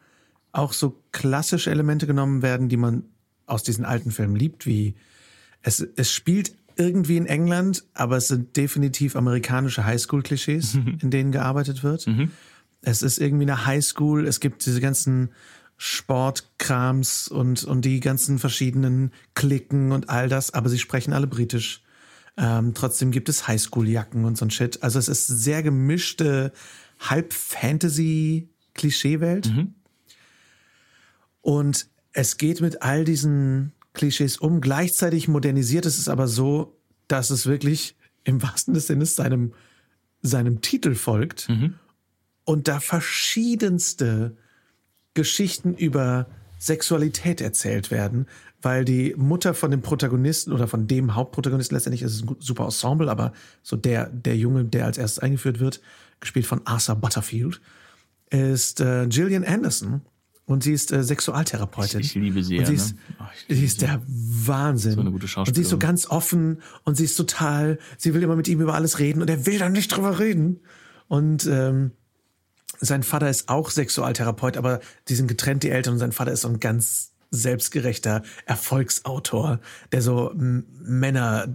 auch 0.51 0.73
so 0.73 1.01
klassische 1.11 1.71
Elemente 1.71 2.07
genommen 2.07 2.41
werden, 2.41 2.69
die 2.69 2.77
man 2.77 3.03
aus 3.45 3.63
diesen 3.63 3.85
alten 3.85 4.11
Filmen 4.11 4.35
liebt, 4.35 4.65
wie 4.65 4.95
es, 5.61 5.85
es 5.95 6.11
spielt 6.11 6.53
irgendwie 6.77 7.17
in 7.17 7.25
England, 7.25 7.83
aber 7.93 8.17
es 8.17 8.27
sind 8.27 8.55
definitiv 8.57 9.15
amerikanische 9.15 9.85
Highschool-Klischees, 9.85 10.75
in 11.01 11.09
denen 11.09 11.31
gearbeitet 11.31 11.83
wird. 11.83 12.05
Mhm. 12.07 12.31
Es 12.81 13.01
ist 13.01 13.17
irgendwie 13.17 13.45
eine 13.45 13.65
Highschool, 13.65 14.27
es 14.27 14.39
gibt 14.39 14.65
diese 14.65 14.81
ganzen 14.81 15.29
Sportkrams 15.77 17.27
und, 17.27 17.63
und 17.63 17.83
die 17.83 17.99
ganzen 17.99 18.39
verschiedenen 18.39 19.11
Klicken 19.33 19.91
und 19.91 20.09
all 20.09 20.29
das, 20.29 20.53
aber 20.53 20.69
sie 20.69 20.79
sprechen 20.79 21.11
alle 21.13 21.27
britisch. 21.27 21.81
Ähm, 22.37 22.73
trotzdem 22.73 23.11
gibt 23.11 23.29
es 23.29 23.47
Highschool-Jacken 23.47 24.25
und 24.25 24.37
so 24.37 24.45
ein 24.45 24.51
Shit. 24.51 24.83
Also 24.83 24.99
es 24.99 25.07
ist 25.07 25.27
sehr 25.27 25.63
gemischte 25.63 26.51
Halb-Fantasy-Klischeewelt. 26.99 29.47
Mhm. 29.47 29.73
Und 31.41 31.87
es 32.15 32.37
geht 32.37 32.61
mit 32.61 32.81
all 32.81 33.03
diesen 33.03 33.73
Klischees 33.93 34.37
um. 34.37 34.61
Gleichzeitig 34.61 35.27
modernisiert 35.27 35.85
es 35.85 35.97
es 35.97 36.07
aber 36.07 36.27
so, 36.27 36.77
dass 37.07 37.29
es 37.29 37.45
wirklich 37.45 37.95
im 38.23 38.41
wahrsten 38.41 38.73
des 38.73 38.87
Sinnes 38.87 39.15
seinem, 39.15 39.53
seinem 40.21 40.61
Titel 40.61 40.95
folgt 40.95 41.49
Mhm. 41.49 41.75
und 42.45 42.67
da 42.67 42.79
verschiedenste 42.79 44.35
Geschichten 45.13 45.75
über 45.75 46.27
Sexualität 46.57 47.41
erzählt 47.41 47.91
werden, 47.91 48.27
weil 48.61 48.85
die 48.85 49.13
Mutter 49.17 49.53
von 49.53 49.69
dem 49.71 49.81
Protagonisten 49.81 50.53
oder 50.53 50.67
von 50.67 50.87
dem 50.87 51.15
Hauptprotagonisten 51.15 51.75
letztendlich 51.75 52.01
ist 52.01 52.13
es 52.13 52.23
ein 52.23 52.35
super 52.39 52.63
Ensemble, 52.65 53.09
aber 53.11 53.33
so 53.61 53.75
der, 53.75 54.09
der 54.09 54.37
Junge, 54.37 54.63
der 54.63 54.85
als 54.85 54.97
erstes 54.97 55.19
eingeführt 55.19 55.59
wird, 55.59 55.81
gespielt 56.21 56.47
von 56.47 56.65
Arthur 56.65 56.95
Butterfield, 56.95 57.61
ist 58.29 58.79
äh, 58.79 59.05
Gillian 59.07 59.43
Anderson 59.43 60.01
und 60.45 60.63
sie 60.63 60.73
ist 60.73 60.91
äh, 60.91 61.03
Sexualtherapeutin. 61.03 62.01
Ich 62.01 62.13
liebe 62.15 62.43
sie, 62.43 62.59
Und 62.59 62.61
ja, 62.61 62.65
sie 62.67 62.73
ne? 62.73 62.77
ist, 62.77 62.95
Ach, 63.17 63.31
ich 63.33 63.49
liebe 63.49 63.59
sie 63.59 63.65
ist 63.65 63.81
der 63.81 64.01
Wahnsinn. 64.07 64.93
So 64.93 65.01
eine 65.01 65.11
gute 65.11 65.25
Und 65.25 65.29
sie 65.29 65.39
ist 65.61 65.69
so 65.69 65.75
Schauspielerin. 65.75 65.79
ganz 65.79 66.07
offen 66.07 66.61
und 66.83 66.95
sie 66.97 67.05
ist 67.05 67.15
total, 67.15 67.79
sie 67.97 68.13
will 68.13 68.23
immer 68.23 68.35
mit 68.35 68.47
ihm 68.47 68.61
über 68.61 68.75
alles 68.75 68.99
reden 68.99 69.21
und 69.21 69.29
er 69.29 69.45
will 69.45 69.57
dann 69.57 69.71
nicht 69.71 69.87
drüber 69.95 70.19
reden. 70.19 70.59
Und 71.07 71.45
ähm, 71.47 71.91
sein 72.79 73.03
Vater 73.03 73.29
ist 73.29 73.49
auch 73.49 73.69
Sexualtherapeut, 73.69 74.57
aber 74.57 74.79
die 75.07 75.15
sind 75.15 75.27
getrennt, 75.27 75.63
die 75.63 75.69
Eltern, 75.69 75.93
und 75.93 75.99
sein 75.99 76.11
Vater 76.11 76.31
ist 76.31 76.41
so 76.41 76.49
ein 76.49 76.59
ganz 76.59 77.11
selbstgerechter 77.31 78.23
Erfolgsautor, 78.45 79.59
der 79.91 80.01
so 80.01 80.31
Männer, 80.35 81.47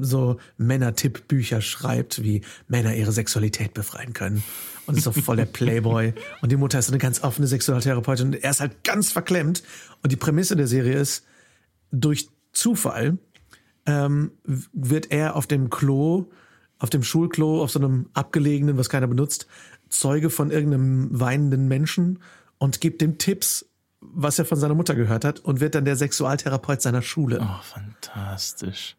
so 0.00 0.38
Männer-Tipp-Bücher 0.56 1.60
schreibt, 1.60 2.22
wie 2.22 2.42
Männer 2.68 2.94
ihre 2.94 3.12
Sexualität 3.12 3.74
befreien 3.74 4.12
können. 4.12 4.42
Und 4.86 4.96
ist 4.96 5.04
so 5.04 5.12
voll 5.12 5.36
der 5.36 5.44
Playboy. 5.44 6.14
Und 6.40 6.50
die 6.50 6.56
Mutter 6.56 6.78
ist 6.78 6.86
so 6.86 6.92
eine 6.92 6.98
ganz 6.98 7.22
offene 7.22 7.46
Sexualtherapeutin 7.46 8.28
und 8.28 8.42
er 8.42 8.50
ist 8.50 8.60
halt 8.60 8.84
ganz 8.84 9.12
verklemmt. 9.12 9.62
Und 10.02 10.12
die 10.12 10.16
Prämisse 10.16 10.56
der 10.56 10.66
Serie 10.66 10.98
ist, 10.98 11.26
durch 11.90 12.30
Zufall 12.52 13.18
ähm, 13.84 14.32
wird 14.44 15.10
er 15.10 15.36
auf 15.36 15.46
dem 15.46 15.68
Klo, 15.68 16.30
auf 16.78 16.90
dem 16.90 17.02
Schulklo, 17.02 17.62
auf 17.62 17.70
so 17.70 17.78
einem 17.78 18.08
abgelegenen, 18.14 18.78
was 18.78 18.88
keiner 18.88 19.08
benutzt, 19.08 19.46
Zeuge 19.88 20.30
von 20.30 20.50
irgendeinem 20.50 21.08
weinenden 21.18 21.68
Menschen 21.68 22.20
und 22.58 22.80
gibt 22.80 23.00
dem 23.00 23.18
Tipps, 23.18 23.66
was 24.00 24.38
er 24.38 24.44
von 24.44 24.58
seiner 24.58 24.74
Mutter 24.74 24.94
gehört 24.94 25.24
hat 25.24 25.40
und 25.40 25.60
wird 25.60 25.74
dann 25.74 25.84
der 25.84 25.96
Sexualtherapeut 25.96 26.80
seiner 26.80 27.02
Schule. 27.02 27.40
Oh, 27.42 27.62
fantastisch. 27.62 28.97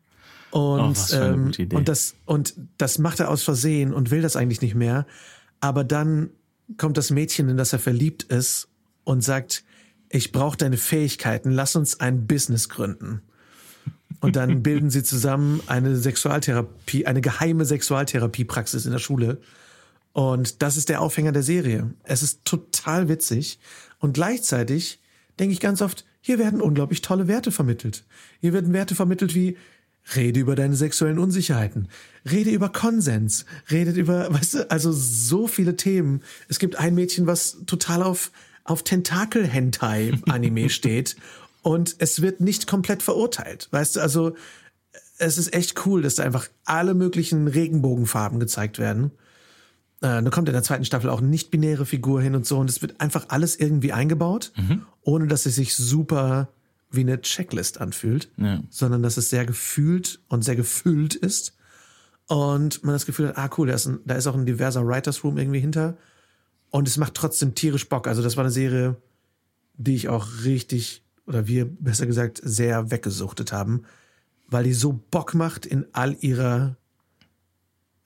Und, 0.51 0.79
Oh, 0.79 0.93
für 0.93 1.15
eine 1.15 1.51
ähm, 1.59 1.69
und 1.73 1.87
das 1.87 2.15
und 2.25 2.55
das 2.77 2.97
macht 2.97 3.19
er 3.19 3.29
aus 3.29 3.43
Versehen 3.43 3.93
und 3.93 4.11
will 4.11 4.21
das 4.21 4.35
eigentlich 4.35 4.61
nicht 4.61 4.75
mehr. 4.75 5.05
Aber 5.59 5.83
dann 5.83 6.31
kommt 6.77 6.97
das 6.97 7.11
Mädchen, 7.11 7.49
in 7.49 7.57
das 7.57 7.73
er 7.73 7.79
verliebt 7.79 8.23
ist, 8.23 8.67
und 9.03 9.23
sagt: 9.23 9.63
Ich 10.09 10.31
brauche 10.31 10.57
deine 10.57 10.77
Fähigkeiten. 10.77 11.51
Lass 11.51 11.75
uns 11.75 11.99
ein 11.99 12.25
Business 12.25 12.69
gründen. 12.69 13.21
Und 14.21 14.35
dann 14.35 14.63
bilden 14.63 14.89
sie 14.89 15.03
zusammen 15.03 15.61
eine 15.67 15.95
Sexualtherapie, 15.95 17.05
eine 17.05 17.21
geheime 17.21 17.65
Sexualtherapiepraxis 17.65 18.85
in 18.85 18.91
der 18.91 18.99
Schule. 18.99 19.39
Und 20.13 20.63
das 20.63 20.77
ist 20.77 20.89
der 20.89 21.01
Aufhänger 21.01 21.31
der 21.31 21.43
Serie. 21.43 21.93
Es 22.03 22.23
ist 22.23 22.43
total 22.43 23.07
witzig. 23.07 23.59
Und 23.99 24.13
gleichzeitig 24.13 24.99
denke 25.39 25.53
ich 25.53 25.59
ganz 25.59 25.81
oft, 25.81 26.05
hier 26.21 26.39
werden 26.39 26.61
unglaublich 26.61 27.01
tolle 27.01 27.27
Werte 27.27 27.51
vermittelt. 27.51 28.03
Hier 28.41 28.51
werden 28.51 28.73
Werte 28.73 28.95
vermittelt 28.95 29.35
wie, 29.35 29.57
rede 30.15 30.39
über 30.39 30.55
deine 30.55 30.75
sexuellen 30.75 31.19
Unsicherheiten, 31.19 31.87
rede 32.29 32.49
über 32.49 32.69
Konsens, 32.69 33.45
redet 33.69 33.97
über, 33.97 34.33
weißt 34.33 34.53
du, 34.55 34.71
also 34.71 34.91
so 34.91 35.47
viele 35.47 35.75
Themen. 35.75 36.21
Es 36.47 36.59
gibt 36.59 36.77
ein 36.77 36.95
Mädchen, 36.95 37.27
was 37.27 37.57
total 37.65 38.03
auf, 38.03 38.31
auf 38.63 38.83
Tentakel-Hentai-Anime 38.83 40.69
steht. 40.69 41.15
Und 41.61 41.95
es 41.99 42.21
wird 42.21 42.39
nicht 42.39 42.67
komplett 42.67 43.03
verurteilt. 43.03 43.67
Weißt 43.71 43.97
du, 43.97 43.99
also 43.99 44.35
es 45.17 45.37
ist 45.37 45.53
echt 45.53 45.85
cool, 45.85 46.01
dass 46.01 46.15
da 46.15 46.23
einfach 46.23 46.47
alle 46.63 46.93
möglichen 46.93 47.47
Regenbogenfarben 47.47 48.39
gezeigt 48.39 48.79
werden. 48.79 49.11
Äh, 50.01 50.23
da 50.23 50.29
kommt 50.29 50.47
in 50.47 50.53
der 50.53 50.63
zweiten 50.63 50.85
Staffel 50.85 51.09
auch 51.09 51.19
eine 51.19 51.27
nicht-binäre 51.27 51.85
Figur 51.85 52.21
hin 52.21 52.35
und 52.35 52.45
so. 52.45 52.57
Und 52.57 52.69
es 52.69 52.81
wird 52.81 53.01
einfach 53.01 53.25
alles 53.27 53.59
irgendwie 53.59 53.91
eingebaut, 53.91 54.53
ohne 55.01 55.27
dass 55.27 55.45
es 55.45 55.55
sich 55.55 55.75
super 55.75 56.49
wie 56.91 57.01
eine 57.01 57.21
Checklist 57.21 57.79
anfühlt, 57.81 58.31
Ja. 58.37 58.61
sondern 58.69 59.03
dass 59.03 59.17
es 59.17 59.29
sehr 59.29 59.45
gefühlt 59.45 60.19
und 60.27 60.43
sehr 60.43 60.55
gefüllt 60.55 61.15
ist. 61.15 61.55
Und 62.27 62.83
man 62.83 62.93
das 62.93 63.05
Gefühl 63.05 63.27
hat, 63.29 63.37
ah 63.37 63.49
cool, 63.57 63.67
da 63.67 63.73
ist, 63.75 63.87
ein, 63.87 63.99
da 64.05 64.15
ist 64.15 64.27
auch 64.27 64.35
ein 64.35 64.45
diverser 64.45 64.85
Writers 64.85 65.23
Room 65.23 65.37
irgendwie 65.37 65.59
hinter. 65.59 65.97
Und 66.69 66.87
es 66.87 66.97
macht 66.97 67.15
trotzdem 67.15 67.55
tierisch 67.55 67.89
Bock. 67.89 68.07
Also 68.07 68.21
das 68.21 68.37
war 68.37 68.43
eine 68.43 68.51
Serie, 68.51 68.97
die 69.75 69.95
ich 69.95 70.09
auch 70.09 70.27
richtig, 70.43 71.03
oder 71.25 71.47
wir 71.47 71.65
besser 71.65 72.05
gesagt, 72.05 72.39
sehr 72.43 72.91
weggesuchtet 72.91 73.51
haben, 73.51 73.83
weil 74.47 74.63
die 74.63 74.73
so 74.73 74.93
Bock 75.11 75.33
macht 75.35 75.65
in 75.65 75.85
all 75.93 76.15
ihrer 76.21 76.75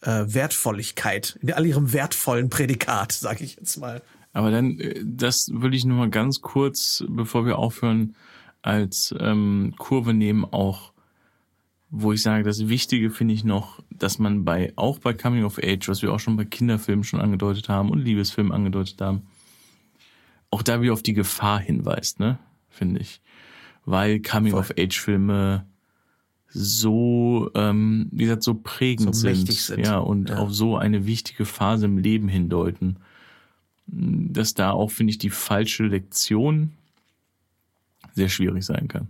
äh, 0.01 0.25
Wertvolligkeit, 0.27 1.38
in 1.41 1.51
all 1.53 1.65
ihrem 1.65 1.93
wertvollen 1.93 2.49
Prädikat, 2.49 3.11
sag 3.13 3.41
ich 3.41 3.55
jetzt 3.55 3.77
mal. 3.77 4.01
Aber 4.34 4.51
dann, 4.51 4.79
äh, 4.79 5.01
das 5.05 5.49
würde 5.53 5.75
ich 5.77 5.86
nur 5.86 5.97
mal 5.97 6.09
ganz 6.09 6.41
kurz, 6.41 7.03
bevor 7.09 7.45
wir 7.45 7.57
aufhören, 7.57 8.15
als 8.64 9.14
ähm, 9.20 9.76
Kurve 9.78 10.14
nehmen, 10.14 10.45
auch, 10.45 10.93
wo 11.91 12.11
ich 12.11 12.24
sage, 12.24 12.43
das 12.43 12.68
Wichtige 12.68 13.11
finde 13.11 13.36
ich 13.36 13.43
noch, 13.43 13.84
dass 13.91 14.18
man 14.18 14.43
bei, 14.43 14.74
auch 14.76 14.97
bei 14.97 15.14
Coming 15.14 15.43
of 15.43 15.59
Age, 15.61 15.88
was 15.88 16.01
wir 16.01 16.11
auch 16.11 16.20
schon 16.20 16.36
bei 16.36 16.45
Kinderfilmen 16.45 17.03
schon 17.03 17.22
angedeutet 17.22 17.70
haben 17.70 17.91
und 17.91 17.99
Liebesfilmen 18.03 18.51
angedeutet 18.51 18.99
haben, 18.99 19.24
auch 20.49 20.64
da 20.64 20.82
wieder 20.82 20.93
auf 20.93 21.03
die 21.03 21.14
Gefahr 21.14 21.59
hinweist, 21.59 22.20
ne, 22.20 22.39
finde 22.70 23.01
ich. 23.01 23.22
Weil 23.86 24.22
Coming 24.22 24.53
of 24.53 24.72
Age 24.78 24.99
Filme 24.99 25.68
so, 26.47 27.51
ähm, 27.55 28.07
wie 28.11 28.24
gesagt, 28.24 28.43
so 28.43 28.55
prägend 28.55 29.14
So 29.16 29.22
sind, 29.22 29.51
sind. 29.51 29.80
Ja, 29.80 29.97
und 29.97 30.30
Ja. 30.30 30.38
auf 30.38 30.53
so 30.53 30.78
eine 30.78 31.05
wichtige 31.05 31.45
Phase 31.45 31.86
im 31.86 31.97
Leben 31.97 32.28
hindeuten 32.28 32.97
dass 33.88 34.53
da 34.53 34.72
auch, 34.72 34.91
finde 34.91 35.11
ich, 35.11 35.18
die 35.18 35.30
falsche 35.30 35.84
Lektion 35.84 36.72
sehr 38.14 38.30
schwierig 38.30 38.66
sein 38.66 38.88
kann. 38.88 39.09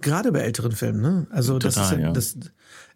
Gerade 0.00 0.32
bei 0.32 0.40
älteren 0.40 0.72
Filmen, 0.72 1.00
ne? 1.00 1.26
Also 1.30 1.58
das 1.58 1.74
Total, 1.74 1.94
ist 1.94 2.00
ja, 2.00 2.12
das, 2.12 2.38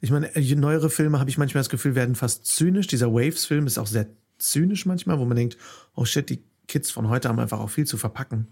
ich 0.00 0.10
meine, 0.10 0.36
je 0.38 0.54
neuere 0.54 0.90
Filme 0.90 1.18
habe 1.18 1.30
ich 1.30 1.38
manchmal 1.38 1.60
das 1.60 1.70
Gefühl, 1.70 1.94
werden 1.94 2.14
fast 2.14 2.46
zynisch. 2.46 2.86
Dieser 2.86 3.12
Waves-Film 3.12 3.66
ist 3.66 3.78
auch 3.78 3.86
sehr 3.86 4.06
zynisch 4.38 4.86
manchmal, 4.86 5.18
wo 5.18 5.24
man 5.24 5.36
denkt, 5.36 5.56
oh 5.94 6.04
shit, 6.04 6.28
die 6.28 6.42
Kids 6.66 6.90
von 6.90 7.08
heute 7.08 7.28
haben 7.28 7.38
einfach 7.38 7.58
auch 7.58 7.70
viel 7.70 7.86
zu 7.86 7.96
verpacken. 7.96 8.46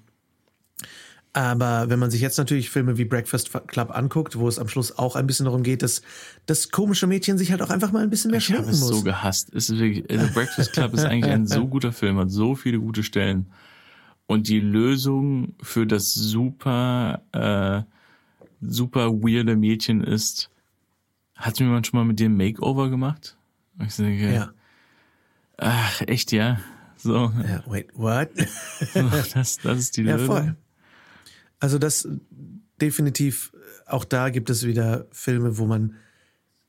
Aber 1.35 1.91
wenn 1.91 1.99
man 1.99 2.11
sich 2.11 2.22
jetzt 2.22 2.39
natürlich 2.39 2.70
Filme 2.70 2.97
wie 2.97 3.05
Breakfast 3.05 3.51
Club 3.66 3.95
anguckt, 3.95 4.39
wo 4.39 4.49
es 4.49 4.59
am 4.59 4.68
Schluss 4.68 4.97
auch 4.97 5.16
ein 5.16 5.27
bisschen 5.27 5.45
darum 5.45 5.62
geht, 5.62 5.83
dass 5.83 6.01
das 6.47 6.70
komische 6.70 7.07
Mädchen 7.07 7.37
sich 7.37 7.51
halt 7.51 7.61
auch 7.61 7.68
einfach 7.68 7.93
mal 7.93 8.03
ein 8.03 8.09
bisschen 8.09 8.31
mehr 8.31 8.39
Ich 8.39 8.49
habe 8.49 8.62
schminken 8.62 8.72
es 8.72 8.81
muss. 8.81 8.89
so 8.89 9.03
gehasst. 9.03 9.53
Es 9.55 9.68
ist 9.68 9.79
wirklich, 9.79 10.11
also 10.11 10.33
Breakfast 10.33 10.72
Club 10.72 10.95
ist 10.95 11.05
eigentlich 11.05 11.31
ein 11.31 11.47
so 11.47 11.66
guter 11.66 11.93
Film, 11.93 12.18
hat 12.18 12.31
so 12.31 12.55
viele 12.55 12.79
gute 12.81 13.03
Stellen. 13.03 13.53
Und 14.27 14.49
die 14.49 14.61
Lösung 14.61 15.55
für 15.62 15.87
das 15.87 16.12
super, 16.12 17.22
äh, 17.33 17.83
super 18.61 19.12
weirde 19.12 19.57
Mädchen 19.57 20.03
ist, 20.03 20.51
hat 21.37 21.61
mir 21.61 21.66
jemand 21.66 21.87
schon 21.87 21.99
mal 22.01 22.05
mit 22.05 22.18
dem 22.18 22.37
Makeover 22.37 22.91
gemacht? 22.91 23.37
Und 23.79 23.87
ich 23.87 23.95
so 23.95 24.03
denke, 24.03 24.33
ja. 24.33 24.51
ach, 25.59 26.01
echt, 26.03 26.33
ja? 26.33 26.61
So, 26.97 27.33
ja, 27.47 27.62
wait, 27.66 27.89
what? 27.95 28.31
das, 29.35 29.59
das 29.59 29.79
ist 29.79 29.97
die 29.97 30.03
Ja, 30.03 30.16
Lösung. 30.16 30.27
voll. 30.27 30.57
Also 31.61 31.79
das 31.79 32.09
definitiv, 32.81 33.53
auch 33.87 34.05
da 34.05 34.31
gibt 34.31 34.51
es 34.51 34.66
wieder 34.66 35.07
Filme, 35.12 35.59
wo 35.59 35.66
man 35.66 35.95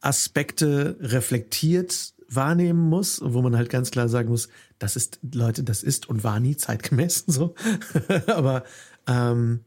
Aspekte 0.02 0.98
reflektiert 1.00 2.14
wahrnehmen 2.30 2.80
muss 2.90 3.20
und 3.20 3.34
wo 3.34 3.42
man 3.42 3.56
halt 3.56 3.70
ganz 3.70 3.90
klar 3.90 4.10
sagen 4.10 4.30
muss, 4.30 4.50
das 4.80 4.96
ist, 4.96 5.20
Leute, 5.34 5.64
das 5.64 5.84
ist 5.84 6.08
und 6.10 6.24
war 6.24 6.40
nie 6.40 6.56
zeitgemäß 6.56 7.24
so. 7.28 7.56
Aber 8.28 8.64
ähm, 9.08 9.62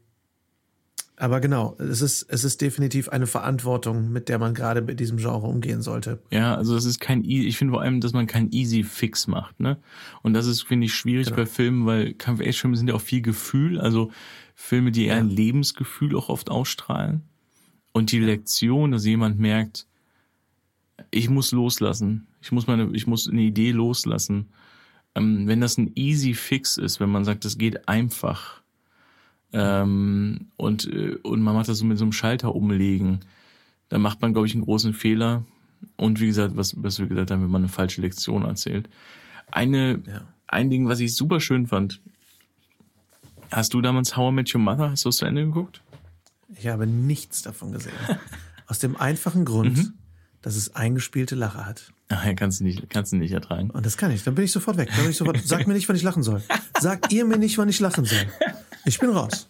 Aber 1.17 1.39
genau, 1.39 1.75
es 1.77 2.01
ist, 2.01 2.23
es 2.29 2.43
ist 2.43 2.61
definitiv 2.61 3.09
eine 3.09 3.27
Verantwortung, 3.27 4.11
mit 4.11 4.27
der 4.29 4.39
man 4.39 4.53
gerade 4.53 4.81
mit 4.81 4.99
diesem 4.99 5.17
Genre 5.17 5.45
umgehen 5.47 5.81
sollte. 5.83 6.21
Ja, 6.31 6.55
also 6.55 6.73
das 6.73 6.85
ist 6.85 6.99
kein, 6.99 7.23
e- 7.23 7.45
ich 7.45 7.57
finde 7.57 7.73
vor 7.73 7.81
allem, 7.81 8.01
dass 8.01 8.13
man 8.13 8.25
kein 8.25 8.51
easy 8.51 8.83
Fix 8.83 9.27
macht, 9.27 9.59
ne? 9.59 9.77
Und 10.23 10.33
das 10.33 10.47
ist, 10.47 10.63
finde 10.63 10.85
ich, 10.85 10.93
schwierig 10.95 11.25
Genau. 11.27 11.37
bei 11.37 11.45
Filmen, 11.45 11.85
weil 11.85 12.13
Kampf-Action-Filme 12.13 12.75
sind 12.77 12.87
ja 12.87 12.95
auch 12.95 13.01
viel 13.01 13.21
Gefühl, 13.21 13.79
also 13.79 14.11
Filme, 14.55 14.91
die 14.91 15.05
eher 15.05 15.17
ein 15.17 15.29
Lebensgefühl 15.29 16.15
auch 16.15 16.29
oft 16.29 16.49
ausstrahlen. 16.49 17.21
Und 17.91 18.11
die 18.11 18.19
Lektion, 18.19 18.91
dass 18.91 19.05
jemand 19.05 19.37
merkt, 19.39 19.85
ich 21.11 21.29
muss 21.29 21.51
loslassen, 21.51 22.27
ich 22.41 22.51
muss 22.51 22.67
meine, 22.67 22.89
ich 22.93 23.05
muss 23.05 23.27
eine 23.29 23.41
Idee 23.41 23.71
loslassen. 23.71 24.47
Ähm, 25.15 25.47
wenn 25.47 25.61
das 25.61 25.77
ein 25.77 25.91
easy 25.95 26.33
Fix 26.33 26.77
ist, 26.77 26.99
wenn 26.99 27.09
man 27.09 27.25
sagt, 27.25 27.43
das 27.45 27.57
geht 27.57 27.87
einfach, 27.87 28.61
ähm, 29.53 30.47
und, 30.57 30.87
äh, 30.87 31.17
und 31.23 31.41
man 31.41 31.53
macht 31.55 31.67
das 31.67 31.79
so 31.79 31.85
mit 31.85 31.97
so 31.97 32.05
einem 32.05 32.13
Schalter 32.13 32.55
umlegen, 32.55 33.19
dann 33.89 34.01
macht 34.01 34.21
man, 34.21 34.31
glaube 34.33 34.47
ich, 34.47 34.53
einen 34.53 34.63
großen 34.63 34.93
Fehler. 34.93 35.43
Und 35.97 36.19
wie 36.21 36.27
gesagt, 36.27 36.55
was, 36.55 36.81
was 36.81 36.99
wir 36.99 37.07
gesagt 37.07 37.31
haben, 37.31 37.41
wenn 37.43 37.49
man 37.51 37.63
eine 37.63 37.69
falsche 37.69 38.01
Lektion 38.01 38.45
erzählt. 38.45 38.87
Eine, 39.51 40.01
Ja. 40.07 40.21
ein 40.47 40.69
Ding, 40.69 40.87
was 40.87 40.99
ich 41.01 41.13
super 41.15 41.41
schön 41.41 41.67
fand. 41.67 41.99
Hast 43.51 43.73
du 43.73 43.81
damals 43.81 44.15
How 44.15 44.31
I 44.31 44.35
Met 44.35 44.55
Your 44.55 44.61
Mother, 44.61 44.91
hast 44.91 45.03
du 45.03 45.09
es 45.09 45.17
zu 45.17 45.25
Ende 45.25 45.43
geguckt? 45.45 45.81
Ich 46.55 46.67
habe 46.67 46.87
nichts 46.87 47.41
davon 47.41 47.73
gesehen. 47.73 47.93
Aus 48.67 48.79
dem 48.79 48.95
einfachen 48.95 49.43
Grund, 49.43 49.91
dass 50.41 50.55
es 50.55 50.73
eingespielte 50.75 51.35
Lache 51.35 51.65
hat. 51.65 51.91
Ach 52.11 52.25
kannst 52.35 52.59
du 52.59 52.63
nicht, 52.65 52.89
kannst 52.89 53.11
du 53.11 53.17
nicht 53.17 53.31
ertragen. 53.31 53.69
Und 53.71 53.85
das 53.85 53.97
kann 53.97 54.11
ich. 54.11 54.23
Dann 54.23 54.35
bin 54.35 54.45
ich 54.45 54.51
sofort 54.51 54.77
weg. 54.77 54.89
Dann 54.91 55.01
bin 55.01 55.11
ich 55.11 55.17
sofort, 55.17 55.37
sagt 55.45 55.67
mir 55.67 55.73
nicht, 55.73 55.87
wann 55.89 55.95
ich 55.95 56.03
lachen 56.03 56.23
soll. 56.23 56.41
Sagt 56.79 57.11
ihr 57.11 57.25
mir 57.25 57.37
nicht, 57.37 57.57
wann 57.57 57.69
ich 57.69 57.79
lachen 57.79 58.05
soll. 58.05 58.25
Ich 58.85 58.99
bin 58.99 59.09
raus. 59.11 59.47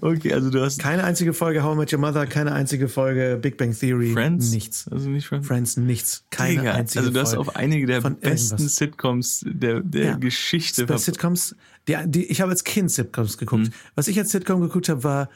Okay, 0.00 0.32
also 0.32 0.48
du 0.48 0.60
hast 0.62 0.78
Keine 0.78 1.02
einzige 1.02 1.32
Folge 1.32 1.64
How 1.64 1.74
I 1.74 1.78
Met 1.78 1.92
Your 1.92 1.98
Mother, 1.98 2.24
keine 2.26 2.52
einzige 2.52 2.88
Folge 2.88 3.36
Big 3.42 3.56
Bang 3.56 3.76
Theory. 3.76 4.12
Friends? 4.12 4.52
Nichts. 4.52 4.86
Also 4.88 5.08
nicht 5.08 5.26
Friends? 5.26 5.46
Friends, 5.48 5.76
nichts. 5.76 6.24
Keine 6.30 6.60
Digga, 6.60 6.72
einzige 6.74 7.00
Also 7.00 7.10
du 7.12 7.20
hast 7.20 7.34
Folge. 7.34 7.50
auf 7.50 7.56
einige 7.56 7.86
der 7.86 8.00
von 8.00 8.14
besten 8.16 8.54
irgendwas. 8.54 8.76
Sitcoms 8.76 9.44
der, 9.44 9.80
der 9.80 10.04
Ja. 10.04 10.16
Geschichte. 10.16 10.86
Bei 10.86 10.96
Sitcoms, 10.98 11.56
die, 11.88 11.96
die, 12.06 12.26
ich 12.26 12.40
habe 12.40 12.52
als 12.52 12.62
Kind 12.62 12.92
Sitcoms 12.92 13.38
geguckt. 13.38 13.66
Hm. 13.66 13.72
Was 13.96 14.06
ich 14.06 14.18
als 14.20 14.30
Sitcom 14.30 14.60
geguckt 14.60 14.88
habe, 14.88 15.02
war 15.02 15.28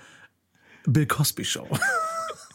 Bill 0.86 1.06
Cosby 1.06 1.44
Show. 1.44 1.66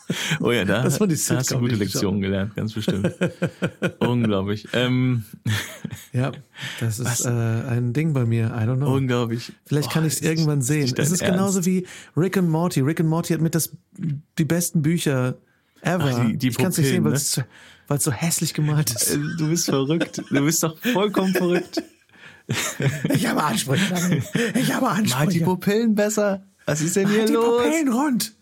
Oh 0.39 0.51
ja, 0.51 0.66
da, 0.66 0.82
Das 0.84 0.99
war 0.99 1.07
die 1.07 1.16
da 1.16 1.36
hast 1.36 1.51
du 1.51 1.60
gute 1.60 1.76
Lektionen 1.76 2.20
gelernt, 2.22 2.55
ganz 2.55 2.74
bestimmt. 2.74 3.14
Unglaublich. 3.99 4.68
Ähm, 4.74 5.24
ja, 6.14 6.32
das 6.80 6.99
ist 6.99 7.26
äh, 7.26 7.30
ein 7.30 7.93
Ding 7.93 8.14
bei 8.14 8.26
mir. 8.26 8.47
I 8.47 8.64
don't 8.68 8.78
know. 8.78 8.93
unglaublich. 8.95 9.51
Vielleicht 9.66 9.91
kann 9.91 10.05
ich 10.05 10.14
es 10.14 10.22
irgendwann 10.22 10.62
sehen. 10.62 10.91
Es 10.97 11.12
ist 11.12 11.22
Ernst. 11.22 11.34
genauso 11.36 11.66
wie 11.66 11.86
Rick 12.18 12.38
and 12.38 12.49
Morty. 12.49 12.82
Rick 12.82 12.99
and 13.01 13.10
Morty 13.10 13.34
hat 13.34 13.41
mit 13.41 13.53
das 13.53 13.72
die 14.38 14.45
besten 14.45 14.82
Bücher 14.82 15.38
ever. 15.82 16.12
Ach, 16.12 16.26
die- 16.26 16.38
die 16.38 16.47
ich 16.49 16.57
kann 16.57 16.72
es 16.72 16.78
nicht 16.80 16.88
sehen, 16.88 17.03
weil 17.03 17.14
es 17.14 17.32
so, 17.34 17.43
weil 17.88 17.97
es 17.99 18.03
so 18.03 18.12
hässlich 18.12 18.53
gemalt 18.53 18.89
ist. 18.91 19.14
Äh, 19.14 19.20
Du 19.38 19.47
bist 19.49 19.66
verrückt. 19.66 20.24
Du 20.32 20.43
bist 20.43 20.64
doch 20.64 20.78
vollkommen 20.80 21.34
verrückt. 21.34 21.84
Ich 23.14 23.28
habe 23.28 23.43
Ansprüche. 23.43 24.24
Ich 24.55 24.74
habe 24.74 24.86
Mal 24.88 25.03
die 25.03 25.14
Ansprüche. 25.14 25.43
Pupillen 25.45 25.93
besser. 25.93 26.43
Was 26.70 26.82
ist 26.82 26.95
denn 26.95 27.07
hier 27.07 27.22
Halt 27.22 27.30
die 27.30 27.34
los? 27.34 27.63
Pupillen 27.63 27.91
rund. 27.91 28.36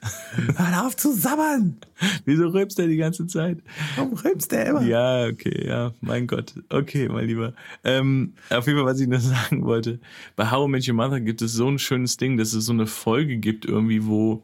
Hör 0.58 0.86
auf 0.86 0.98
zu 0.98 1.14
sabbern. 1.14 1.78
Wieso 2.26 2.50
rülpst 2.50 2.78
er 2.78 2.88
die 2.88 2.98
ganze 2.98 3.26
Zeit? 3.26 3.60
Warum 3.96 4.16
rülpst 4.16 4.52
der 4.52 4.66
immer? 4.66 4.82
Ja, 4.82 5.28
okay, 5.28 5.66
ja, 5.66 5.94
mein 6.02 6.28
Gott. 6.28 6.54
Okay, 6.68 7.08
mein 7.08 7.26
Lieber. 7.26 7.54
Ähm, 7.86 8.34
auf 8.50 8.68
jeden 8.68 8.80
Fall, 8.80 8.86
was 8.86 9.00
ich 9.00 9.08
noch 9.08 9.20
sagen 9.22 9.64
wollte. 9.64 10.00
Bei 10.36 10.52
How 10.52 10.68
I 10.68 10.72
Met 10.72 10.86
Your 10.86 10.96
Mother 10.96 11.22
gibt 11.22 11.42
es 11.42 11.54
so 11.54 11.70
ein 11.70 11.80
schönes 11.80 12.18
Ding, 12.18 12.36
dass 12.36 12.52
es 12.52 12.66
so 12.66 12.74
eine 12.74 12.86
Folge 12.86 13.38
gibt 13.38 13.64
irgendwie, 13.64 14.06
wo 14.06 14.44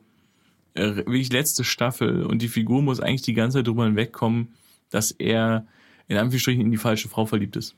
äh, 0.75 0.95
wirklich 0.95 1.33
letzte 1.33 1.65
Staffel 1.65 2.23
und 2.23 2.41
die 2.41 2.47
Figur 2.47 2.81
muss 2.81 3.01
eigentlich 3.01 3.23
die 3.23 3.33
ganze 3.33 3.57
Zeit 3.57 3.67
drüber 3.67 3.83
hinwegkommen, 3.83 4.53
dass 4.91 5.11
er 5.11 5.67
in 6.07 6.15
Anführungsstrichen 6.15 6.61
in 6.61 6.71
die 6.71 6.77
falsche 6.77 7.09
Frau 7.09 7.25
verliebt 7.25 7.57
ist. 7.57 7.75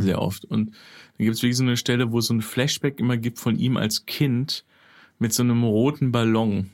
Sehr 0.00 0.20
oft. 0.22 0.44
Und 0.44 0.70
dann 0.70 1.26
gibt 1.26 1.36
es 1.36 1.42
wirklich 1.42 1.56
so 1.56 1.64
eine 1.64 1.76
Stelle, 1.76 2.10
wo 2.10 2.18
es 2.18 2.26
so 2.26 2.34
ein 2.34 2.42
Flashback 2.42 2.98
immer 3.00 3.16
gibt 3.16 3.38
von 3.38 3.58
ihm 3.58 3.76
als 3.76 4.06
Kind 4.06 4.64
mit 5.18 5.32
so 5.32 5.42
einem 5.42 5.62
roten 5.62 6.10
Ballon, 6.10 6.70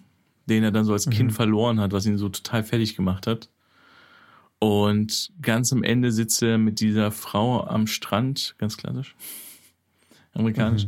den 0.47 0.62
er 0.62 0.70
dann 0.70 0.85
so 0.85 0.93
als 0.93 1.11
Kind 1.11 1.33
verloren 1.33 1.81
hat, 1.81 1.93
was 1.93 2.07
ihn 2.07 2.18
so 2.18 2.29
total 2.29 2.62
fertig 2.62 2.95
gemacht 2.95 3.26
hat. 3.26 3.51
Und 4.61 5.33
ganz 5.43 5.72
am 5.72 5.83
Ende 5.83 6.12
sitzt 6.12 6.43
er 6.43 6.59
mit 6.59 6.81
dieser 6.81 7.11
Frau 7.11 7.64
am 7.66 7.87
Strand, 7.87 8.55
ganz 8.59 8.76
klassisch, 8.76 9.16
amerikanisch. 10.33 10.87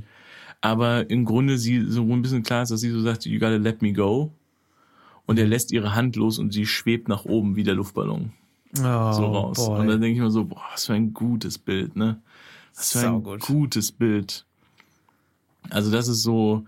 Aber 0.61 1.09
im 1.11 1.25
Grunde 1.25 1.59
sie 1.59 1.85
so 1.87 2.03
ein 2.03 2.23
bisschen 2.23 2.43
klar 2.43 2.63
ist, 2.63 2.71
dass 2.71 2.81
sie 2.81 2.91
so 2.91 3.01
sagt, 3.01 3.27
you 3.27 3.39
gotta 3.39 3.57
let 3.57 3.83
me 3.83 3.93
go. 3.93 4.33
Und 5.27 5.39
er 5.39 5.47
lässt 5.47 5.73
ihre 5.73 5.95
Hand 5.95 6.17
los 6.17 6.39
und 6.39 6.53
sie 6.53 6.67
schwebt 6.67 7.09
nach 7.09 7.25
oben 7.25 7.57
wie 7.57 7.63
der 7.63 7.75
Luftballon 7.75 8.33
Oh, 8.79 9.13
so 9.13 9.27
raus. 9.27 9.59
boy. 9.59 9.81
Und 9.81 9.89
dann 9.89 10.01
denke 10.01 10.15
ich 10.17 10.21
mir 10.23 10.31
so, 10.31 10.45
boah, 10.45 10.63
was 10.73 10.87
für 10.87 10.95
ein 10.95 11.13
gutes 11.13 11.59
Bild, 11.59 11.97
ne? 11.97 12.21
Was 12.75 12.93
für 12.93 13.01
ein 13.01 13.05
Saugut. 13.23 13.41
gutes 13.41 13.93
Bild. 13.93 14.47
Also 15.71 15.91
das 15.91 16.09
ist 16.09 16.23
so, 16.23 16.65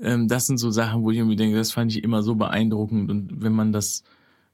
ähm, 0.00 0.28
das 0.28 0.46
sind 0.46 0.58
so 0.58 0.70
Sachen, 0.70 1.02
wo 1.02 1.10
ich 1.10 1.18
irgendwie 1.18 1.36
denke, 1.36 1.56
das 1.56 1.72
fand 1.72 1.92
ich 1.92 2.02
immer 2.02 2.22
so 2.22 2.34
beeindruckend. 2.34 3.10
Und 3.10 3.42
wenn 3.42 3.52
man 3.52 3.72
das 3.72 4.04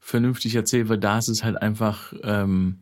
vernünftig 0.01 0.55
erzählt, 0.55 0.89
weil 0.89 0.99
da 0.99 1.19
ist 1.19 1.29
es 1.29 1.45
halt 1.45 1.61
einfach 1.63 2.13
ähm, 2.23 2.79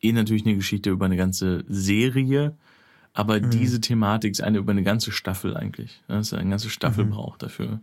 eh 0.00 0.12
natürlich 0.12 0.44
eine 0.46 0.54
Geschichte 0.56 0.90
über 0.90 1.06
eine 1.06 1.16
ganze 1.16 1.64
Serie, 1.68 2.56
aber 3.14 3.40
Mhm. 3.40 3.50
diese 3.50 3.80
Thematik 3.80 4.32
ist 4.32 4.42
eine 4.42 4.58
über 4.58 4.72
eine 4.72 4.82
ganze 4.82 5.10
Staffel 5.12 5.56
eigentlich. 5.56 6.02
ne? 6.08 6.16
Dass 6.16 6.28
es 6.28 6.34
eine 6.34 6.50
ganze 6.50 6.70
Staffel 6.70 7.04
Mhm. 7.04 7.10
braucht 7.10 7.42
dafür. 7.42 7.80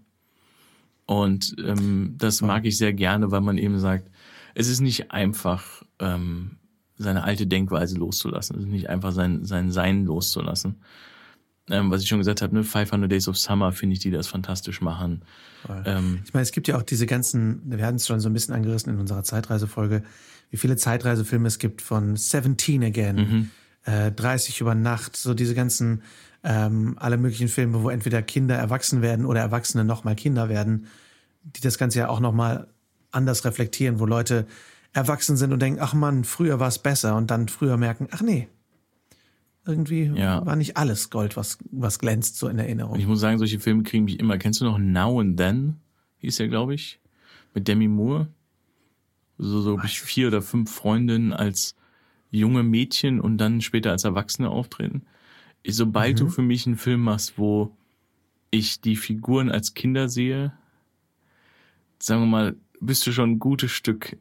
Und 1.05 1.55
ähm, 1.65 2.15
das 2.17 2.41
mag 2.41 2.65
ich 2.65 2.77
sehr 2.77 2.93
gerne, 2.93 3.31
weil 3.31 3.41
man 3.41 3.57
eben 3.57 3.79
sagt, 3.79 4.09
es 4.55 4.67
ist 4.67 4.79
nicht 4.81 5.11
einfach, 5.11 5.83
ähm, 5.99 6.57
seine 6.97 7.23
alte 7.23 7.47
Denkweise 7.47 7.97
loszulassen. 7.97 8.57
Es 8.57 8.63
ist 8.63 8.69
nicht 8.69 8.89
einfach 8.89 9.13
sein, 9.13 9.45
sein 9.45 9.71
Sein 9.71 10.05
loszulassen. 10.05 10.81
Ähm, 11.71 11.91
was 11.91 12.01
ich 12.01 12.09
schon 12.09 12.17
gesagt 12.17 12.41
habe, 12.41 12.53
ne, 12.55 12.63
500 12.63 13.09
Days 13.11 13.27
of 13.27 13.37
Summer 13.37 13.71
finde 13.71 13.93
ich, 13.93 13.99
die 13.99 14.11
das 14.11 14.27
fantastisch 14.27 14.81
machen. 14.81 15.21
Ähm, 15.85 16.19
Ich 16.25 16.33
meine, 16.33 16.41
es 16.41 16.51
gibt 16.51 16.67
ja 16.67 16.77
auch 16.77 16.81
diese 16.83 17.05
ganzen, 17.05 17.61
wir 17.65 17.85
hatten 17.85 17.97
es 17.97 18.07
schon 18.07 18.19
so 18.19 18.27
ein 18.27 18.33
bisschen 18.33 18.55
angerissen 18.55 18.91
in 18.93 18.99
unserer 18.99 19.23
Zeitreisefolge, 19.23 20.03
wie 20.49 20.57
viele 20.57 20.75
Zeitreisefilme 20.77 21.47
es 21.47 21.59
gibt 21.59 21.81
von 21.81 22.15
17 22.15 22.83
Again, 22.83 23.51
äh, 23.83 24.11
30 24.11 24.59
über 24.61 24.73
Nacht, 24.73 25.15
so 25.15 25.33
diese 25.35 25.53
ganzen, 25.53 26.01
ähm, 26.43 26.95
alle 26.99 27.17
möglichen 27.17 27.49
Filme, 27.49 27.83
wo 27.83 27.89
entweder 27.89 28.23
Kinder 28.23 28.55
erwachsen 28.55 29.01
werden 29.01 29.25
oder 29.25 29.41
Erwachsene 29.41 29.83
nochmal 29.85 30.15
Kinder 30.15 30.49
werden, 30.49 30.87
die 31.43 31.61
das 31.61 31.77
Ganze 31.77 31.99
ja 31.99 32.09
auch 32.09 32.19
nochmal 32.19 32.67
anders 33.11 33.45
reflektieren, 33.45 33.99
wo 33.99 34.05
Leute 34.05 34.45
erwachsen 34.93 35.37
sind 35.37 35.53
und 35.53 35.61
denken, 35.61 35.79
ach 35.81 35.93
man, 35.93 36.23
früher 36.23 36.59
war 36.59 36.67
es 36.67 36.79
besser 36.79 37.15
und 37.15 37.29
dann 37.31 37.47
früher 37.47 37.77
merken, 37.77 38.07
ach 38.11 38.21
nee, 38.21 38.47
irgendwie 39.65 40.11
Ja. 40.15 40.45
war 40.45 40.55
nicht 40.55 40.77
alles 40.77 41.09
Gold, 41.09 41.37
was, 41.37 41.59
was 41.71 41.99
glänzt 41.99 42.37
so 42.37 42.47
in 42.47 42.57
Erinnerung. 42.59 42.99
ich 42.99 43.05
muss 43.07 43.19
sagen, 43.19 43.37
solche 43.37 43.59
Filme 43.59 43.83
kriegen 43.83 44.05
mich 44.05 44.19
immer. 44.19 44.37
Kennst 44.37 44.61
du 44.61 44.65
noch 44.65 44.79
Now 44.79 45.19
and 45.19 45.37
Then? 45.37 45.75
Hieß 46.19 46.39
er, 46.39 46.47
glaube 46.47 46.73
ich. 46.73 46.99
Mit 47.53 47.67
Demi 47.67 47.87
Moore. 47.87 48.27
So, 49.37 49.61
so 49.61 49.79
ich 49.83 50.01
vier 50.01 50.27
oder 50.27 50.41
fünf 50.41 50.73
Freundinnen 50.73 51.33
als 51.33 51.75
junge 52.31 52.63
Mädchen 52.63 53.19
und 53.19 53.37
dann 53.37 53.61
später 53.61 53.91
als 53.91 54.03
Erwachsene 54.03 54.49
auftreten. 54.49 55.03
Sobald 55.67 56.19
du 56.19 56.29
für 56.29 56.41
mich 56.41 56.65
einen 56.65 56.77
Film 56.77 57.01
machst, 57.01 57.37
wo 57.37 57.75
ich 58.51 58.81
die 58.81 58.95
Figuren 58.95 59.51
als 59.51 59.73
Kinder 59.73 60.09
sehe, 60.09 60.53
sagen 61.99 62.21
wir 62.21 62.27
mal, 62.27 62.55
bist 62.81 63.05
du 63.05 63.11
schon 63.11 63.31
ein 63.31 63.39
gutes 63.39 63.71
Stück, 63.71 64.17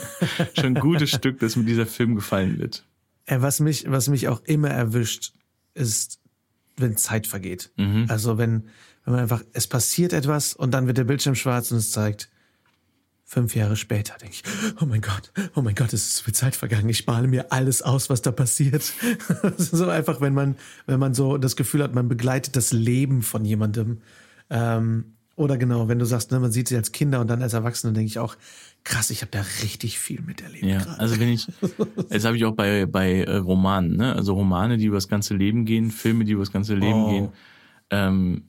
schon 0.54 0.66
ein 0.66 0.74
gutes 0.74 1.10
Stück, 1.10 1.38
das 1.40 1.56
mit 1.56 1.68
dieser 1.68 1.86
Film 1.86 2.14
gefallen 2.14 2.58
wird. 2.58 2.84
Äh, 3.26 3.40
Was 3.40 3.60
mich, 3.60 3.90
was 3.90 4.08
mich 4.08 4.28
auch 4.28 4.42
immer 4.44 4.70
erwischt, 4.70 5.32
ist, 5.74 6.20
wenn 6.76 6.96
Zeit 6.96 7.26
vergeht. 7.26 7.72
Mhm. 7.76 8.06
Also 8.08 8.38
wenn, 8.38 8.64
wenn 9.04 9.14
man 9.14 9.20
einfach, 9.20 9.42
es 9.52 9.66
passiert 9.66 10.12
etwas 10.12 10.54
und 10.54 10.72
dann 10.72 10.86
wird 10.86 10.98
der 10.98 11.04
Bildschirm 11.04 11.34
schwarz 11.34 11.70
und 11.70 11.78
es 11.78 11.90
zeigt 11.90 12.30
fünf 13.24 13.56
Jahre 13.56 13.76
später, 13.76 14.14
denke 14.18 14.34
ich, 14.34 14.42
oh 14.82 14.84
mein 14.84 15.00
Gott, 15.00 15.32
oh 15.54 15.62
mein 15.62 15.74
Gott, 15.74 15.94
es 15.94 16.06
ist 16.06 16.16
so 16.16 16.24
viel 16.24 16.34
Zeit 16.34 16.54
vergangen. 16.54 16.88
Ich 16.90 17.06
male 17.06 17.28
mir 17.28 17.50
alles 17.50 17.80
aus, 17.80 18.10
was 18.10 18.20
da 18.20 18.30
passiert. 18.30 18.92
Das 19.42 19.58
ist 19.58 19.70
so 19.70 19.88
einfach, 19.88 20.20
wenn 20.20 20.34
man, 20.34 20.56
wenn 20.86 21.00
man 21.00 21.14
so 21.14 21.38
das 21.38 21.56
Gefühl 21.56 21.82
hat, 21.82 21.94
man 21.94 22.08
begleitet 22.08 22.56
das 22.56 22.72
Leben 22.72 23.22
von 23.22 23.44
jemandem. 23.46 24.02
Ähm, 24.50 25.14
oder 25.42 25.58
genau, 25.58 25.88
wenn 25.88 25.98
du 25.98 26.04
sagst, 26.06 26.30
ne, 26.32 26.40
man 26.40 26.50
sieht 26.52 26.68
sie 26.68 26.76
als 26.76 26.92
Kinder 26.92 27.20
und 27.20 27.28
dann 27.28 27.42
als 27.42 27.52
Erwachsene, 27.52 27.92
denke 27.92 28.06
ich 28.06 28.18
auch, 28.18 28.36
krass, 28.84 29.10
ich 29.10 29.20
habe 29.22 29.30
da 29.30 29.42
richtig 29.62 29.98
viel 29.98 30.20
miterlebt. 30.22 30.64
Ja, 30.64 30.78
gerade. 30.78 31.00
also 31.00 31.18
wenn 31.20 31.28
ich, 31.28 31.46
das 32.08 32.24
habe 32.24 32.36
ich 32.36 32.44
auch 32.44 32.54
bei, 32.54 32.86
bei 32.86 33.22
äh, 33.24 33.36
Romanen, 33.36 33.96
ne? 33.96 34.14
Also 34.14 34.34
Romane, 34.34 34.78
die 34.78 34.86
über 34.86 34.96
das 34.96 35.08
ganze 35.08 35.34
Leben 35.34 35.64
gehen, 35.64 35.90
Filme, 35.90 36.24
die 36.24 36.32
über 36.32 36.42
das 36.42 36.52
ganze 36.52 36.74
Leben 36.74 37.02
Oh. 37.04 37.10
gehen, 37.10 37.28
ähm, 37.90 38.44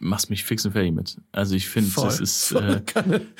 machst 0.00 0.28
mich 0.28 0.42
fix 0.44 0.66
und 0.66 0.72
fertig 0.72 0.92
mit. 0.92 1.18
Also 1.30 1.54
ich 1.54 1.68
finde, 1.68 1.90
das 1.94 2.18
ist, 2.20 2.50
äh, 2.52 2.82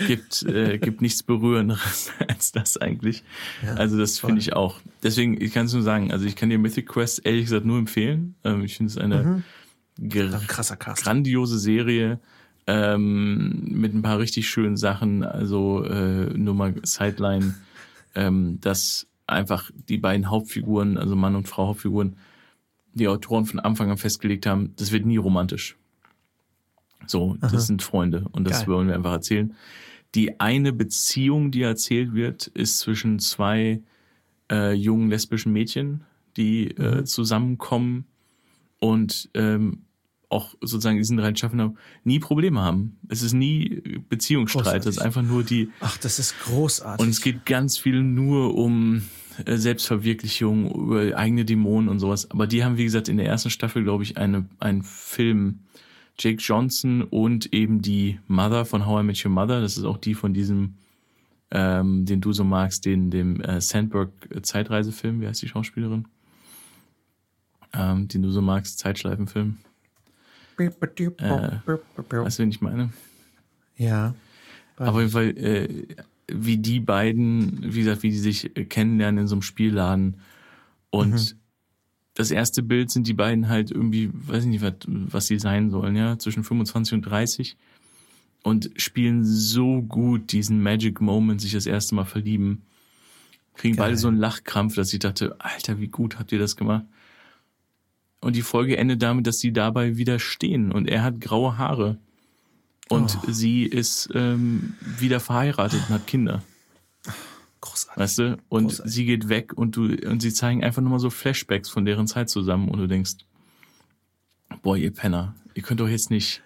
gibt, 0.06 0.42
äh, 0.44 0.78
gibt 0.78 1.02
nichts 1.02 1.22
Berührenderes 1.24 2.10
als 2.28 2.52
das 2.52 2.76
eigentlich. 2.76 3.24
Ja, 3.64 3.74
also 3.74 3.98
das 3.98 4.20
finde 4.20 4.38
ich 4.38 4.52
auch. 4.52 4.80
Deswegen, 5.02 5.40
ich 5.40 5.52
kann 5.52 5.66
es 5.66 5.72
nur 5.72 5.82
sagen, 5.82 6.12
also 6.12 6.26
ich 6.26 6.36
kann 6.36 6.48
dir 6.48 6.58
Mythic 6.58 6.86
Quest 6.88 7.26
ehrlich 7.26 7.44
gesagt 7.46 7.66
nur 7.66 7.78
empfehlen. 7.78 8.36
Ähm, 8.44 8.62
ich 8.62 8.76
finde 8.76 8.90
es 8.92 8.98
eine 8.98 9.42
ger 9.98 10.32
Ein 10.32 10.46
krasser 10.46 10.76
Cast. 10.76 11.02
grandiose 11.02 11.58
Serie. 11.58 12.20
Ähm, 12.68 13.64
mit 13.64 13.94
ein 13.94 14.02
paar 14.02 14.18
richtig 14.18 14.48
schönen 14.48 14.76
Sachen. 14.76 15.24
Also 15.24 15.82
äh, 15.84 16.26
nur 16.36 16.54
mal 16.54 16.74
Sideline, 16.84 17.54
ähm, 18.14 18.60
dass 18.60 19.06
einfach 19.26 19.70
die 19.88 19.96
beiden 19.96 20.30
Hauptfiguren, 20.30 20.98
also 20.98 21.16
Mann 21.16 21.34
und 21.34 21.48
Frau 21.48 21.68
Hauptfiguren, 21.68 22.16
die 22.92 23.08
Autoren 23.08 23.46
von 23.46 23.58
Anfang 23.58 23.90
an 23.90 23.96
festgelegt 23.96 24.44
haben, 24.44 24.74
das 24.76 24.92
wird 24.92 25.06
nie 25.06 25.16
romantisch. 25.16 25.76
So, 27.06 27.36
das 27.40 27.52
Aha. 27.54 27.60
sind 27.60 27.82
Freunde 27.82 28.26
und 28.32 28.44
das 28.44 28.60
Geil. 28.60 28.74
wollen 28.74 28.88
wir 28.88 28.94
einfach 28.94 29.12
erzählen. 29.12 29.54
Die 30.14 30.38
eine 30.38 30.74
Beziehung, 30.74 31.50
die 31.50 31.62
erzählt 31.62 32.12
wird, 32.12 32.48
ist 32.48 32.80
zwischen 32.80 33.18
zwei 33.18 33.80
äh, 34.50 34.72
jungen 34.74 35.08
lesbischen 35.08 35.52
Mädchen, 35.52 36.04
die 36.36 36.68
äh, 36.72 37.04
zusammenkommen 37.04 38.04
und 38.78 39.30
ähm, 39.32 39.84
auch 40.30 40.54
sozusagen 40.60 40.98
diesen 40.98 41.16
drei 41.16 41.34
Schaffner 41.34 41.74
nie 42.04 42.18
Probleme 42.18 42.60
haben. 42.60 42.98
Es 43.08 43.22
ist 43.22 43.32
nie 43.32 43.82
Beziehungsstreit, 44.08 44.64
Großartig. 44.64 44.88
es 44.88 44.96
ist 44.96 45.02
einfach 45.02 45.22
nur 45.22 45.42
die 45.42 45.70
Ach, 45.80 45.96
das 45.98 46.18
ist 46.18 46.38
großartig. 46.40 47.04
und 47.04 47.10
es 47.10 47.20
geht 47.20 47.46
ganz 47.46 47.78
viel 47.78 48.02
nur 48.02 48.54
um 48.54 49.02
äh, 49.46 49.56
Selbstverwirklichung, 49.56 50.70
über 50.70 51.16
eigene 51.16 51.44
Dämonen 51.44 51.88
und 51.88 51.98
sowas. 51.98 52.30
Aber 52.30 52.46
die 52.46 52.64
haben, 52.64 52.76
wie 52.76 52.84
gesagt, 52.84 53.08
in 53.08 53.16
der 53.16 53.26
ersten 53.26 53.50
Staffel, 53.50 53.82
glaube 53.84 54.02
ich, 54.02 54.16
eine, 54.18 54.46
einen 54.58 54.82
Film. 54.82 55.60
Jake 56.20 56.42
Johnson 56.42 57.02
und 57.02 57.52
eben 57.54 57.80
die 57.80 58.18
Mother 58.26 58.64
von 58.64 58.86
How 58.86 59.02
I 59.02 59.04
Met 59.04 59.24
Your 59.24 59.30
Mother. 59.30 59.60
Das 59.60 59.76
ist 59.78 59.84
auch 59.84 59.98
die 59.98 60.14
von 60.14 60.34
diesem, 60.34 60.74
ähm, 61.52 62.06
den 62.06 62.20
du 62.20 62.32
so 62.32 62.42
magst, 62.42 62.84
den, 62.86 63.10
dem 63.12 63.40
äh, 63.40 63.60
Sandberg 63.60 64.10
Zeitreisefilm. 64.42 65.20
Wie 65.20 65.28
heißt 65.28 65.40
die 65.42 65.46
Schauspielerin? 65.46 66.08
Ähm, 67.72 68.08
den 68.08 68.22
du 68.22 68.30
so 68.32 68.42
magst, 68.42 68.80
Zeitschleifenfilm. 68.80 69.58
Weißt 72.24 72.38
du, 72.38 72.42
wen 72.42 72.50
ich 72.50 72.61
meine? 72.61 72.90
ja. 73.76 74.14
Aber 74.76 74.92
auf 74.92 74.98
jeden 74.98 75.11
Fall, 75.11 75.36
äh, 75.36 75.86
wie 76.28 76.59
die 76.59 76.80
beiden, 76.80 77.74
wie 77.74 77.80
gesagt, 77.80 78.02
wie 78.02 78.11
die 78.11 78.18
sich 78.18 78.56
äh, 78.56 78.64
kennenlernen 78.64 79.22
in 79.22 79.26
so 79.26 79.34
einem 79.34 79.42
Spielladen. 79.42 80.18
Und 80.90 81.36
das 82.14 82.30
erste 82.30 82.62
Bild 82.62 82.90
sind 82.90 83.06
die 83.06 83.14
beiden 83.14 83.48
halt 83.48 83.70
irgendwie, 83.70 84.11
weiß 84.12 84.44
ich 84.44 84.50
nicht, 84.50 84.62
was, 84.62 84.74
was 84.86 85.26
sie 85.26 85.38
sein 85.38 85.70
sollen, 85.70 85.96
ja, 85.96 86.18
zwischen 86.18 86.44
25 86.44 86.94
und 86.94 87.02
30. 87.02 87.56
Und 88.42 88.70
spielen 88.76 89.24
so 89.24 89.82
gut 89.82 90.32
diesen 90.32 90.62
Magic 90.62 91.00
Moment, 91.00 91.40
sich 91.40 91.52
das 91.52 91.66
erste 91.66 91.94
Mal 91.94 92.04
verlieben. 92.04 92.62
Kriegen 93.54 93.76
Geil. 93.76 93.88
beide 93.88 93.96
so 93.96 94.09
einen 94.09 94.16
Lachkrampf, 94.16 94.76
dass 94.76 94.92
ich 94.92 95.00
dachte, 95.00 95.36
Alter, 95.40 95.80
wie 95.80 95.88
gut 95.88 96.18
habt 96.18 96.30
ihr 96.30 96.38
das 96.38 96.56
gemacht? 96.56 96.84
Und 98.20 98.34
die 98.36 98.42
Folge 98.42 98.76
endet 98.76 99.02
damit, 99.02 99.26
dass 99.26 99.38
sie 99.38 99.52
dabei 99.52 99.96
wieder 99.96 100.18
stehen 100.18 100.72
und 100.72 100.88
er 100.88 101.02
hat 101.04 101.20
graue 101.20 101.56
Haare. 101.58 101.98
Und 102.88 103.18
Oh. 103.22 103.30
sie 103.30 103.64
ist 103.64 104.08
ähm, 104.14 104.74
wieder 104.98 105.20
verheiratet 105.20 105.80
und 105.88 105.94
hat 105.94 106.06
Kinder, 106.06 106.42
Großartig. 107.60 108.00
weißt 108.02 108.18
du? 108.18 108.38
Und 108.48 108.64
Großartig. 108.68 108.92
sie 108.94 109.04
geht 109.04 109.28
weg 109.28 109.52
und 109.54 109.76
du 109.76 109.84
und 110.08 110.20
sie 110.20 110.32
zeigen 110.32 110.64
einfach 110.64 110.80
nur 110.82 110.90
mal 110.92 110.98
so 110.98 111.10
Flashbacks 111.10 111.68
von 111.68 111.84
deren 111.84 112.06
Zeit 112.06 112.30
zusammen 112.30 112.68
und 112.68 112.78
du 112.78 112.86
denkst, 112.88 113.16
boah, 114.62 114.76
ihr 114.76 114.92
Penner, 114.92 115.34
ihr 115.54 115.62
könnt 115.62 115.80
doch 115.80 115.88
jetzt 115.88 116.10
nicht 116.10 116.42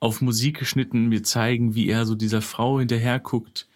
auf 0.00 0.20
Musik 0.20 0.58
geschnitten 0.58 1.08
mir 1.08 1.22
zeigen, 1.22 1.74
wie 1.74 1.88
er 1.88 2.06
so 2.06 2.14
dieser 2.14 2.42
Frau 2.42 2.78
hinterher 2.78 3.18
guckt, 3.20 3.66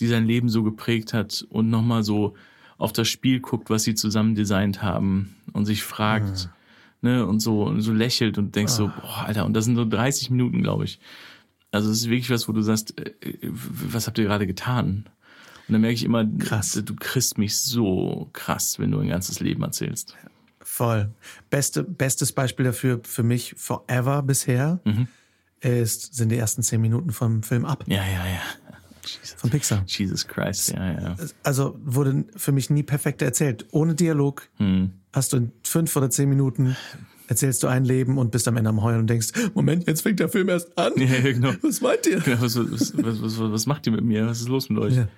die 0.00 0.06
sein 0.06 0.26
Leben 0.26 0.48
so 0.48 0.62
geprägt 0.62 1.12
hat 1.14 1.46
und 1.50 1.70
nochmal 1.70 2.02
so 2.04 2.34
auf 2.78 2.92
das 2.92 3.08
Spiel 3.08 3.40
guckt, 3.40 3.68
was 3.70 3.82
sie 3.84 3.94
zusammen 3.94 4.34
designt 4.34 4.82
haben 4.82 5.34
und 5.52 5.64
sich 5.66 5.82
fragt, 5.82 6.50
ne, 7.00 7.26
und 7.26 7.40
so, 7.40 7.64
und 7.64 7.80
so 7.80 7.92
lächelt 7.92 8.38
und 8.38 8.54
denkst 8.56 8.72
so, 8.72 8.88
boah, 8.88 9.24
Alter, 9.26 9.44
und 9.46 9.54
das 9.54 9.64
sind 9.64 9.76
so 9.76 9.84
30 9.84 10.30
Minuten, 10.30 10.62
glaube 10.62 10.84
ich. 10.84 10.98
Also 11.70 11.90
es 11.90 11.98
ist 11.98 12.08
wirklich 12.10 12.30
was, 12.30 12.48
wo 12.48 12.52
du 12.52 12.62
sagst, 12.62 12.98
äh, 12.98 13.10
äh, 13.20 13.38
was 13.52 14.06
habt 14.06 14.18
ihr 14.18 14.24
gerade 14.24 14.46
getan? 14.46 15.04
Und 15.66 15.72
dann 15.72 15.80
merke 15.82 15.94
ich 15.94 16.04
immer, 16.04 16.24
Krass. 16.38 16.80
du 16.82 16.94
kriegst 16.96 17.36
mich 17.36 17.58
so 17.58 18.30
krass, 18.32 18.78
wenn 18.78 18.90
du 18.90 18.98
ein 19.00 19.08
ganzes 19.08 19.40
Leben 19.40 19.62
erzählst. 19.62 20.16
Voll. 20.60 21.10
Beste, 21.50 21.82
bestes 21.84 22.32
Beispiel 22.32 22.64
dafür 22.64 23.00
für 23.04 23.22
mich 23.22 23.54
forever 23.58 24.22
bisher 24.22 24.80
Mhm. 24.84 25.08
ist, 25.60 26.14
sind 26.14 26.30
die 26.30 26.36
ersten 26.38 26.62
zehn 26.62 26.80
Minuten 26.80 27.10
vom 27.10 27.42
Film 27.42 27.64
Ab 27.66 27.84
Ja, 27.86 27.96
ja, 28.02 28.26
ja. 28.26 28.40
Jesus, 29.22 29.40
von 29.40 29.50
Pixar. 29.50 29.84
Jesus 29.86 30.26
Christ, 30.26 30.70
ja, 30.70 30.92
ja. 30.92 31.16
Also 31.42 31.78
wurde 31.84 32.24
für 32.36 32.52
mich 32.52 32.70
nie 32.70 32.82
perfekt 32.82 33.22
erzählt. 33.22 33.66
Ohne 33.70 33.94
Dialog 33.94 34.48
Hm. 34.56 34.92
hast 35.12 35.32
du 35.32 35.38
in 35.38 35.52
fünf 35.62 35.94
oder 35.96 36.10
zehn 36.10 36.28
Minuten 36.28 36.76
erzählst 37.28 37.62
du 37.62 37.66
ein 37.66 37.84
Leben 37.84 38.16
und 38.18 38.30
bist 38.30 38.48
am 38.48 38.56
Ende 38.56 38.70
am 38.70 38.82
Heulen 38.82 39.00
und 39.00 39.06
denkst, 39.10 39.28
Moment, 39.54 39.86
jetzt 39.86 40.00
fängt 40.02 40.18
der 40.20 40.28
Film 40.28 40.48
erst 40.48 40.76
an. 40.78 40.92
Ja, 40.96 41.20
genau. 41.20 41.52
Was 41.62 41.80
meint 41.80 42.06
ihr? 42.06 42.20
Genau, 42.20 42.40
was, 42.40 42.56
was, 42.56 42.92
was, 42.96 43.22
was, 43.22 43.38
was 43.38 43.66
macht 43.66 43.86
ihr 43.86 43.92
mit 43.92 44.02
mir? 44.04 44.26
Was 44.26 44.40
ist 44.40 44.48
los 44.48 44.70
mit 44.70 44.78
euch? 44.78 44.96
Ja. 44.96 45.08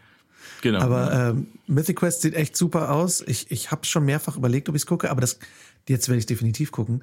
Genau. 0.62 0.80
Aber 0.80 1.12
ähm, 1.30 1.46
Mythic 1.66 1.96
Quest 1.96 2.20
sieht 2.22 2.34
echt 2.34 2.56
super 2.56 2.90
aus. 2.90 3.22
Ich, 3.26 3.50
ich 3.50 3.70
habe 3.70 3.86
schon 3.86 4.04
mehrfach 4.04 4.36
überlegt, 4.36 4.68
ob 4.68 4.74
ich 4.74 4.82
es 4.82 4.86
gucke, 4.86 5.10
aber 5.10 5.20
das 5.20 5.38
jetzt 5.88 6.08
werde 6.08 6.18
ich 6.18 6.26
definitiv 6.26 6.70
gucken. 6.70 7.02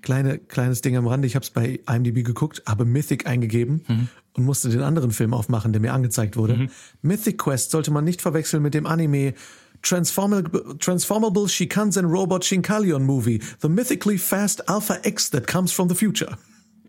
Kleine, 0.00 0.38
kleines 0.38 0.80
Ding 0.80 0.96
am 0.96 1.06
Rande, 1.06 1.26
ich 1.26 1.34
habe 1.34 1.44
es 1.44 1.50
bei 1.50 1.80
IMDb 1.88 2.24
geguckt, 2.24 2.62
habe 2.66 2.84
Mythic 2.84 3.26
eingegeben 3.26 3.82
Mhm. 3.86 4.08
und 4.34 4.44
musste 4.44 4.68
den 4.70 4.80
anderen 4.82 5.10
Film 5.10 5.34
aufmachen, 5.34 5.72
der 5.72 5.80
mir 5.82 5.92
angezeigt 5.92 6.36
wurde. 6.36 6.68
Mythic 7.02 7.38
Quest 7.38 7.70
sollte 7.70 7.90
man 7.90 8.04
nicht 8.04 8.22
verwechseln 8.22 8.62
mit 8.62 8.74
dem 8.74 8.86
Anime 8.86 9.34
Transformable, 9.82 10.78
Transformable 10.78 11.48
Shikansen 11.48 12.06
Robot 12.06 12.44
Shinkalion 12.44 13.04
Movie, 13.04 13.40
the 13.60 13.68
mythically 13.68 14.16
fast 14.16 14.68
Alpha 14.68 14.98
X 15.02 15.30
that 15.30 15.46
comes 15.46 15.72
from 15.72 15.88
the 15.88 15.94
future. 15.94 16.38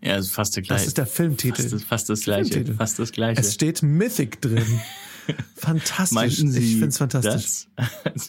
ja, 0.00 0.16
ist 0.16 0.30
fast 0.30 0.54
der 0.56 0.62
gleiche. 0.62 0.80
Das 0.82 0.86
ist 0.88 0.98
der 0.98 1.06
Filmtitel. 1.06 1.62
Fast 1.62 1.72
das, 1.72 1.82
fast 1.84 2.08
das 2.08 2.20
gleiche. 2.22 2.52
Filmtitel. 2.52 2.76
Fast 2.76 2.98
das 2.98 3.12
gleiche. 3.12 3.40
Es 3.40 3.54
steht 3.54 3.82
Mythic 3.82 4.40
drin. 4.40 4.64
Fantastisch. 5.56 6.14
Meinten 6.14 6.50
Sie 6.50 6.60
ich 6.60 6.78
find's 6.78 6.98
fantastisch. 6.98 7.66
Das, 7.76 8.28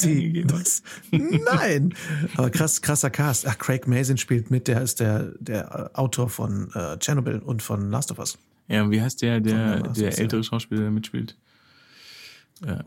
Sie 0.00 0.44
das? 0.46 0.82
Nein. 1.10 1.94
Aber 2.36 2.50
krass, 2.50 2.82
krasser 2.82 3.10
Cast. 3.10 3.46
Ach, 3.46 3.58
Craig 3.58 3.86
Mazin 3.86 4.18
spielt 4.18 4.50
mit. 4.50 4.68
Der 4.68 4.82
ist 4.82 5.00
der, 5.00 5.32
der 5.38 5.90
Autor 5.94 6.28
von 6.28 6.70
äh, 6.74 6.98
Chernobyl 6.98 7.38
und 7.38 7.62
von 7.62 7.90
Last 7.90 8.10
of 8.10 8.18
Us. 8.18 8.38
Ja, 8.68 8.82
und 8.82 8.90
wie 8.90 9.00
heißt 9.02 9.22
der, 9.22 9.40
der, 9.40 9.80
der 9.80 9.92
der 9.92 10.18
ältere 10.18 10.42
Schauspieler, 10.42 10.82
der 10.82 10.90
mitspielt? 10.90 11.36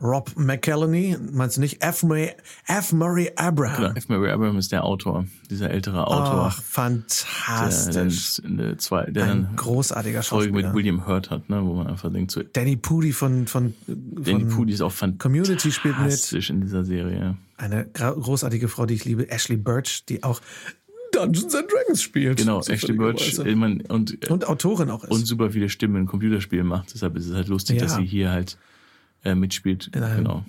Rob 0.01 0.32
McElhenney, 0.38 1.17
meinst 1.34 1.57
du 1.57 1.61
nicht? 1.61 1.84
F. 1.84 2.03
Murray, 2.03 2.32
F. 2.67 2.93
Murray 2.93 3.32
Abraham. 3.36 3.82
Genau, 3.84 3.95
F. 3.95 4.07
Murray 4.09 4.32
Abraham 4.32 4.57
ist 4.57 4.71
der 4.71 4.84
Autor, 4.86 5.26
dieser 5.49 5.69
ältere 5.69 6.07
Autor, 6.07 6.45
Ach, 6.47 6.55
der 6.55 6.63
fantastisch. 6.63 8.41
eine 8.45 8.78
zwei, 8.78 9.05
der 9.11 9.23
Ein 9.26 9.43
dann 9.43 9.55
großartiger 9.55 10.23
Folge 10.23 10.45
Schauspieler. 10.49 10.67
mit 10.69 10.76
William 10.78 11.05
Hurt 11.07 11.30
hat, 11.30 11.49
ne, 11.49 11.61
wo 11.65 11.73
man 11.73 11.88
einfach 11.88 12.11
denkt, 12.11 12.32
so, 12.32 12.41
Danny 12.41 12.76
Pudi 12.78 13.11
von, 13.11 13.47
von, 13.47 13.73
Danny 13.88 14.45
von 14.45 14.49
Pudi 14.49 14.73
ist 14.73 14.82
auch 14.82 14.91
fantastisch 14.91 15.23
Community 15.23 15.71
spielt 15.71 15.99
mit. 15.99 16.49
in 16.49 16.61
dieser 16.61 16.84
Serie. 16.86 17.38
Eine 17.57 17.86
großartige 17.86 18.67
Frau, 18.67 18.86
die 18.86 18.93
ich 18.95 19.05
liebe, 19.05 19.30
Ashley 19.30 19.57
Birch, 19.57 20.03
die 20.07 20.23
auch 20.23 20.41
Dungeons 21.11 21.55
and 21.55 21.71
Dragons 21.71 22.01
spielt. 22.01 22.38
Genau, 22.38 22.59
Ashley 22.59 22.93
Birch 22.93 23.38
mein, 23.55 23.82
und, 23.82 24.30
Und 24.30 24.47
Autorin 24.47 24.89
auch 24.89 25.03
ist. 25.03 25.11
und 25.11 25.26
super 25.26 25.49
viele 25.51 25.69
Stimmen 25.69 25.95
in 25.97 26.05
Computerspielen 26.07 26.67
macht. 26.67 26.93
Deshalb 26.93 27.15
ist 27.15 27.28
es 27.28 27.34
halt 27.34 27.47
lustig, 27.47 27.78
Ja. 27.78 27.84
dass 27.84 27.95
sie 27.95 28.05
hier 28.05 28.32
halt 28.32 28.57
äh, 29.26 29.36
mitspielt. 29.36 29.88
In 29.93 30.03
einem- 30.03 30.17
genau. 30.23 30.45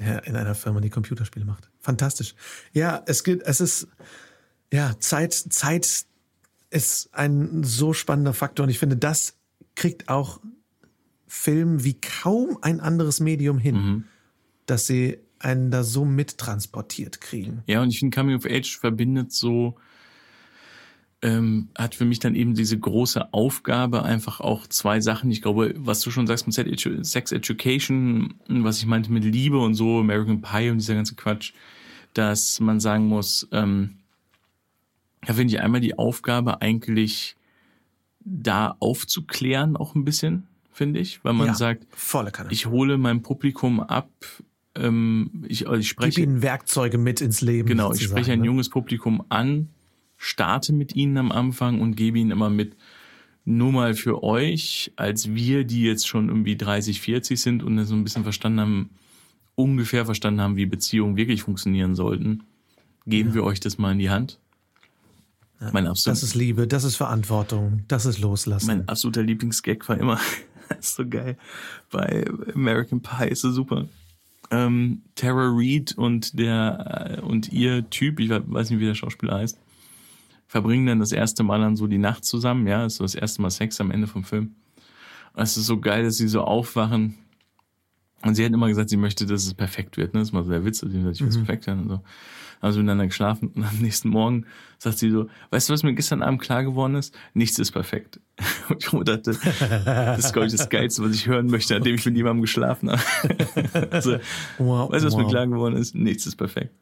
Ja, 0.00 0.18
in 0.18 0.36
einer 0.36 0.54
Firma, 0.54 0.80
die 0.80 0.90
Computerspiele 0.90 1.44
macht. 1.44 1.70
Fantastisch. 1.80 2.34
Ja, 2.72 3.02
es 3.06 3.24
geht, 3.24 3.42
es 3.42 3.60
ist, 3.60 3.86
ja, 4.72 4.98
Zeit, 5.00 5.32
Zeit 5.34 6.04
ist 6.70 7.10
ein 7.12 7.62
so 7.62 7.92
spannender 7.92 8.32
Faktor 8.34 8.64
und 8.64 8.70
ich 8.70 8.78
finde, 8.78 8.96
das 8.96 9.36
kriegt 9.74 10.08
auch 10.08 10.40
Film 11.26 11.84
wie 11.84 11.94
kaum 12.00 12.58
ein 12.62 12.80
anderes 12.80 13.20
Medium 13.20 13.58
hin, 13.58 13.74
Mhm. 13.74 14.04
dass 14.66 14.86
sie 14.86 15.18
einen 15.38 15.70
da 15.70 15.82
so 15.84 16.04
mittransportiert 16.04 17.20
kriegen. 17.20 17.62
Ja, 17.66 17.82
und 17.82 17.88
ich 17.90 17.98
finde, 17.98 18.14
Coming 18.16 18.36
of 18.36 18.46
Age 18.46 18.78
verbindet 18.78 19.32
so, 19.32 19.76
ähm, 21.22 21.68
hat 21.78 21.94
für 21.94 22.04
mich 22.04 22.18
dann 22.18 22.34
eben 22.34 22.54
diese 22.54 22.78
große 22.78 23.32
Aufgabe, 23.32 24.02
einfach 24.02 24.40
auch 24.40 24.66
zwei 24.66 25.00
Sachen. 25.00 25.30
Ich 25.30 25.40
glaube, 25.40 25.72
was 25.78 26.00
du 26.00 26.10
schon 26.10 26.26
sagst 26.26 26.46
mit 26.46 26.54
Sex 26.54 26.68
Edu- 26.68 27.04
Sex 27.04 27.32
Education, 27.32 28.34
was 28.48 28.78
ich 28.78 28.86
meinte 28.86 29.12
mit 29.12 29.24
Liebe 29.24 29.58
und 29.58 29.74
so, 29.74 30.00
American 30.00 30.42
Pie 30.42 30.70
und 30.70 30.78
dieser 30.78 30.96
ganze 30.96 31.14
Quatsch, 31.14 31.52
dass 32.14 32.58
man 32.60 32.80
sagen 32.80 33.06
muss, 33.06 33.48
ähm, 33.52 33.98
da 35.24 35.34
finde 35.34 35.54
ich 35.54 35.60
einmal 35.60 35.80
die 35.80 35.96
Aufgabe 35.96 36.60
eigentlich 36.60 37.36
da 38.24 38.76
aufzuklären 38.80 39.76
auch 39.76 39.94
ein 39.94 40.04
bisschen, 40.04 40.48
finde 40.72 40.98
ich, 41.00 41.24
weil 41.24 41.32
man 41.34 41.48
ja, 41.48 41.54
sagt, 41.54 41.86
ich 42.50 42.66
hole 42.66 42.98
mein 42.98 43.22
Publikum 43.22 43.80
ab, 43.80 44.10
ähm, 44.74 45.44
ich, 45.46 45.68
also 45.68 45.78
ich 45.78 45.90
Gib 45.90 45.92
spreche 45.92 46.22
ihnen 46.22 46.42
Werkzeuge 46.42 46.98
mit 46.98 47.20
ins 47.20 47.40
Leben. 47.40 47.68
Genau, 47.68 47.92
ich 47.92 48.02
spreche 48.02 48.32
ein 48.32 48.40
ne? 48.40 48.46
junges 48.46 48.68
Publikum 48.68 49.24
an, 49.28 49.68
starte 50.22 50.72
mit 50.72 50.94
ihnen 50.94 51.16
am 51.18 51.32
Anfang 51.32 51.80
und 51.80 51.96
gebe 51.96 52.18
ihnen 52.18 52.30
immer 52.30 52.48
mit, 52.48 52.76
nur 53.44 53.72
mal 53.72 53.94
für 53.94 54.22
euch, 54.22 54.92
als 54.94 55.34
wir, 55.34 55.64
die 55.64 55.82
jetzt 55.82 56.06
schon 56.06 56.28
irgendwie 56.28 56.56
30, 56.56 57.00
40 57.00 57.40
sind 57.40 57.62
und 57.64 57.84
so 57.84 57.94
ein 57.94 58.04
bisschen 58.04 58.22
verstanden 58.22 58.60
haben, 58.60 58.90
ungefähr 59.56 60.04
verstanden 60.04 60.40
haben, 60.40 60.56
wie 60.56 60.66
Beziehungen 60.66 61.16
wirklich 61.16 61.42
funktionieren 61.42 61.96
sollten, 61.96 62.44
geben 63.04 63.34
wir 63.34 63.42
euch 63.42 63.58
das 63.58 63.78
mal 63.78 63.92
in 63.92 63.98
die 63.98 64.10
Hand. 64.10 64.38
Mein 65.72 65.88
absolut, 65.88 66.16
Das 66.16 66.22
ist 66.22 66.34
Liebe, 66.34 66.68
das 66.68 66.84
ist 66.84 66.96
Verantwortung, 66.96 67.84
das 67.88 68.06
ist 68.06 68.20
Loslassen. 68.20 68.66
mein 68.66 68.88
absoluter 68.88 69.22
Lieblingsgag 69.22 69.88
war 69.88 69.98
immer, 69.98 70.20
das 70.68 70.78
ist 70.86 70.94
so 70.94 71.08
geil, 71.08 71.36
bei 71.90 72.24
American 72.54 73.00
Pie 73.00 73.28
ist 73.28 73.40
so 73.40 73.50
super. 73.50 73.88
Ähm, 74.50 75.02
Tara 75.14 75.50
Reid 75.52 75.94
und 75.96 76.38
der 76.38 77.16
äh, 77.18 77.20
und 77.20 77.52
ihr 77.52 77.88
Typ, 77.90 78.20
ich 78.20 78.30
weiß 78.30 78.70
nicht, 78.70 78.80
wie 78.80 78.86
der 78.86 78.94
Schauspieler 78.94 79.36
heißt, 79.38 79.58
verbringen 80.52 80.84
dann 80.84 81.00
das 81.00 81.12
erste 81.12 81.42
Mal 81.42 81.60
dann 81.60 81.76
so 81.76 81.86
die 81.86 81.96
Nacht 81.96 82.26
zusammen, 82.26 82.66
ja, 82.66 82.84
ist 82.84 82.96
so 82.96 83.04
das 83.04 83.14
erste 83.14 83.40
Mal 83.40 83.48
Sex 83.48 83.80
am 83.80 83.90
Ende 83.90 84.06
vom 84.06 84.22
Film. 84.22 84.54
Und 85.32 85.42
es 85.42 85.56
ist 85.56 85.64
so 85.64 85.80
geil, 85.80 86.04
dass 86.04 86.18
sie 86.18 86.28
so 86.28 86.42
aufwachen. 86.42 87.16
Und 88.20 88.34
sie 88.34 88.44
hat 88.44 88.52
immer 88.52 88.68
gesagt, 88.68 88.90
sie 88.90 88.98
möchte, 88.98 89.24
dass 89.24 89.46
es 89.46 89.54
perfekt 89.54 89.96
wird. 89.96 90.12
Ne? 90.12 90.20
Das 90.20 90.28
ist 90.28 90.32
mal 90.32 90.44
so 90.44 90.50
der 90.50 90.62
Witz, 90.66 90.80
dass 90.80 90.92
sie 90.92 91.00
sagt, 91.00 91.14
ich 91.14 91.22
will 91.22 91.28
es 91.28 91.38
perfekt 91.38 91.66
werden 91.66 91.84
und 91.84 91.88
so. 91.88 92.00
Haben 92.60 92.72
sie 92.72 92.78
miteinander 92.80 93.06
geschlafen 93.06 93.48
und 93.48 93.64
am 93.64 93.78
nächsten 93.78 94.10
Morgen 94.10 94.44
sagt 94.76 94.98
sie 94.98 95.10
so, 95.10 95.26
weißt 95.48 95.70
du, 95.70 95.72
was 95.72 95.84
mir 95.84 95.94
gestern 95.94 96.20
Abend 96.22 96.42
klar 96.42 96.64
geworden 96.64 96.96
ist? 96.96 97.14
Nichts 97.32 97.58
ist 97.58 97.72
perfekt. 97.72 98.20
Und 98.68 98.82
ich 98.82 98.90
dachte, 98.90 99.32
das 99.32 100.18
ist, 100.18 100.32
glaube 100.34 100.48
ich, 100.48 100.52
das 100.52 100.68
Geilste, 100.68 101.02
was 101.02 101.14
ich 101.14 101.26
hören 101.26 101.46
möchte, 101.46 101.74
nachdem 101.74 101.94
ich 101.94 102.04
mit 102.04 102.16
jemandem 102.16 102.42
geschlafen 102.42 102.90
habe. 102.90 103.02
also, 103.90 104.18
Wow, 104.58 104.92
weißt 104.92 105.02
du, 105.02 105.06
was 105.06 105.16
mir 105.16 105.24
wow. 105.24 105.30
klar 105.30 105.46
geworden 105.46 105.76
ist? 105.76 105.94
Nichts 105.94 106.26
ist 106.26 106.36
perfekt. 106.36 106.74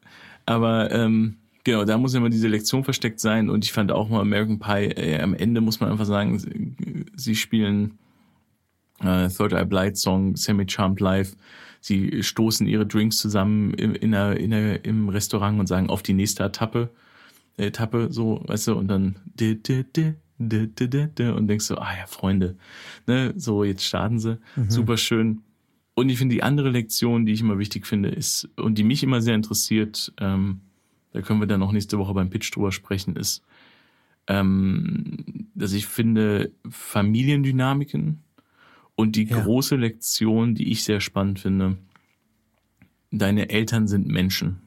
Aber 0.45 0.91
ähm, 0.91 1.37
genau, 1.63 1.85
da 1.85 1.97
muss 1.97 2.13
immer 2.13 2.29
diese 2.29 2.47
Lektion 2.47 2.83
versteckt 2.83 3.19
sein. 3.19 3.49
Und 3.49 3.65
ich 3.65 3.71
fand 3.71 3.91
auch 3.91 4.09
mal 4.09 4.21
American 4.21 4.59
Pie, 4.59 4.91
äh, 4.91 5.21
am 5.21 5.33
Ende 5.33 5.61
muss 5.61 5.79
man 5.79 5.91
einfach 5.91 6.05
sagen, 6.05 6.39
sie, 6.39 6.75
sie 7.15 7.35
spielen 7.35 7.97
äh, 8.99 9.29
Third 9.29 9.53
Eye 9.53 9.65
Blight 9.65 9.97
Song, 9.97 10.35
Semi 10.35 10.65
Charmed 10.67 10.99
Live. 10.99 11.35
Sie 11.79 12.21
stoßen 12.21 12.67
ihre 12.67 12.85
Drinks 12.85 13.17
zusammen 13.17 13.73
in, 13.73 13.95
in 13.95 14.13
einer, 14.13 14.37
in 14.37 14.53
einer, 14.53 14.85
im 14.85 15.09
Restaurant 15.09 15.59
und 15.59 15.67
sagen 15.67 15.89
auf 15.89 16.03
die 16.03 16.13
nächste 16.13 16.43
Etappe, 16.43 16.91
Etappe, 17.57 18.07
so, 18.11 18.43
weißt 18.45 18.67
du, 18.67 18.75
und 18.75 18.87
dann 18.87 19.15
und 21.35 21.47
denkst 21.47 21.65
so, 21.65 21.77
ah 21.77 21.95
ja, 21.97 22.05
Freunde, 22.07 22.55
ne, 23.07 23.33
so, 23.35 23.63
jetzt 23.63 23.83
starten 23.83 24.19
sie. 24.19 24.37
Super 24.67 24.97
schön. 24.97 25.41
Und 25.93 26.09
ich 26.09 26.17
finde, 26.17 26.35
die 26.35 26.43
andere 26.43 26.69
Lektion, 26.69 27.25
die 27.25 27.33
ich 27.33 27.41
immer 27.41 27.59
wichtig 27.59 27.85
finde, 27.85 28.09
ist, 28.09 28.49
und 28.55 28.77
die 28.77 28.83
mich 28.83 29.03
immer 29.03 29.21
sehr 29.21 29.35
interessiert, 29.35 30.13
ähm, 30.19 30.61
da 31.13 31.21
können 31.21 31.39
wir 31.39 31.47
dann 31.47 31.61
auch 31.63 31.71
nächste 31.71 31.97
Woche 31.99 32.13
beim 32.13 32.29
Pitch 32.29 32.55
drüber 32.55 32.71
sprechen, 32.71 33.15
ist, 33.15 33.43
ähm, 34.27 35.49
dass 35.55 35.73
ich 35.73 35.87
finde, 35.87 36.51
Familiendynamiken 36.69 38.23
und 38.95 39.15
die 39.15 39.25
Ja. 39.25 39.41
große 39.41 39.75
Lektion, 39.75 40.55
die 40.55 40.71
ich 40.71 40.83
sehr 40.83 40.99
spannend 40.99 41.39
finde, 41.39 41.77
deine 43.11 43.49
Eltern 43.49 43.87
sind 43.87 44.07
Menschen. 44.07 44.61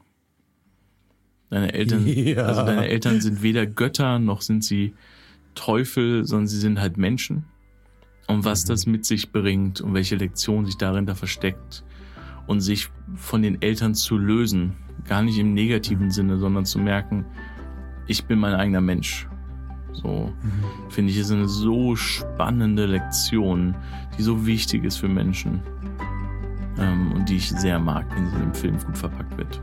Deine 1.50 1.72
Eltern, 1.72 2.06
Ja. 2.06 2.44
also 2.46 2.64
deine 2.64 2.88
Eltern 2.88 3.20
sind 3.20 3.42
weder 3.42 3.66
Götter 3.66 4.18
noch 4.18 4.42
sind 4.42 4.64
sie 4.64 4.94
Teufel, 5.54 6.24
sondern 6.24 6.48
sie 6.48 6.58
sind 6.58 6.80
halt 6.80 6.96
Menschen. 6.96 7.44
Und 8.26 8.38
Mhm. 8.38 8.44
was 8.44 8.64
das 8.64 8.86
mit 8.86 9.04
sich 9.04 9.30
bringt 9.32 9.80
und 9.80 9.94
welche 9.94 10.16
Lektion 10.16 10.66
sich 10.66 10.76
darin 10.78 11.06
da 11.06 11.14
versteckt 11.14 11.84
und 12.46 12.60
sich 12.60 12.88
von 13.14 13.42
den 13.42 13.62
Eltern 13.62 13.94
zu 13.94 14.16
lösen, 14.18 14.74
gar 15.06 15.22
nicht 15.22 15.38
im 15.38 15.54
negativen 15.54 16.10
Sinne, 16.10 16.38
sondern 16.38 16.64
zu 16.64 16.78
merken, 16.78 17.24
ich 18.06 18.24
bin 18.26 18.38
mein 18.38 18.54
eigener 18.54 18.80
Mensch. 18.80 19.28
So 19.92 20.32
Mhm. 20.42 20.90
finde 20.90 21.10
ich 21.12 21.18
ist 21.18 21.30
eine 21.30 21.48
so 21.48 21.94
spannende 21.96 22.86
Lektion, 22.86 23.74
die 24.18 24.22
so 24.22 24.44
wichtig 24.46 24.84
ist 24.84 24.96
für 24.96 25.08
Menschen 25.08 25.60
ähm, 26.78 27.12
und 27.12 27.28
die 27.28 27.36
ich 27.36 27.48
sehr 27.50 27.78
mag, 27.78 28.04
wenn 28.14 28.28
sie 28.30 28.36
im 28.42 28.54
Film 28.54 28.76
gut 28.84 28.98
verpackt 28.98 29.36
wird. 29.38 29.62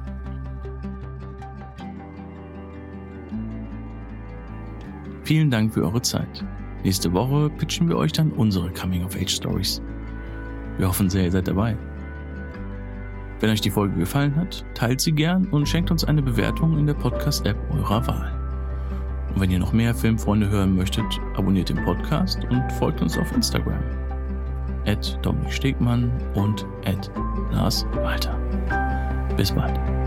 Vielen 5.24 5.52
Dank 5.52 5.74
für 5.74 5.84
eure 5.84 6.02
Zeit. 6.02 6.44
Nächste 6.84 7.14
Woche 7.14 7.50
pitchen 7.50 7.88
wir 7.88 7.98
euch 7.98 8.12
dann 8.12 8.32
unsere 8.32 8.72
Coming-of-Age-Stories. 8.72 9.82
Wir 10.78 10.88
hoffen 10.88 11.10
sehr, 11.10 11.26
ihr 11.26 11.32
seid 11.32 11.48
dabei. 11.48 11.78
Wenn 13.42 13.50
euch 13.50 13.62
die 13.62 13.72
Folge 13.72 13.98
gefallen 13.98 14.36
hat, 14.36 14.64
teilt 14.76 15.02
sie 15.02 15.12
gern 15.12 15.48
und 15.48 15.68
schenkt 15.68 15.90
uns 15.90 16.06
eine 16.06 16.22
Bewertung 16.22 16.78
in 16.78 16.86
der 16.86 16.94
Podcast-App 16.94 17.58
eurer 17.72 18.06
Wahl. 18.06 18.32
Und 19.34 19.42
wenn 19.42 19.50
ihr 19.50 19.58
noch 19.58 19.74
mehr 19.74 19.96
Filmfreunde 19.96 20.48
hören 20.48 20.76
möchtet, 20.76 21.06
abonniert 21.36 21.70
den 21.70 21.84
Podcast 21.84 22.40
und 22.52 22.72
folgt 22.74 23.02
uns 23.02 23.18
auf 23.18 23.32
Instagram. 23.32 23.82
At 24.86 25.18
Dominik 25.24 25.52
Stegmann 25.52 26.12
und 26.36 26.68
at 26.86 27.10
Lars 27.52 27.84
Walter. 27.96 28.38
Bis 29.36 29.52
bald. 29.52 30.01